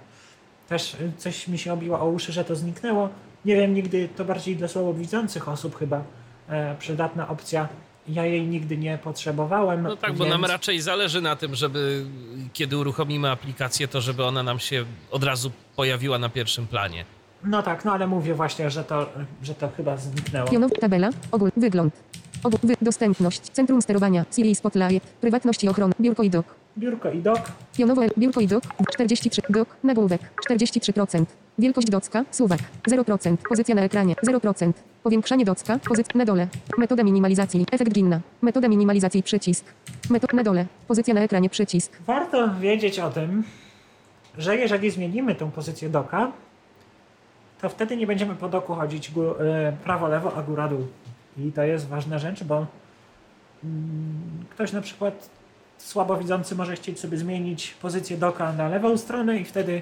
[0.70, 3.09] Też coś mi się obiło o uszy, że to zniknęło.
[3.45, 6.03] Nie wiem, nigdy to bardziej dla słabowidzących osób chyba
[6.49, 7.67] e, przydatna opcja.
[8.07, 9.81] Ja jej nigdy nie potrzebowałem.
[9.81, 10.35] No tak, bo więc...
[10.35, 12.05] nam raczej zależy na tym, żeby
[12.53, 17.05] kiedy uruchomimy aplikację, to żeby ona nam się od razu pojawiła na pierwszym planie.
[17.43, 19.09] No tak, no ale mówię właśnie, że to,
[19.43, 20.49] że to chyba zniknęło.
[20.81, 21.93] Tabela, ogól, wygląd.
[22.43, 26.45] Ogól, wy, dostępność, centrum sterowania, Siri Spotlight, prywatność i ochrona, biurko i dok.
[26.77, 27.39] Biurko i dok.
[27.77, 31.25] Pionowo, biurko i dok, 43, dok, nagłówek, 43%.
[31.59, 33.37] Wielkość docka, suwak, 0%.
[33.49, 34.71] Pozycja na ekranie, 0%.
[35.03, 36.47] Powiększanie docka, pozycja na dole.
[36.77, 38.19] Metoda minimalizacji, efekt Ginna.
[38.41, 39.65] Metoda minimalizacji, przycisk.
[40.09, 40.65] Metod na dole.
[40.87, 41.91] Pozycja na ekranie, przycisk.
[42.07, 43.43] Warto wiedzieć o tym,
[44.37, 46.31] że jeżeli zmienimy tą pozycję doka,
[47.61, 50.87] to wtedy nie będziemy po doku chodzić gó- e, prawo-lewo, a góra-dół.
[51.37, 52.65] I to jest ważna rzecz, bo
[53.63, 55.29] mm, ktoś na przykład
[55.77, 59.81] słabowidzący może chcieć sobie zmienić pozycję doka na lewą stronę i wtedy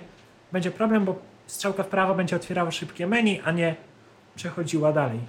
[0.51, 1.15] będzie problem, bo
[1.51, 3.75] strzałka w prawo będzie otwierała szybkie menu, a nie
[4.35, 5.19] przechodziła dalej.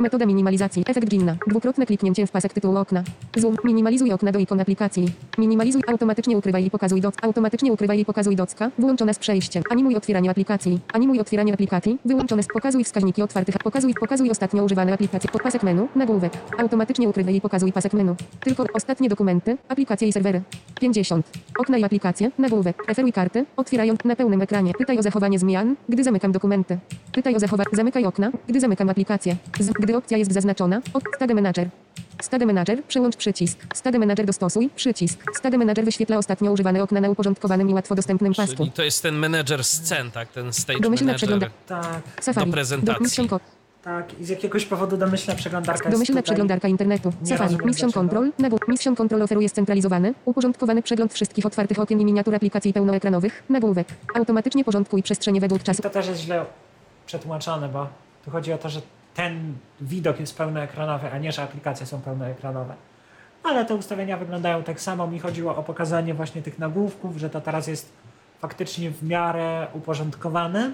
[0.00, 0.84] Metoda minimalizacji.
[0.86, 1.36] Efekt Ginna.
[1.46, 3.02] Dwukrotne kliknięcie w pasek tytułu okna.
[3.36, 3.56] Zoom.
[3.64, 5.12] Minimalizuj okna do ikon aplikacji.
[5.38, 7.14] Minimalizuj automatycznie ukrywaj i pokazuj doc.
[7.22, 8.70] Automatycznie ukrywaj i pokazuj docka.
[8.78, 9.62] Wyłączone z przejściem.
[9.70, 10.80] Animuj otwieranie aplikacji.
[10.92, 11.98] Animuj otwieranie aplikacji.
[12.04, 13.58] Wyłączone z pokazuj wskaźniki otwartych.
[13.58, 15.30] Pokazuj, pokazuj ostatnio używane aplikacje.
[15.42, 15.88] Pasek menu.
[15.96, 16.32] Nagłówek.
[16.58, 18.14] Automatycznie ukrywaj i pokazuj pasek menu.
[18.40, 19.56] Tylko ostatnie dokumenty.
[19.68, 20.42] Aplikacje i serwery.
[20.80, 21.26] 50.
[21.58, 22.30] Okna i aplikacje.
[22.38, 22.84] Nagłówek.
[22.84, 23.46] Preferuj karty.
[23.56, 24.72] Otwierają na pełnym ekranie.
[24.78, 26.78] Pytaj o zachowanie zmian, gdy zamykam dokumenty.
[27.12, 27.70] Pytaj o zachowanie.
[27.72, 29.36] Zamykaj okna, gdy zamykam aplikację.
[29.60, 30.80] Z, gdy opcja jest zaznaczona.
[30.94, 31.68] Od Stade Manager.
[32.22, 32.84] Stade Manager.
[32.84, 33.58] Przełącz przycisk.
[33.74, 34.70] Stade Manager dostosuj.
[34.76, 35.24] Przycisk.
[35.34, 38.56] Stade Manager wyświetla ostatnio używane okna na uporządkowanym i łatwo dostępnym pasku.
[38.56, 40.28] Czyli to jest ten menedżer scen, tak?
[40.28, 41.28] Ten stage Domyślna manager.
[41.28, 42.46] przegląda- Tak, Safari.
[42.46, 43.04] Do prezentacji.
[43.04, 43.40] Mission Co-
[43.82, 44.20] tak.
[44.20, 46.22] I z jakiegoś powodu domyślna przeglądarka jest Domyślna tutaj.
[46.22, 47.12] przeglądarka internetu.
[47.20, 47.42] Nie Safari.
[47.50, 48.00] rozumiem Mission dlaczego.
[48.00, 48.32] Control.
[48.38, 48.68] Nagłówek.
[48.68, 53.42] Mission Control oferuje scentralizowany, uporządkowany przegląd wszystkich otwartych okien i miniatur aplikacji pełnoekranowych.
[53.48, 53.88] Nagłówek.
[54.14, 55.82] Automatycznie porządkuj przestrzenie według czasu.
[55.82, 56.44] to też jest źle
[57.06, 57.86] przetłumaczone, bo
[58.24, 58.80] tu chodzi o to, że
[59.14, 62.74] ten widok jest pełnoekranowy, a nie, że aplikacje są pełnoekranowe.
[63.44, 65.06] Ale te ustawienia wyglądają tak samo.
[65.06, 67.92] Mi chodziło o pokazanie właśnie tych nagłówków, że to teraz jest
[68.40, 70.70] faktycznie w miarę uporządkowane.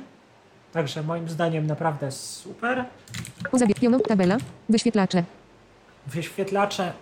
[0.72, 2.84] Także moim zdaniem naprawdę super.
[3.53, 4.37] Zabie- Pionow tabela.
[4.68, 5.24] Wyświetlacze.
[6.07, 6.93] Wyświetlacze,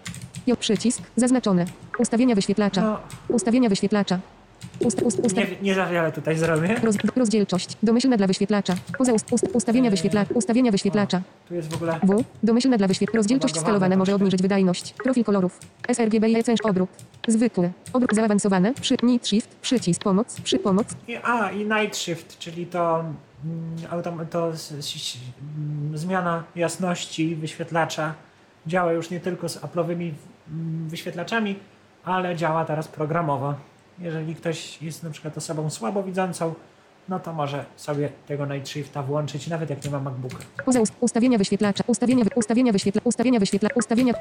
[0.46, 1.02] Jo, przycisk.
[1.16, 1.64] Zaznaczone.
[1.98, 2.80] Ustawienia wyświetlacza.
[2.80, 4.18] no Ustawienia wyświetlacza.
[4.80, 6.74] Ust, ust, usta, nie, nie za wiele tutaj zrobię.
[6.82, 7.76] roz, rozdzielczość.
[7.82, 8.74] Domyślna dla wyświetlacza.
[8.98, 10.34] Poza ust, ust, ustawienia wyświetlacza.
[10.34, 11.22] Ustawienia wyświetlacza.
[11.48, 12.24] Tu jest w ogóle W.
[12.42, 13.16] Domyślna dla wyświetlacza.
[13.18, 14.92] Rozdzielczość skalowana może obniżyć wydajność.
[14.92, 15.60] Profil kolorów.
[15.92, 16.90] sRGB i ECN obrót.
[17.28, 17.72] Zwykły.
[17.92, 18.74] Obrót zaawansowany.
[18.74, 19.56] Przy, Nit Shift.
[19.62, 20.02] Przycisk.
[20.02, 20.40] Pomoc.
[20.40, 20.86] Przy pomoc.
[21.08, 23.04] I, a, i Night Shift, czyli to,
[23.44, 25.16] mm, to s- s-
[25.58, 28.14] mm, zmiana jasności wyświetlacza
[28.66, 30.10] działa już nie tylko z Apple'owymi
[30.50, 31.56] mm, wyświetlaczami,
[32.04, 33.54] ale działa teraz programowo.
[33.98, 36.54] Jeżeli ktoś jest na przykład osobą słabowidzącą,
[37.08, 40.36] no to może sobie tego Night Shifta włączyć, nawet jak nie ma MacBooka.
[41.00, 41.84] Ustawienia wyświetlacza.
[41.86, 43.00] Ustawienia, wy, ustawienia wyświetla.
[43.04, 43.68] Ustawienia wyświetla.
[43.74, 44.14] Ustawienia.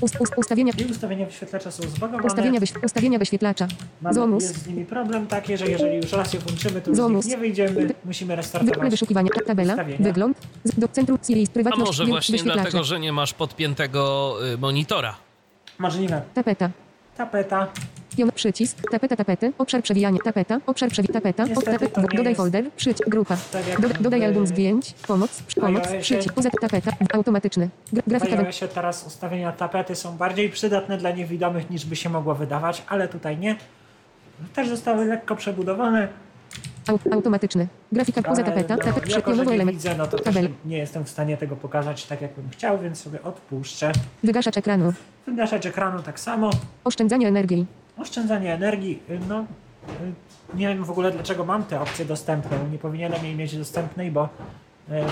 [0.00, 0.72] Ust, ust, ustawienia.
[0.78, 2.26] I ustawienia wyświetlacza są zbagowane.
[2.26, 3.68] Ustawienia, wyś, ustawienia wyświetlacza.
[4.02, 7.00] Mamy, jest z nimi problem taki, że jeżeli już raz je włączymy, to już z
[7.00, 7.24] Zomus.
[7.24, 8.90] nich nie wyjdziemy, musimy Wy, restartować.
[8.90, 9.30] wyszukiwania.
[9.46, 9.72] Tabela.
[9.72, 9.98] Ustawienia.
[10.04, 10.38] Wygląd.
[10.64, 11.46] Z, do centrum Siri.
[11.50, 11.86] A Prywatność.
[11.86, 15.16] może wy- właśnie dlatego, że nie masz podpiętego y, monitora.
[15.78, 16.22] Możliwe.
[16.34, 16.70] Tapeta.
[17.16, 17.66] Tapeta.
[18.16, 21.54] Pion, przycisk, tapeta, tapety, obszar przewijania, tapeta, obszar przewi, tapeta, nie
[22.16, 27.68] dodaj folder, przycisk, grupa, tak Doda, dodaj album zdjęć, pomoc, pomoc, przycisk, poza tapeta, automatyczny,
[28.06, 29.52] grafika, wen- iOSie teraz ustawienia.
[29.52, 33.56] Tapety są bardziej przydatne dla niewidomych niż by się mogło wydawać, ale tutaj nie.
[34.54, 36.08] Też zostały lekko przebudowane,
[36.88, 40.16] au, automatyczny, grafika, poza tapeta, no, tapet, jako, że przypionowy nie element, widzę, no to
[40.18, 43.92] też tabel, nie jestem w stanie tego pokazać tak, jakbym chciał, więc sobie odpuszczę.
[44.22, 44.92] wygaszacz ekranu,
[45.26, 46.50] Wygaszacz ekranu tak samo.
[46.84, 47.66] oszczędzanie energii,
[47.98, 49.46] Oszczędzanie energii, y, no y,
[50.54, 52.68] nie wiem w ogóle dlaczego mam tę opcję dostępną.
[52.72, 54.28] Nie powinienem jej mieć dostępnej, bo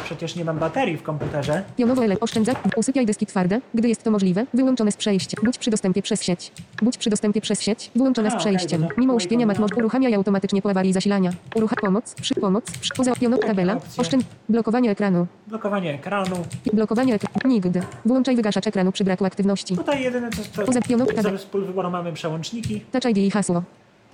[0.04, 1.62] przecież nie mam baterii w komputerze.
[1.76, 5.70] pionowo element, oszczędza, usypiaj dyski twarde, gdy jest to możliwe, wyłączone z przejścia, budź przy
[5.70, 6.52] dostępie przez sieć,
[6.82, 8.96] budź przy dostępie przez sieć, wyłączone A, z przejściem, dobra.
[8.98, 9.78] mimo uśpienia mat, pomyłam.
[9.78, 14.00] uruchamiaj automatycznie po awarii zasilania, urucha, pomoc, przy, pomoc, przy, poza pionowo tabela, opcje?
[14.00, 16.36] oszczęd, blokowanie ekranu, Blokowanie ekranu.
[16.72, 19.76] blokowanie ekranu, nigdy, włączaj wygaszacz ekranu przy braku aktywności.
[19.76, 21.22] Tutaj jedyne co to Poza pionowo tabela.
[21.22, 22.80] zamiast pól wyboru mamy przełączniki.
[22.92, 23.62] Touch ID i hasło.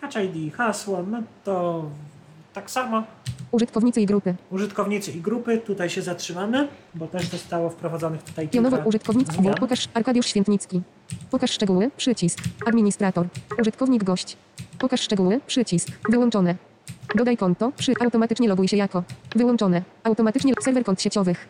[0.01, 1.85] Touch ID i hasło, no to
[2.55, 3.03] tak samo.
[3.53, 4.35] Użytkownicy i grupy.
[4.51, 9.33] Użytkownicy i grupy, tutaj się zatrzymamy, bo też zostało wprowadzonych tutaj Pionowo kilka użytkownik.
[9.33, 9.55] zmian.
[9.55, 10.83] Pokaż Arkadiusz Świętnicki.
[11.31, 11.91] Pokaż szczegóły.
[11.97, 12.39] Przycisk.
[12.67, 13.27] Administrator.
[13.61, 14.37] Użytkownik gość.
[14.79, 15.41] Pokaż szczegóły.
[15.47, 15.89] Przycisk.
[16.11, 16.55] Wyłączone.
[17.15, 17.73] Dodaj konto.
[17.77, 17.93] Przy.
[18.05, 19.03] Automatycznie loguj się jako.
[19.37, 19.83] Wyłączone.
[20.05, 21.49] Automatycznie serwer kont sieciowych.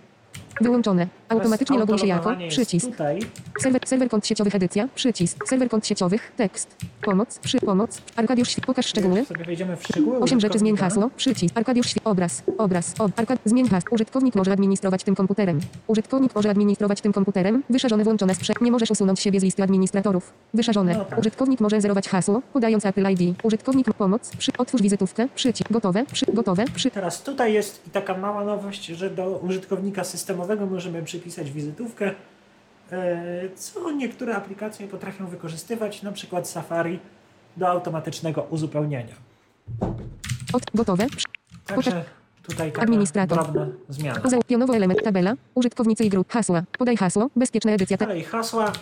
[0.60, 1.06] Wyłączone.
[1.30, 2.36] Automatycznie Teraz loguj się jako.
[2.48, 2.90] Przycisk.
[2.90, 3.18] Tutaj.
[3.60, 4.88] Serwer, serwer kont sieciowych edycja.
[4.94, 5.48] Przycisk.
[5.48, 6.32] Serwer kont sieciowych.
[6.36, 6.76] Tekst.
[7.02, 7.38] Pomoc.
[7.38, 7.60] Przy.
[7.60, 8.02] Pomoc.
[8.16, 9.24] Arkadiusz Pokaż szczegóły.
[9.24, 13.68] Sobie wejdziemy w szczegóły 8 rzeczy zmień hasło, przycisk, Arkadiusz, obraz, obraz, ob, Arkad, zmień
[13.68, 18.70] hasło, użytkownik może administrować tym komputerem, użytkownik może administrować tym komputerem, wyszarzone włączone sprze, nie
[18.70, 21.18] możesz usunąć siebie z listy administratorów, wyszarzone, No tak.
[21.18, 26.26] użytkownik może zerować hasło, podając Apple ID, użytkownik pomoc, przy, otwórz wizytówkę, przycisk, gotowe, przy,
[26.32, 32.14] gotowe, przy, Teraz tutaj jest taka mała nowość, że do użytkownika systemowego możemy przypisać wizytówkę,
[32.92, 36.98] e, co niektóre aplikacje potrafią wykorzystywać, na przykład Safari,
[37.56, 39.14] do automatycznego uzupełniania.
[40.52, 41.06] od, gotowe,
[41.66, 42.04] Także
[42.42, 43.38] tutaj taka Administrator.
[43.38, 44.20] drobna zmiana.
[44.46, 48.72] pionowo element, tabela, użytkownicy i grup, hasła, podaj hasło, bezpieczna edycja, Dalej hasła,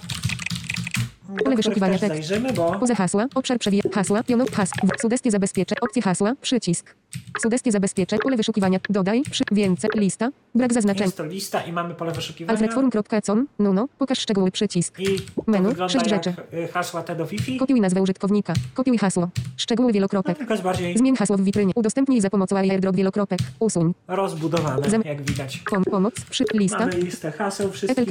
[1.44, 2.09] Pole wyszukiwania tekst.
[2.14, 6.94] zajrzymy, bo Poza hasła, obszar przewija, hasła, pionow, has, w- sugestie zabezpieczę, opcje hasła, przycisk.
[7.42, 11.05] Sugestie zabezpieczę, pole wyszukiwania, dodaj, przy, więcej, lista, Brak zaznaczeń.
[11.06, 12.59] Jest to lista i mamy pole wyszukiwania.
[12.59, 13.46] Alfredforum.com.
[13.59, 13.88] Nuno.
[13.98, 15.00] Pokaż szczegóły przycisk.
[15.00, 15.06] I
[15.46, 16.34] Menu, sześć rzeczy.
[16.55, 17.56] y, hasła te do Wi-Fi.
[17.56, 18.55] Kopiuj nazwę użytkownika.
[18.74, 19.28] Kopiuj hasło.
[19.56, 20.50] Szczegóły No, wielokropek.
[20.50, 21.72] jest bardziej Zmień hasło w witrynie.
[21.76, 23.38] Udostępnij za pomocą airdrop wielokropek.
[23.59, 23.94] Usuń.
[24.09, 25.62] rozbudowane, Zam- jak widać.
[25.70, 26.14] Pom pomoc.
[26.30, 26.78] Przy lista.
[26.78, 28.06] Mamy listę haseł wszystkich.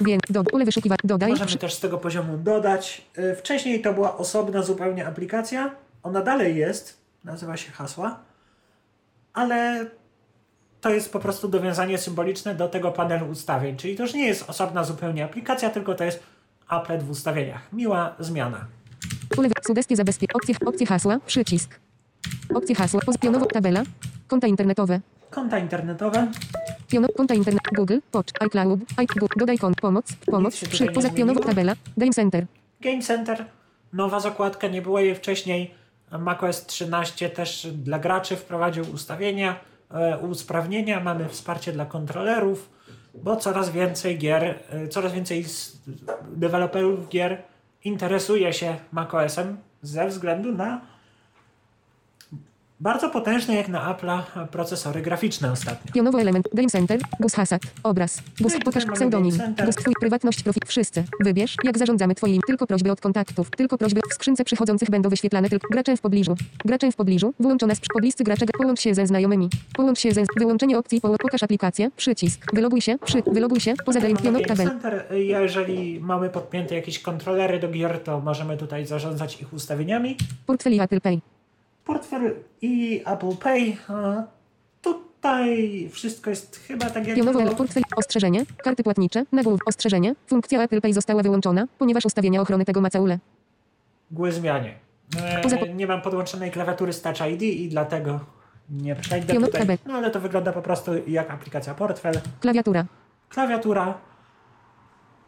[0.00, 0.20] Wiem.
[0.30, 0.44] Do.
[0.44, 0.98] Pole wyszukiwania.
[1.04, 1.30] Dodaj.
[1.30, 3.02] Możemy Przy- też z tego poziomu dodać.
[3.18, 5.70] Y, Wcześniej to była osobna zupełnie aplikacja.
[6.02, 6.96] Ona dalej jest.
[7.24, 8.18] Nazywa się hasła.
[9.32, 9.86] Ale
[10.80, 13.76] to jest po prostu dowiązanie symboliczne do tego panelu ustawień.
[13.76, 16.22] Czyli to już nie jest osobna zupełnie aplikacja, tylko to jest
[16.68, 17.72] applet w ustawieniach.
[17.72, 18.64] Miła zmiana.
[19.36, 20.30] Pole sugestie zabezpiecz.
[20.34, 21.18] Opcje, opcje hasła.
[21.26, 21.80] Przycisk.
[22.54, 23.00] Opcje hasła.
[23.00, 23.46] Poz- Pionowo.
[23.46, 23.82] Tabela.
[24.28, 25.00] Konta internetowe.
[25.30, 26.26] Konta internetowe.
[26.88, 27.62] Piono, konta internet.
[27.76, 27.98] Google.
[28.10, 28.30] Pocz.
[28.46, 28.80] iCloud.
[29.02, 29.30] iCloud.
[29.36, 29.80] Dodaj kont.
[29.80, 30.12] Pomoc.
[30.26, 30.54] Pomoc.
[30.54, 30.72] się Przy.
[30.72, 31.24] tutaj nie Poza pionowo.
[31.40, 31.44] zmieniło.
[31.48, 31.74] Tabela.
[31.96, 32.46] Game Center.
[32.80, 33.44] Game Center.
[33.92, 35.74] Nowa zakładka, nie było jej wcześniej.
[36.18, 41.00] macOS 13 też dla graczy wprowadził ustawienia, e, usprawnienia.
[41.00, 42.70] Mamy wsparcie dla kontrolerów,
[43.14, 45.44] bo coraz więcej gier, e, coraz więcej
[46.36, 47.42] deweloperów gier
[47.84, 50.80] interesuje się macOSem ze względu na
[52.80, 55.92] bardzo potężne jak na Apple'a procesory graficzne ostatnio.
[55.92, 56.48] Pionowo element.
[56.54, 57.00] Game Center.
[57.20, 57.62] Bus Hasad.
[57.82, 58.22] Obraz.
[58.40, 58.54] Bus.
[58.54, 59.38] No Pokaż pseudonim.
[59.64, 59.74] Bus.
[59.74, 60.62] Twój prywatność profil.
[60.66, 61.04] Wszyscy.
[61.20, 62.40] Wybierz, jak zarządzamy twoim.
[62.46, 63.50] Tylko prośby od kontaktów.
[63.50, 66.34] Tylko prośby w skrzynce przychodzących będą wyświetlane tylko graczem w pobliżu.
[66.64, 67.34] Graczem w pobliżu.
[67.40, 68.46] Wyłączone z pobliscy gracze.
[68.58, 69.48] Połącz się ze znajomymi.
[69.76, 71.00] Połącz się ze wyłączenie opcji.
[71.00, 71.22] Połącz.
[71.22, 71.90] Pokaż aplikację.
[71.96, 72.54] Przycisk.
[72.54, 72.98] Wyloguj się.
[72.98, 73.22] Przy.
[73.26, 73.74] Wyloguj się.
[73.84, 74.68] Poza Pionowo Game tabel.
[74.68, 75.04] Center.
[75.10, 80.16] Jeżeli mamy podpięte jakieś kontrolery do gier, to możemy tutaj zarządzać ich ustawieniami.
[80.46, 81.35] Portfel i Apple Pay.
[81.90, 83.76] Portfel i Apple Pay.
[83.88, 84.22] a
[84.82, 87.30] Tutaj wszystko jest chyba tak jak było.
[87.30, 87.56] element.
[87.58, 87.82] Portfel.
[87.96, 88.44] Ostrzeżenie.
[88.64, 89.24] Karty płatnicze.
[89.32, 89.60] Nagłów.
[89.66, 90.14] Ostrzeżenie.
[90.26, 93.18] Funkcja Apple Pay została wyłączona, ponieważ ustawienia ochrony tego macaule.
[94.10, 94.74] Gły zmianie.
[95.62, 98.20] E, nie mam podłączonej klawiatury z Touch ID i dlatego
[98.70, 99.60] nie przejdę Piono- tutaj.
[99.60, 99.78] tabel.
[99.86, 102.14] No ale to wygląda po prostu jak aplikacja portfel.
[102.40, 102.84] Klawiatura.
[103.28, 103.94] Klawiatura.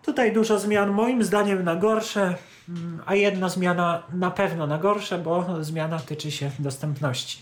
[0.03, 2.35] Tutaj dużo zmian, moim zdaniem na gorsze,
[3.07, 7.39] a jedna zmiana na pewno na gorsze, bo zmiana tyczy się dostępności.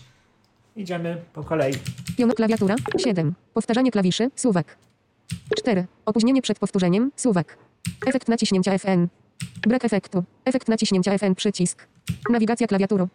[0.75, 1.73] Idziemy po kolei.
[2.17, 3.33] Piono klawiatura 7.
[3.53, 4.77] Powtarzanie klawiszy suwak.
[5.57, 5.85] 4.
[6.05, 7.57] Opóźnienie przed powtórzeniem suwak.
[8.07, 9.07] Efekt naciśnięcia FN.
[9.67, 10.23] Brak efektu.
[10.45, 11.87] Efekt naciśnięcia FN przycisk.
[12.29, 13.07] Nawigacja klawiaturu.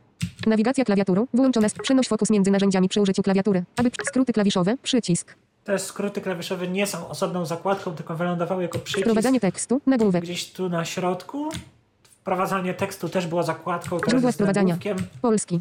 [0.47, 3.65] Nawigacja klawiaturu włączona z przenoś fokus między narzędziami przy użyciu klawiatury.
[3.77, 5.37] Aby skróty klawiszowe przycisk.
[5.65, 10.23] Te skróty klawiszowe nie są osobną zakładką, tylko wylądowały jako przycisk Wprowadzanie tekstu nagłówek.
[10.23, 11.49] gdzieś tu na środku.
[12.03, 14.97] Wprowadzanie tekstu też było zakładką, Źródła nagłówkiem.
[15.23, 15.61] Polski.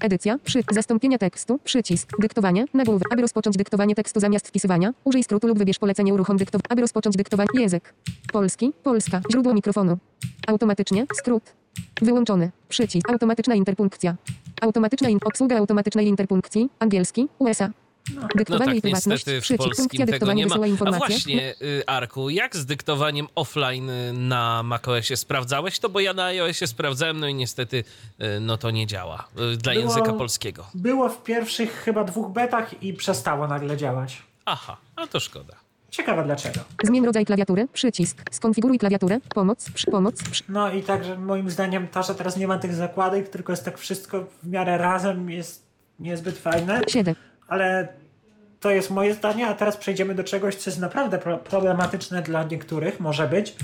[0.00, 0.38] Edycja.
[0.44, 0.62] Przy.
[0.70, 1.58] Zastąpienia tekstu.
[1.64, 2.10] Przycisk.
[2.18, 2.64] Dyktowanie.
[2.74, 3.12] Nagłówek.
[3.12, 6.66] Aby rozpocząć dyktowanie tekstu zamiast wpisywania, użyj skrótu lub wybierz polecenie uruchom dyktowania.
[6.68, 7.48] Aby rozpocząć dyktowanie.
[7.54, 7.94] Język.
[8.32, 8.72] Polski.
[8.82, 9.20] Polska.
[9.32, 9.98] Źródło mikrofonu.
[10.46, 11.06] Automatycznie.
[11.14, 11.42] Skrót.
[12.02, 12.50] Wyłączony.
[12.68, 13.10] Przycisk.
[13.10, 14.16] Automatyczna interpunkcja.
[14.60, 16.68] Automatyczna in obsługa automatycznej interpunkcji.
[16.78, 17.28] Angielski.
[17.38, 17.70] USA.
[18.14, 19.26] No Dyktowanie tak, i prywatność.
[19.26, 20.56] niestety w polskim tego nie ma.
[20.86, 23.90] A właśnie, y, Arku, jak z dyktowaniem offline
[24.28, 25.88] na macOSie sprawdzałeś to?
[25.88, 27.84] Bo ja na iOSie sprawdzałem, no i niestety
[28.20, 30.66] y, no to nie działa y, dla Było- języka polskiego.
[30.74, 34.22] Było w pierwszych chyba dwóch betach i przestało nagle działać.
[34.44, 35.54] Aha, a to szkoda.
[35.90, 36.60] Ciekawe dlaczego.
[36.84, 37.68] Zmień rodzaj klawiatury.
[37.72, 38.22] Przycisk.
[38.30, 39.18] Skonfiguruj klawiaturę.
[39.34, 39.70] Pomoc.
[39.74, 40.22] Przy, pomoc.
[40.30, 43.64] Przy, No i także moim zdaniem to, że teraz nie ma tych zakładek, tylko jest
[43.64, 45.66] tak wszystko w miarę razem jest
[45.98, 47.14] niezbyt fajne, 7.
[47.50, 47.88] ale
[48.60, 52.44] to jest moje zdanie, a teraz przejdziemy do czegoś, co jest naprawdę pro problematyczne dla
[52.44, 53.54] niektórych, może być.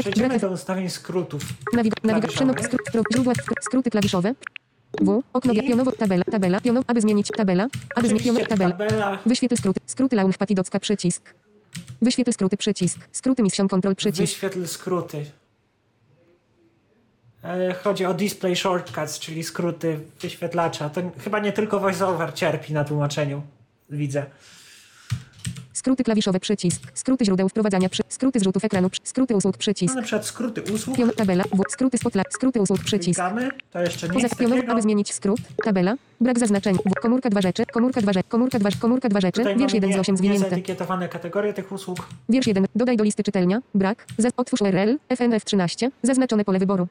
[0.00, 1.42] Przejdziemy do ustawień skrótów.
[1.72, 2.54] Nawig nawiga Klawiszowe.
[2.54, 4.34] przeno skrót, pro, źródła skr- skróty klawiszowe.
[5.00, 5.22] W.
[5.32, 8.70] Okno I- pionowo tabela tabela pionowo aby zmienić tabela aby zmienić pionowo tabela.
[8.70, 9.80] tabela, Wyświetl skróty.
[9.86, 11.34] Skróty launch patidocka przycisk.
[12.02, 12.98] Wyświetl skróty przycisk.
[13.12, 14.32] Skróty mission control przycisk.
[14.32, 15.24] wyświetl skróty.
[17.44, 20.90] E, Chodzi o display shortcuts, czyli skróty wyświetlacza.
[20.90, 23.42] To chyba nie tylko voiceover cierpi na tłumaczeniu,
[23.90, 24.26] widzę.
[25.72, 26.82] Skróty klawiszowe przycisk.
[26.94, 28.02] Skróty źródeł wprowadzania przy.
[28.08, 28.90] Skróty zrzutów ekranu.
[28.90, 29.94] przy- Skróty usług No, przycisk.
[29.94, 30.96] na przykład skróty usług.
[30.96, 31.44] Pion tabela.
[31.44, 31.62] W.
[31.72, 32.34] Skróty spotlight.
[32.34, 33.20] Skróty usług przycisk.
[33.20, 34.34] Klikamy, to jeszcze nie jest
[34.68, 35.40] aby zmienić skrót.
[35.64, 35.94] Tabela.
[36.20, 36.76] Brak zaznaczeń.
[36.86, 37.00] W.
[37.02, 37.66] Komórka dwa rzeczy.
[37.66, 38.28] Komórka dwa rzeczy.
[38.28, 39.40] Komórka dwa, komórka dwa rzeczy.
[39.40, 40.44] Tutaj Wiersz mamy 1 z nie, 8 zwinięte.
[40.44, 42.08] niezetykietowane kategorie tych usług.
[42.28, 42.66] Wiersz 1.
[42.74, 43.60] Dodaj do listy czytelnia.
[43.74, 44.06] Brak.
[44.18, 44.98] Zaz otwórz URL.
[45.08, 45.90] FNF 13.
[46.02, 46.88] Zaznaczone pole wyboru.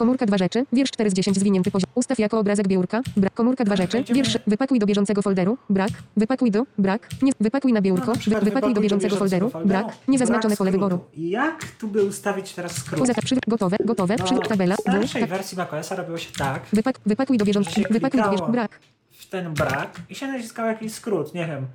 [0.00, 0.66] Komórka dwa rzeczy.
[0.72, 1.90] Wiersz 4 z 10 zwinięty poziom.
[1.94, 3.00] Ustaw jako obrazek biurka.
[3.16, 3.34] Brak.
[3.34, 4.04] Komórka dwa rzeczy.
[4.14, 4.38] Wiersz.
[4.46, 5.58] Wypakuj do bieżącego folderu.
[5.70, 5.90] Brak.
[6.16, 6.66] Wypakuj do.
[6.78, 7.08] Brak.
[7.22, 7.32] Nie.
[7.40, 8.12] Wypakuj na biurko.
[8.26, 9.50] Wy, wypakuj do bieżącego folderu.
[9.64, 9.86] Brak.
[10.08, 11.00] Niezaznaczone pole wyboru.
[11.16, 13.00] Jak tu by ustawić teraz skrót?
[13.00, 13.76] Poza przy, gotowe.
[13.84, 14.16] Gotowe.
[14.16, 14.76] Przy, No, tabela.
[14.76, 15.30] w starszej Tak.
[15.30, 17.88] wersji macOSa robiło się tak, Wypak, wypakuj do bieżącego.
[17.90, 18.52] Wypakuj do bieżącego.
[18.52, 18.78] Brak.
[19.10, 21.66] w ten brak i się naciskał jakiś skrót, nie wiem,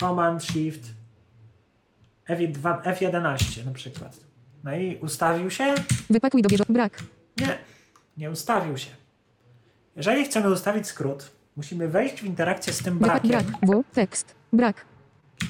[0.00, 0.82] Command Shift
[2.28, 4.16] F2, F11 na przykład.
[4.64, 5.74] No i ustawił się?
[6.10, 6.72] Wypakuj do bieżącego.
[6.74, 7.02] Brak.
[7.40, 7.58] Nie,
[8.16, 8.90] nie ustawił się.
[9.96, 13.30] Jeżeli chcemy ustawić skrót, musimy wejść w interakcję z tym brakiem.
[13.30, 13.44] brak.
[13.62, 13.84] W.
[13.94, 14.34] Tekst.
[14.52, 14.84] Brak.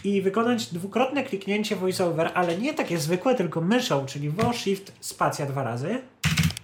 [0.04, 5.46] i wykonać dwukrotne kliknięcie voiceover, ale nie takie zwykłe, tylko myszą, czyli vo, shift, spacja
[5.46, 6.02] dwa razy.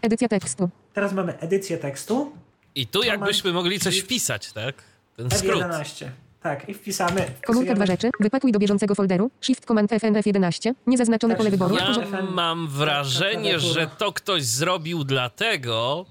[0.03, 0.71] Edycja tekstu.
[0.93, 2.33] Teraz mamy edycję tekstu.
[2.75, 4.75] I tu jakbyśmy mogli coś wpisać, tak?
[5.17, 5.63] Ten skrót.
[5.63, 6.07] F11.
[6.45, 7.27] Tak, i wpisamy.
[7.47, 8.11] Komórka dwa rzeczy.
[8.21, 9.31] Wypakuj do bieżącego folderu.
[9.41, 10.75] Shift Command FN F11.
[10.87, 11.77] Niezaznaczone Tak, pole wyboru.
[11.77, 13.75] ja- mam wrażenie, klawiatura.
[13.81, 16.07] że to ktoś zrobił dlatego,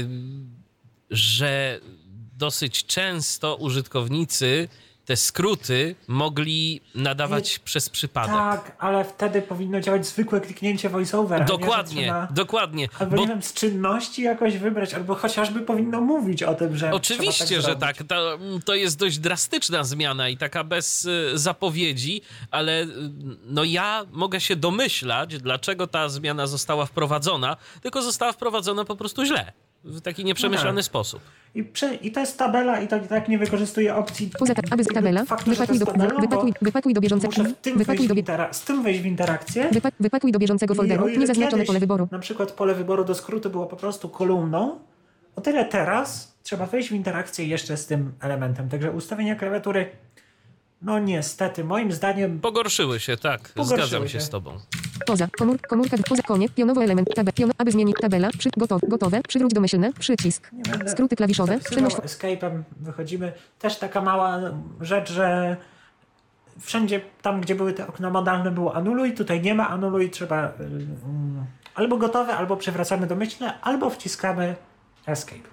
[0.00, 0.50] ym,
[1.10, 1.80] że
[2.38, 4.68] dosyć często użytkownicy
[5.04, 8.34] te skróty mogli nadawać przez przypadek.
[8.34, 11.42] Tak, ale wtedy powinno działać zwykłe kliknięcie voiceover.
[11.42, 12.88] a nie, Dokładnie, trzeba- dokładnie.
[12.98, 16.92] Albo Bo nie wiem, z czynności jakoś wybrać, albo chociażby powinno mówić o tym, że.
[16.92, 17.96] Oczywiście, tak że tak.
[18.08, 22.86] To, to jest dość drastyczna zmiana i taka bez y, zapowiedzi, ale y,
[23.46, 29.24] no ja mogę się domyślać, dlaczego ta zmiana została wprowadzona, tylko została wprowadzona po prostu
[29.24, 29.52] źle.
[29.84, 30.84] W taki nieprzemyślany No tak.
[30.84, 31.20] sposób.
[31.54, 34.30] I, przy, I to jest tabela, i to i tak nie wykorzystuje opcji.
[34.38, 35.24] Poza ta- aby z tabela.
[35.24, 36.10] Faktu, jest do, tabela,
[36.94, 37.32] do bieżącego.
[37.42, 39.70] Muszę w tym Wypakuj wejść do, intera- z tym wejść w interakcję.
[39.70, 41.08] wypa- wypakuj do bieżącego folderu.
[41.08, 42.08] ile Niezaznaczone kiedyś pole wyboru.
[42.10, 44.78] Na przykład pole wyboru do skrótu było po prostu kolumną,
[45.36, 48.68] o tyle teraz trzeba wejść w interakcję jeszcze z tym elementem.
[48.68, 49.90] Także ustawienia klawiatury,
[50.82, 53.40] no niestety, moim zdaniem Pogorszyły się, tak.
[53.48, 54.20] Pogorszyły Zgadzam się się.
[54.20, 54.58] z tobą.
[55.06, 55.28] Poza.
[55.38, 55.96] Komór, komórka.
[56.08, 56.22] Poza.
[56.22, 56.52] Koniec.
[56.52, 57.08] Pionowo element.
[57.14, 57.34] Tabel.
[57.34, 58.30] Pion, aby zmienić tabela.
[58.38, 58.86] Przy, gotowe.
[58.88, 59.20] Gotowe.
[59.28, 59.92] Przywróć domyślne.
[59.92, 60.50] Przycisk.
[60.86, 61.58] Skróty klawiszowe.
[61.58, 62.10] zapisywał Przenoś.
[62.12, 63.32] escape'em, wychodzimy.
[63.58, 64.40] Też taka mała
[64.80, 65.56] rzecz, że
[66.60, 70.50] wszędzie tam, gdzie były te okna modalne było anuluj, tutaj nie ma anuluj, trzeba y,
[70.64, 74.54] mm, albo gotowe, albo przewracamy domyślne, albo wciskamy
[75.06, 75.48] escape.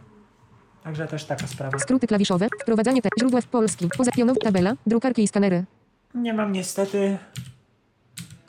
[0.84, 1.80] Także też taka sprawa.
[1.80, 2.48] Skróty klawiszowe.
[2.62, 3.10] Wprowadzanie te.
[3.20, 3.90] Źródła w Polski.
[3.98, 4.12] Poza.
[4.12, 4.40] Pionowo.
[4.40, 4.74] Tabela.
[4.88, 5.64] Drukarki i skanery.
[6.16, 7.18] Nie mam niestety,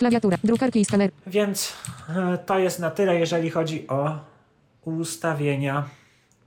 [0.00, 0.36] Klawiatura.
[0.44, 1.12] Drukarki i skanery.
[1.26, 1.72] więc
[2.08, 4.18] e, to jest na tyle, jeżeli chodzi o
[4.84, 5.88] ustawienia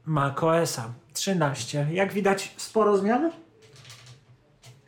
[0.06, 1.88] macOSa 13.
[1.92, 3.32] Jak widać, sporo zmian.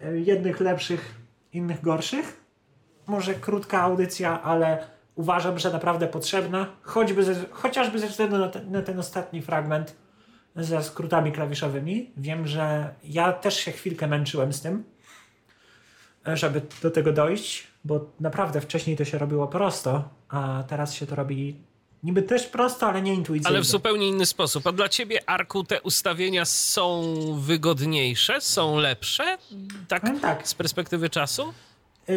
[0.02, 1.16] E, Jednych lepszych,
[1.54, 2.42] innych gorszych.
[3.08, 6.68] Może krótka audycja, ale uważam, że naprawdę potrzebna.
[6.82, 9.96] Choćby ze, chociażby ze względu na, na ten ostatni fragment
[10.56, 12.12] ze skrótami klawiszowymi.
[12.18, 14.84] Wiem, że ja też się chwilkę męczyłem z tym,
[16.28, 21.06] e, żeby do tego dojść, bo naprawdę wcześniej to się robiło prosto, a teraz się
[21.08, 21.56] to robi
[22.04, 23.48] niby też prosto, ale nie intuicyjnie.
[23.48, 24.68] Ale w zupełnie inny sposób.
[24.68, 27.04] A dla ciebie, Arku, te ustawienia są
[27.40, 29.38] wygodniejsze, są lepsze?
[29.88, 30.48] Tak, Powiem tak.
[30.48, 31.54] z perspektywy czasu?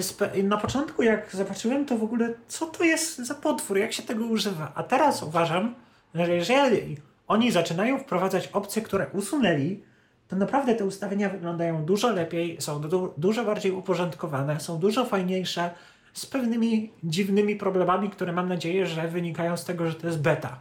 [0.00, 4.02] Spe- Na początku, jak zobaczyłem, to w ogóle co to jest za potwór, jak się
[4.02, 4.72] tego używa.
[4.74, 5.74] A teraz uważam,
[6.14, 6.96] że jeżeli
[7.28, 9.80] oni zaczynają wprowadzać opcje, które usunęli,
[10.28, 15.70] to naprawdę te ustawienia wyglądają dużo lepiej, są du- dużo bardziej uporządkowane, są dużo fajniejsze,
[16.12, 20.60] z pewnymi dziwnymi problemami, które mam nadzieję, że wynikają z tego, że to jest beta.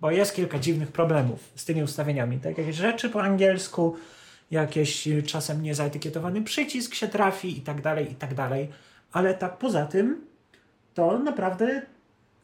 [0.00, 2.38] Bo jest kilka dziwnych problemów z tymi ustawieniami.
[2.40, 3.96] Tak jakieś rzeczy po angielsku,
[4.50, 8.68] jakieś y, czasem niezaetykietowany przycisk się trafi i tak dalej, i tak dalej.
[9.12, 10.26] Ale tak poza tym,
[10.94, 11.82] to naprawdę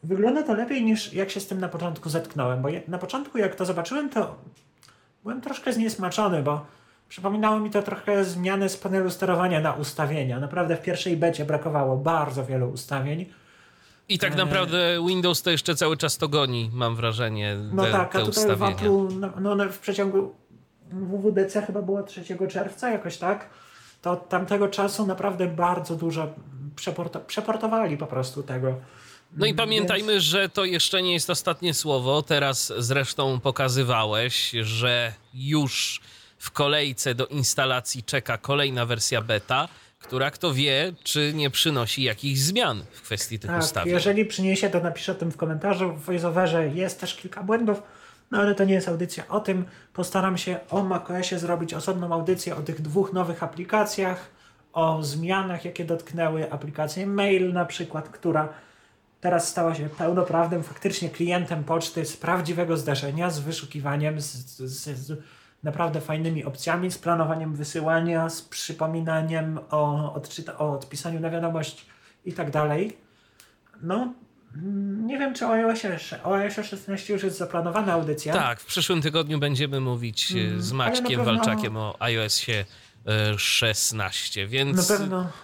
[0.03, 2.61] wygląda to lepiej niż jak się z tym na początku zetknąłem.
[2.61, 4.35] Bo na początku jak to zobaczyłem, to
[5.23, 6.65] byłem troszkę zniesmaczony, bo
[7.09, 10.39] przypominało mi to trochę zmiany z panelu sterowania na ustawienia.
[10.39, 13.25] Naprawdę w pierwszej becie brakowało bardzo wielu ustawień.
[14.09, 14.37] I tak Eee.
[14.37, 18.25] naprawdę Windows to jeszcze cały czas to goni, mam wrażenie, No te, tak, a tutaj
[18.25, 18.75] w ustawienia.
[18.75, 20.35] Apple'u, no, no, no w przeciągu
[20.91, 23.49] WWDC chyba było 3 czerwca, jakoś tak,
[24.01, 26.27] to od tamtego czasu naprawdę bardzo dużo
[26.75, 28.75] przeporto- przeportowali po prostu tego.
[29.37, 32.21] No i Więc- pamiętajmy, że to jeszcze nie jest ostatnie słowo.
[32.21, 36.01] Teraz zresztą pokazywałeś, że już
[36.37, 39.67] w kolejce do instalacji czeka kolejna wersja beta,
[39.99, 43.93] która kto wie, czy nie przynosi jakichś zmian w kwestii tych Tak, ustawień.
[43.93, 45.93] jeżeli przyniesie, to napiszę o tym w komentarzu.
[45.93, 47.81] W VoiceOverze jest też kilka błędów,
[48.31, 49.65] no ale to nie jest audycja o tym.
[49.93, 54.29] Postaram się o macOSie zrobić osobną audycję o tych dwóch nowych aplikacjach,
[54.73, 58.49] o zmianach, jakie dotknęły aplikację Mail na przykład, która
[59.21, 64.25] teraz stała się pełnoprawnym faktycznie klientem poczty z prawdziwego zdarzenia, z wyszukiwaniem, z,
[64.57, 65.19] z, z
[65.63, 71.85] naprawdę fajnymi opcjami, z planowaniem wysyłania, z przypominaniem o, odczyta- o odpisaniu na wiadomość
[72.25, 72.97] i tak dalej.
[73.81, 74.13] No,
[75.05, 78.33] nie wiem, czy o iOSie, jeszcze- o iOSie 16 już jest zaplanowana audycja.
[78.33, 82.65] Tak, w przyszłym tygodniu będziemy mówić z Mm, na Maćkiem Walczakiem o iOSie
[83.37, 84.93] 16, więc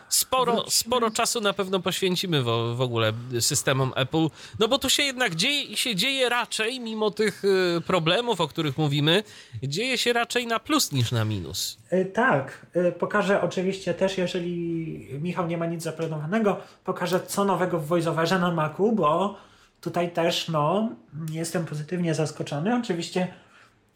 [0.10, 0.72] sporo, wrócimy.
[0.72, 4.28] sporo czasu na pewno poświęcimy w, w ogóle systemom Apple,
[4.60, 7.44] no bo tu się jednak dzieje i się dzieje raczej, mimo tych
[7.78, 9.24] e, problemów, o których mówimy,
[9.64, 11.78] dzieje się raczej na plus niż na minus.
[11.94, 17.80] Y, Tak, y, pokażę oczywiście też, jeżeli Michał nie ma nic zaplanowanego, pokażę co nowego
[17.80, 19.38] w VoiceOverze na Macu, bo
[19.82, 20.90] tutaj też no,
[21.32, 22.76] jestem pozytywnie zaskoczony.
[22.76, 23.28] Oczywiście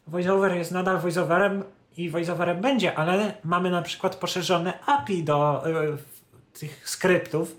[0.06, 1.64] VoiceOver jest nadal VoiceOverem,
[1.96, 5.98] i voiceoverem będzie, ale mamy na przykład poszerzone API do y,
[6.58, 7.56] tych skryptów,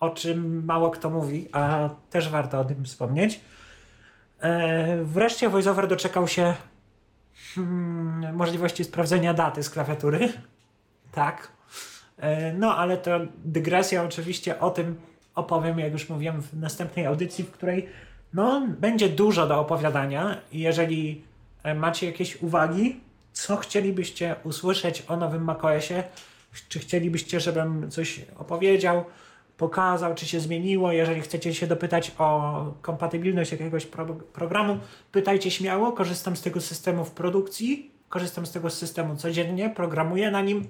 [0.00, 3.40] o czym mało kto mówi, a też warto o tym wspomnieć.
[4.40, 6.54] E, wreszcie VoiceOver doczekał się
[7.54, 10.32] hmm, możliwości sprawdzenia daty z klawiatury.
[11.12, 11.48] Tak.
[12.18, 15.00] E, no, ale to dygresja oczywiście o tym
[15.34, 17.88] opowiem, jak już mówiłem, w następnej audycji, w której
[18.34, 20.36] no, będzie dużo do opowiadania.
[20.52, 21.24] Jeżeli
[21.62, 23.00] e, macie jakieś uwagi,
[23.32, 26.04] co chcielibyście usłyszeć o nowym macOSie,
[26.68, 29.04] czy chcielibyście, żebym coś opowiedział,
[29.56, 30.92] pokazał, czy się zmieniło.
[30.92, 34.78] Jeżeli chcecie się dopytać o kompatybilność jakiegoś pro programu,
[35.12, 35.92] pytajcie śmiało.
[35.92, 40.68] Korzystam z tego systemu w produkcji, korzystam z tego systemu codziennie, programuję na nim,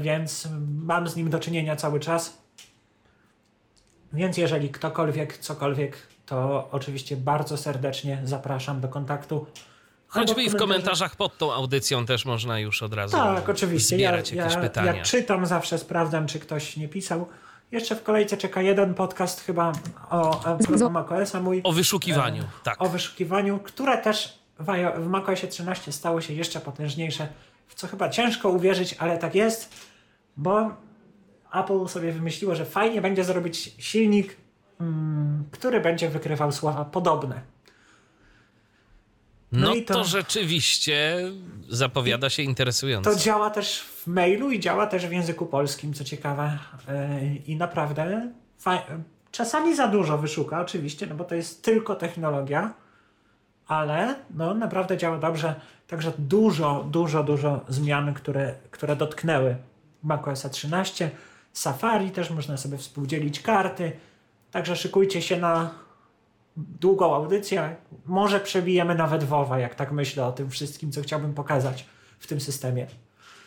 [0.00, 0.48] więc
[0.84, 2.38] mam z nim do czynienia cały czas.
[4.12, 5.96] Więc jeżeli ktokolwiek, cokolwiek,
[6.26, 9.46] to oczywiście bardzo serdecznie zapraszam do kontaktu.
[10.14, 13.96] Choćby i w komentarzach pod tą audycją też można już od razu tak, oczywiście.
[13.96, 14.94] zbierać ja, jakieś ja, pytania.
[14.94, 17.28] Ja czytam zawsze, sprawdzam, czy ktoś nie pisał.
[17.72, 19.72] Jeszcze w kolejce czeka jeden podcast chyba
[20.10, 20.40] o,
[20.84, 21.60] o macOSa mój.
[21.64, 22.82] O wyszukiwaniu, e, tak.
[22.82, 24.66] O wyszukiwaniu, które też w,
[24.96, 27.28] w macOSie 13 stało się jeszcze potężniejsze,
[27.66, 29.74] w co chyba ciężko uwierzyć, ale tak jest,
[30.36, 30.70] bo
[31.54, 34.36] Apple sobie wymyśliło, że fajnie będzie zrobić silnik,
[34.80, 37.53] mm, który będzie wykrywał słowa podobne.
[39.54, 41.18] No, no to, to, rzeczywiście
[41.68, 43.10] zapowiada się interesująco.
[43.10, 46.58] To działa też w mailu i działa też w języku polskim, co ciekawe.
[46.88, 48.28] Yy, I naprawdę
[49.30, 52.74] czasami za dużo wyszuka, oczywiście, no bo to jest tylko technologia,
[53.66, 55.54] ale no naprawdę działa dobrze.
[55.86, 59.56] Także dużo, dużo, dużo zmian, które, które dotknęły
[60.02, 61.10] macOS 13.
[61.52, 63.92] Safari też można sobie współdzielić karty.
[64.50, 65.83] Także szykujcie się na
[66.56, 67.76] długą audycję.
[68.04, 71.86] Może przebijemy nawet WoWa, jak tak myślę o tym wszystkim, co chciałbym pokazać
[72.18, 72.86] w tym systemie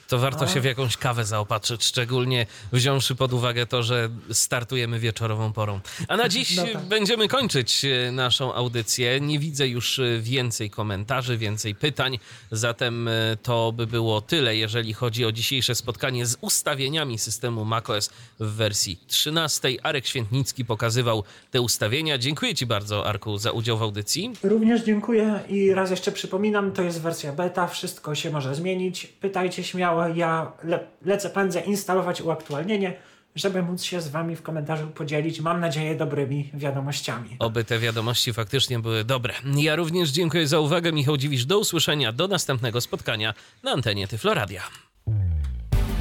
[0.08, 5.54] to warto się w jakąś kawę zaopatrzyć, szczególnie wziąwszy pod uwagę to, że startujemy wieczorową
[5.54, 5.80] porą.
[6.08, 6.86] A na dziś no tak.
[6.86, 9.22] będziemy kończyć e, naszą audycję.
[9.22, 12.20] Nie widzę już e, więcej komentarzy, więcej pytań,
[12.52, 13.12] zatem e,
[13.44, 18.10] to by było tyle, jeżeli chodzi o dzisiejsze spotkanie z ustawieniami systemu macOS
[18.40, 19.70] w wersji 13.
[19.84, 22.18] Arek Świętnicki pokazywał te ustawienia.
[22.18, 24.34] Dziękuję Ci bardzo, Arku, za udział w audycji.
[24.44, 29.08] Również dziękuję i raz jeszcze przypominam, to jest wersja beta, wszystko się może zmienić.
[29.08, 32.94] Pytajcie śmiało ja le lecę pędzę instalować uaktualnienie,
[33.36, 37.36] żeby móc się z Wami w komentarzu podzielić, mam nadzieję, dobrymi wiadomościami.
[37.40, 39.34] Oby te wiadomości faktycznie były dobre.
[39.56, 40.92] Ja również dziękuję za uwagę.
[40.92, 43.34] Michał Dziwisz, do usłyszenia, do następnego spotkania
[43.64, 44.64] na antenie Tyfloradia.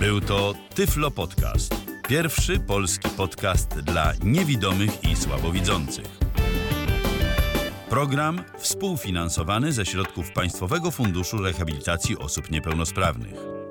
[0.00, 1.74] Był to Tyflo Podcast.
[2.08, 6.06] Pierwszy polski podcast dla niewidomych i słabowidzących.
[7.90, 13.65] Program współfinansowany ze środków Państwowego Funduszu Rehabilitacji Osób Niepełnosprawnych.